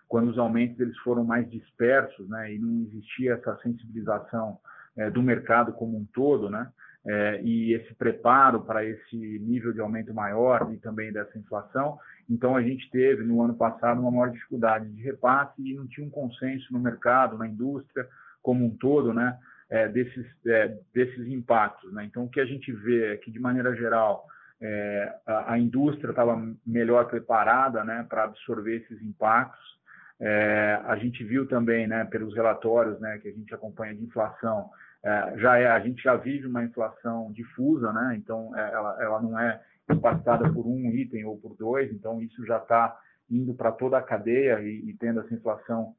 quando 0.07 0.29
os 0.29 0.37
aumentos 0.37 0.79
eles 0.79 0.97
foram 0.99 1.23
mais 1.23 1.49
dispersos, 1.49 2.29
né, 2.29 2.53
e 2.53 2.59
não 2.59 2.83
existia 2.83 3.33
essa 3.33 3.57
sensibilização 3.57 4.59
é, 4.97 5.09
do 5.09 5.21
mercado 5.21 5.73
como 5.73 5.97
um 5.97 6.05
todo, 6.13 6.49
né, 6.49 6.69
é, 7.05 7.41
e 7.43 7.73
esse 7.73 7.93
preparo 7.93 8.61
para 8.61 8.83
esse 8.83 9.15
nível 9.39 9.71
de 9.71 9.79
aumento 9.79 10.13
maior 10.13 10.71
e 10.73 10.77
também 10.77 11.11
dessa 11.11 11.37
inflação. 11.37 11.99
Então, 12.29 12.55
a 12.55 12.61
gente 12.61 12.89
teve 12.89 13.23
no 13.23 13.41
ano 13.41 13.55
passado 13.55 14.01
uma 14.01 14.09
maior 14.09 14.31
dificuldade 14.31 14.89
de 14.89 15.01
repasse 15.03 15.61
e 15.61 15.75
não 15.75 15.87
tinha 15.87 16.07
um 16.07 16.09
consenso 16.09 16.73
no 16.73 16.79
mercado, 16.79 17.37
na 17.37 17.47
indústria 17.47 18.07
como 18.41 18.65
um 18.65 18.75
todo, 18.75 19.13
né, 19.13 19.37
é, 19.69 19.87
desses, 19.87 20.25
é, 20.47 20.77
desses 20.93 21.27
impactos. 21.27 21.91
Né? 21.93 22.05
Então, 22.05 22.23
o 22.23 22.29
que 22.29 22.39
a 22.39 22.45
gente 22.45 22.71
vê 22.71 23.13
é 23.13 23.17
que, 23.17 23.31
de 23.31 23.39
maneira 23.39 23.75
geral, 23.75 24.25
é, 24.61 25.15
a, 25.25 25.53
a, 25.53 25.59
indústria 25.59 26.09
estava 26.09 26.41
melhor 26.65 27.05
preparada 27.07 27.83
né, 27.83 28.05
para 28.07 28.23
absorver 28.23 28.77
esses 28.77 29.01
impactos. 29.01 29.75
É, 30.19 30.79
a 30.85 30.95
gente 30.95 31.23
viu 31.23 31.47
também, 31.47 31.87
né, 31.87 32.05
pelos 32.05 32.33
relatórios 32.33 32.99
né, 32.99 33.19
que 33.19 33.27
a 33.27 33.31
gente 33.31 33.53
acompanha 33.53 33.93
de 33.93 34.03
inflação, 34.03 34.69
é, 35.05 35.37
já 35.37 35.57
é, 35.57 35.67
a 35.67 35.79
gente 35.79 36.01
já 36.01 36.15
vive 36.15 36.47
uma 36.47 36.63
inflação 36.63 37.31
difusa, 37.31 37.93
né, 37.93 38.15
então 38.17 38.55
é, 38.57 38.73
ela, 38.73 39.03
ela 39.03 39.21
não 39.21 39.39
é 39.39 39.61
impactada 39.89 40.51
por 40.51 40.65
um 40.65 40.89
item 40.91 41.25
ou 41.25 41.37
por 41.37 41.55
dois, 41.55 41.91
então 41.91 42.21
isso 42.21 42.45
já 42.45 42.57
está 42.57 42.97
indo 43.29 43.53
para 43.53 43.71
toda 43.71 43.97
a 43.97 44.03
cadeia 44.03 44.59
e, 44.61 44.89
e 44.89 44.97
tendo 44.97 45.21
essa 45.21 45.33
inflação 45.33 45.95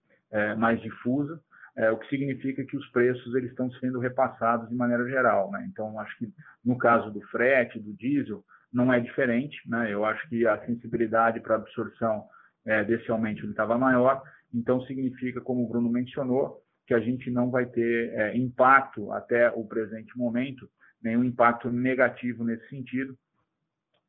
mais 0.59 0.81
difusa 0.83 1.41
é, 1.77 1.91
o 1.91 1.99
que 1.99 2.09
significa 2.09 2.65
que 2.65 2.77
os 2.77 2.89
preços 2.89 3.35
eles 3.35 3.51
estão 3.51 3.71
sendo 3.73 3.99
repassados 3.99 4.69
de 4.69 4.75
maneira 4.75 5.07
geral. 5.07 5.51
Né? 5.51 5.67
Então, 5.71 5.99
acho 6.01 6.17
que 6.19 6.33
no 6.65 6.79
caso 6.79 7.11
do 7.11 7.21
frete, 7.29 7.79
do 7.79 7.93
diesel, 7.93 8.43
não 8.73 8.93
é 8.93 8.99
diferente. 8.99 9.57
Né? 9.69 9.93
Eu 9.93 10.05
acho 10.05 10.27
que 10.29 10.47
a 10.47 10.65
sensibilidade 10.65 11.39
para 11.41 11.57
absorção 11.57 12.25
é, 12.65 12.83
desse 12.83 13.11
aumento 13.11 13.45
estava 13.47 13.77
maior. 13.77 14.23
Então, 14.55 14.81
significa, 14.83 15.41
como 15.41 15.65
o 15.65 15.69
Bruno 15.69 15.91
mencionou, 15.91 16.63
que 16.87 16.95
a 16.95 17.01
gente 17.01 17.31
não 17.31 17.51
vai 17.51 17.67
ter 17.67 18.13
é, 18.15 18.37
impacto 18.37 19.11
até 19.13 19.51
o 19.51 19.65
presente 19.65 20.17
momento, 20.17 20.69
nenhum 21.03 21.25
impacto 21.25 21.71
negativo 21.71 22.45
nesse 22.45 22.69
sentido. 22.69 23.17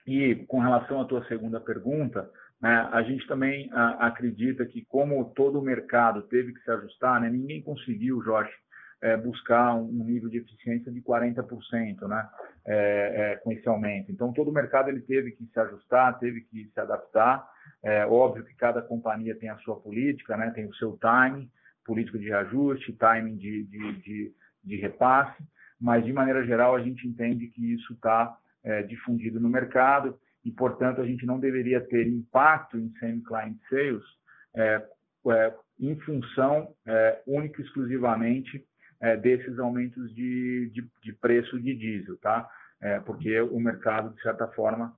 E 0.06 0.36
com 0.48 0.60
relação 0.60 1.02
à 1.02 1.06
tua 1.06 1.26
segunda 1.28 1.60
pergunta, 1.60 2.30
né? 2.62 2.90
A 2.92 3.04
gente 3.04 3.26
também 3.28 3.70
a, 3.72 4.08
acredita 4.08 4.66
que, 4.66 4.84
como 4.86 5.24
todo 5.36 5.60
o 5.60 5.62
mercado 5.62 6.24
teve 6.24 6.54
que 6.54 6.62
se 6.62 6.72
ajustar, 6.72 7.22
né? 7.22 7.30
ninguém 7.30 7.62
conseguiu, 7.62 8.22
Jorge, 8.24 8.52
é, 9.00 9.16
buscar 9.16 9.76
um 9.76 10.04
nível 10.04 10.28
de 10.28 10.38
eficiência 10.40 10.92
de 10.92 11.02
40% 11.02 12.08
né? 12.08 12.30
É, 12.66 13.34
é, 13.34 13.36
com 13.38 13.52
esse 13.52 13.68
aumento. 13.68 14.12
Então, 14.12 14.34
todo 14.34 14.50
o 14.50 14.54
mercado 14.54 14.90
ele 14.90 15.02
teve 15.02 15.32
que 15.32 15.46
se 15.46 15.60
ajustar, 15.60 16.18
teve 16.20 16.42
que 16.42 16.70
se 16.74 16.80
adaptar. 16.80 17.48
É 17.84 18.06
óbvio 18.06 18.44
que 18.44 18.56
cada 18.56 18.82
companhia 18.82 19.36
tem 19.36 19.50
a 19.50 19.58
sua 19.60 19.80
política, 19.80 20.36
né? 20.36 20.52
tem 20.52 20.66
o 20.66 20.74
seu 20.76 20.98
timing, 20.98 21.50
política 21.88 22.20
de 22.20 22.26
reajuste, 22.26 22.94
timing 22.94 23.38
de, 23.38 23.64
de, 23.64 23.94
de, 24.02 24.34
de 24.64 24.76
repasse, 24.76 25.42
mas, 25.80 26.04
de 26.04 26.12
maneira 26.12 26.46
geral, 26.46 26.76
a 26.76 26.82
gente 26.82 27.08
entende 27.08 27.48
que 27.48 27.74
isso 27.74 27.94
está 27.94 28.38
é, 28.64 28.84
difundido 28.84 29.40
no 29.40 29.50
mercado 29.50 30.20
e, 30.44 30.52
portanto, 30.52 31.02
a 31.02 31.06
gente 31.06 31.26
não 31.26 31.40
deveria 31.40 31.80
ter 31.82 32.08
impacto 32.08 32.78
em 32.78 32.92
semi-client 33.00 33.58
sales 33.70 34.04
é, 34.56 34.86
é, 35.30 35.56
em 35.80 35.96
função 36.00 36.74
é, 36.86 37.22
única 37.26 37.62
e 37.62 37.66
exclusivamente 37.66 38.66
é, 39.00 39.16
desses 39.16 39.60
aumentos 39.60 40.14
de, 40.14 40.72
de, 40.74 40.90
de, 41.04 41.14
preço 41.14 41.60
de 41.62 41.76
diesel, 41.76 42.18
tá? 42.18 42.50
É, 42.82 43.00
porque 43.00 43.40
o 43.42 43.60
mercado, 43.60 44.14
de 44.14 44.22
certa 44.22 44.48
forma, 44.50 44.94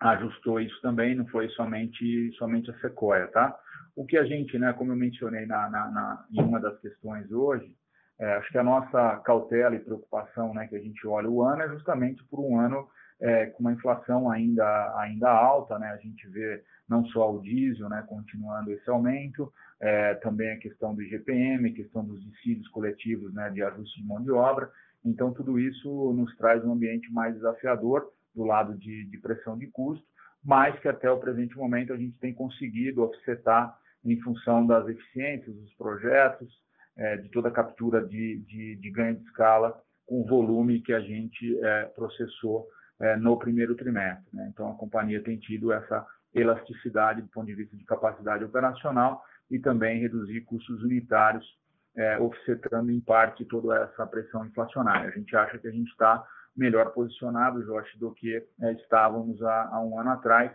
ajustou 0.00 0.60
isso 0.60 0.80
também, 0.80 1.14
não 1.14 1.26
foi 1.26 1.48
somente, 1.50 2.32
somente 2.38 2.70
a 2.70 2.78
Sequoia, 2.80 3.28
tá? 3.28 3.56
O 3.94 4.06
que 4.06 4.16
a 4.16 4.24
gente, 4.24 4.58
né, 4.58 4.72
como 4.72 4.92
eu 4.92 4.96
mencionei 4.96 5.46
na, 5.46 5.68
na, 5.68 5.90
na 5.90 6.26
em 6.32 6.42
uma 6.42 6.58
das 6.58 6.78
questões 6.80 7.30
hoje, 7.30 7.76
é, 8.18 8.34
acho 8.34 8.50
que 8.50 8.58
a 8.58 8.62
nossa 8.62 9.16
cautela 9.24 9.74
e 9.74 9.80
preocupação, 9.80 10.54
né, 10.54 10.66
que 10.66 10.76
a 10.76 10.80
gente 10.80 11.06
olha 11.06 11.28
o 11.28 11.42
ano 11.42 11.62
é 11.62 11.68
justamente 11.68 12.22
por 12.24 12.40
um 12.40 12.58
ano 12.58 12.88
é, 13.20 13.46
com 13.46 13.60
uma 13.60 13.72
inflação 13.72 14.30
ainda, 14.30 14.94
ainda 14.98 15.30
alta, 15.30 15.78
né? 15.78 15.88
A 15.92 15.96
gente 15.96 16.26
vê 16.28 16.62
não 16.88 17.04
só 17.06 17.32
o 17.32 17.40
diesel, 17.40 17.88
né, 17.88 18.04
continuando 18.06 18.72
esse 18.72 18.90
aumento, 18.90 19.52
é, 19.80 20.14
também 20.14 20.52
a 20.52 20.58
questão 20.58 20.94
do 20.94 21.02
IGPM, 21.02 21.72
questão 21.72 22.04
dos 22.04 22.22
dissídios 22.22 22.68
coletivos, 22.68 23.32
né, 23.32 23.48
de 23.50 23.62
ajuste 23.62 24.00
de 24.00 24.06
mão 24.06 24.20
de 24.22 24.30
obra. 24.30 24.68
Então, 25.04 25.32
tudo 25.32 25.58
isso 25.58 26.12
nos 26.12 26.36
traz 26.36 26.64
um 26.64 26.72
ambiente 26.72 27.10
mais 27.12 27.34
desafiador 27.34 28.08
do 28.34 28.44
lado 28.44 28.76
de, 28.76 29.04
de 29.04 29.18
pressão 29.18 29.56
de 29.56 29.68
custo, 29.68 30.04
mas 30.44 30.78
que 30.80 30.88
até 30.88 31.10
o 31.10 31.18
presente 31.18 31.56
momento 31.56 31.92
a 31.92 31.96
gente 31.96 32.18
tem 32.18 32.34
conseguido 32.34 33.02
offsetar 33.02 33.76
em 34.04 34.20
função 34.20 34.66
das 34.66 34.88
eficiências 34.88 35.54
dos 35.54 35.74
projetos, 35.74 36.52
é, 36.96 37.16
de 37.16 37.28
toda 37.30 37.48
a 37.48 37.52
captura 37.52 38.04
de, 38.06 38.38
de, 38.40 38.76
de, 38.76 38.90
ganho 38.90 39.16
de 39.16 39.24
escala 39.24 39.80
com 40.06 40.20
o 40.20 40.26
volume 40.26 40.80
que 40.80 40.92
a 40.92 41.00
gente 41.00 41.58
é, 41.64 41.84
processou 41.94 42.66
é, 43.00 43.16
no 43.16 43.38
primeiro 43.38 43.74
trimestre. 43.74 44.26
Né? 44.32 44.48
Então, 44.52 44.70
a 44.70 44.74
companhia 44.74 45.22
tem 45.22 45.38
tido 45.38 45.72
essa 45.72 46.06
elasticidade 46.34 47.22
do 47.22 47.28
ponto 47.28 47.46
de 47.46 47.54
vista 47.54 47.76
de 47.76 47.84
capacidade 47.84 48.44
operacional 48.44 49.22
e 49.50 49.58
também 49.58 50.00
reduzir 50.00 50.40
custos 50.42 50.82
unitários, 50.82 51.46
é, 51.96 52.18
offsetando 52.18 52.90
em 52.90 53.00
parte 53.00 53.44
toda 53.44 53.76
essa 53.84 54.06
pressão 54.06 54.44
inflacionária. 54.46 55.10
A 55.10 55.12
gente 55.12 55.34
acha 55.36 55.58
que 55.58 55.68
a 55.68 55.72
gente 55.72 55.90
está 55.90 56.24
melhor 56.56 56.92
posicionado, 56.92 57.64
Jorge, 57.64 57.98
do 57.98 58.12
que 58.12 58.42
é, 58.60 58.72
estávamos 58.72 59.42
há, 59.42 59.68
há, 59.72 59.80
um 59.80 59.98
ano 59.98 60.10
atrás, 60.10 60.52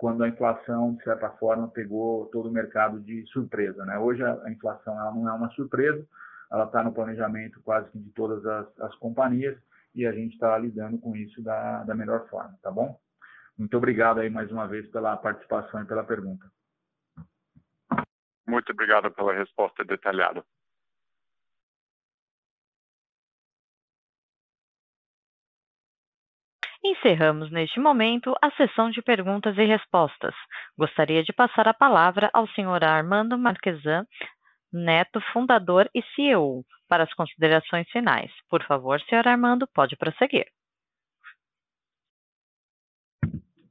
quando 0.00 0.24
a 0.24 0.28
inflação, 0.28 0.94
de 0.94 1.04
certa 1.04 1.28
forma, 1.32 1.68
pegou 1.68 2.24
todo 2.32 2.48
o 2.48 2.52
mercado 2.52 2.98
de 3.00 3.22
surpresa. 3.26 3.84
Né? 3.84 3.98
Hoje 3.98 4.24
a, 4.24 4.50
inflação 4.50 4.98
ela 4.98 5.12
não 5.12 5.28
é 5.28 5.32
uma 5.34 5.50
surpresa, 5.50 6.02
ela 6.50 6.64
está 6.64 6.82
no 6.82 6.90
planejamento 6.90 7.60
quase 7.62 7.90
que 7.90 7.98
de 7.98 8.08
todas 8.12 8.44
as, 8.46 8.80
as 8.80 8.94
companhias 8.96 9.58
e 9.94 10.06
a 10.06 10.12
gente 10.12 10.32
está 10.32 10.56
lidando 10.56 10.98
com 10.98 11.14
isso 11.14 11.42
da, 11.42 11.84
da 11.84 11.94
melhor 11.94 12.26
forma, 12.30 12.58
tá 12.62 12.70
bom? 12.70 12.98
Muito 13.58 13.76
obrigado 13.76 14.20
aí 14.20 14.30
mais 14.30 14.50
uma 14.50 14.66
vez 14.66 14.88
pela 14.90 15.18
participação 15.18 15.82
e 15.82 15.84
pela 15.84 16.02
pergunta. 16.02 16.50
Muito 18.48 18.72
obrigado 18.72 19.10
pela 19.10 19.34
resposta 19.34 19.84
detalhada. 19.84 20.42
Encerramos 26.82 27.50
neste 27.52 27.78
momento 27.78 28.34
a 28.42 28.50
sessão 28.52 28.90
de 28.90 29.02
perguntas 29.02 29.56
e 29.58 29.64
respostas. 29.64 30.34
Gostaria 30.78 31.22
de 31.22 31.32
passar 31.32 31.68
a 31.68 31.74
palavra 31.74 32.30
ao 32.32 32.48
senhor 32.48 32.82
Armando 32.82 33.38
Marquesan 33.38 34.06
Neto, 34.72 35.20
fundador 35.32 35.90
e 35.94 36.00
CEO, 36.14 36.64
para 36.88 37.02
as 37.02 37.12
considerações 37.14 37.88
finais. 37.90 38.30
Por 38.48 38.62
favor, 38.64 39.00
senhor 39.02 39.26
Armando, 39.26 39.66
pode 39.74 39.96
prosseguir. 39.96 40.46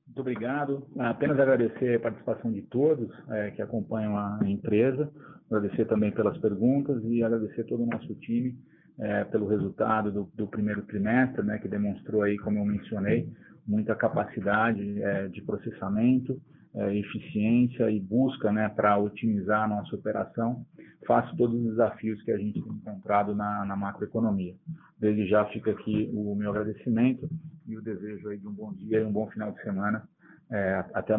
Muito 0.05 0.19
obrigado. 0.19 0.85
Apenas 0.99 1.39
agradecer 1.39 1.95
a 1.95 1.99
participação 2.01 2.51
de 2.51 2.63
todos 2.63 3.09
é, 3.29 3.51
que 3.51 3.61
acompanham 3.61 4.17
a 4.17 4.39
empresa, 4.45 5.09
agradecer 5.49 5.85
também 5.85 6.11
pelas 6.11 6.37
perguntas 6.39 7.01
e 7.05 7.23
agradecer 7.23 7.63
todo 7.63 7.83
o 7.83 7.87
nosso 7.87 8.13
time 8.15 8.57
é, 8.99 9.23
pelo 9.25 9.47
resultado 9.47 10.11
do, 10.11 10.29
do, 10.35 10.47
primeiro 10.47 10.81
trimestre, 10.83 11.43
né, 11.43 11.57
que 11.57 11.67
demonstrou 11.67 12.23
aí, 12.23 12.37
como 12.37 12.59
eu 12.59 12.65
mencionei, 12.65 13.31
muita 13.65 13.95
capacidade 13.95 15.01
é, 15.01 15.27
de 15.27 15.41
processamento, 15.41 16.39
é, 16.75 16.95
eficiência 16.95 17.89
e 17.89 17.99
busca 17.99 18.51
né, 18.51 18.69
para 18.69 18.97
otimizar 18.97 19.63
a 19.63 19.67
nossa 19.67 19.95
operação, 19.95 20.65
face 21.07 21.35
todos 21.37 21.55
os 21.59 21.69
desafios 21.71 22.21
que 22.23 22.31
a 22.31 22.37
gente 22.37 22.61
tem 22.61 22.73
encontrado 22.73 23.33
na, 23.33 23.65
na 23.65 23.75
macroeconomia. 23.75 24.53
Desde 24.99 25.27
já 25.27 25.45
fica 25.45 25.71
aqui 25.71 26.09
o 26.13 26.35
meu 26.35 26.51
agradecimento 26.51 27.29
e 27.67 27.77
o 27.77 27.81
desejo 27.81 28.29
aí 28.29 28.37
de 28.37 28.47
um 28.47 28.53
bom 28.53 28.73
dia 28.73 28.99
e 28.99 29.05
um 29.05 29.11
bom 29.11 29.27
final 29.27 29.51
de 29.51 29.61
semana. 29.63 30.03
É, 30.51 30.83
até 30.93 31.15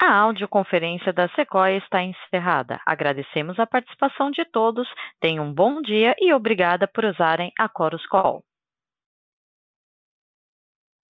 A 0.00 0.14
audioconferência 0.14 1.10
da 1.10 1.26
Sequoia 1.30 1.78
está 1.78 2.02
encerrada. 2.02 2.78
Agradecemos 2.84 3.58
a 3.58 3.66
participação 3.66 4.30
de 4.30 4.44
todos. 4.44 4.86
Tenham 5.20 5.46
um 5.46 5.54
bom 5.54 5.80
dia 5.80 6.14
e 6.18 6.34
obrigada 6.34 6.86
por 6.86 7.04
usarem 7.04 7.50
a 7.58 7.66
Chorus 7.66 8.06
Call. 8.06 8.42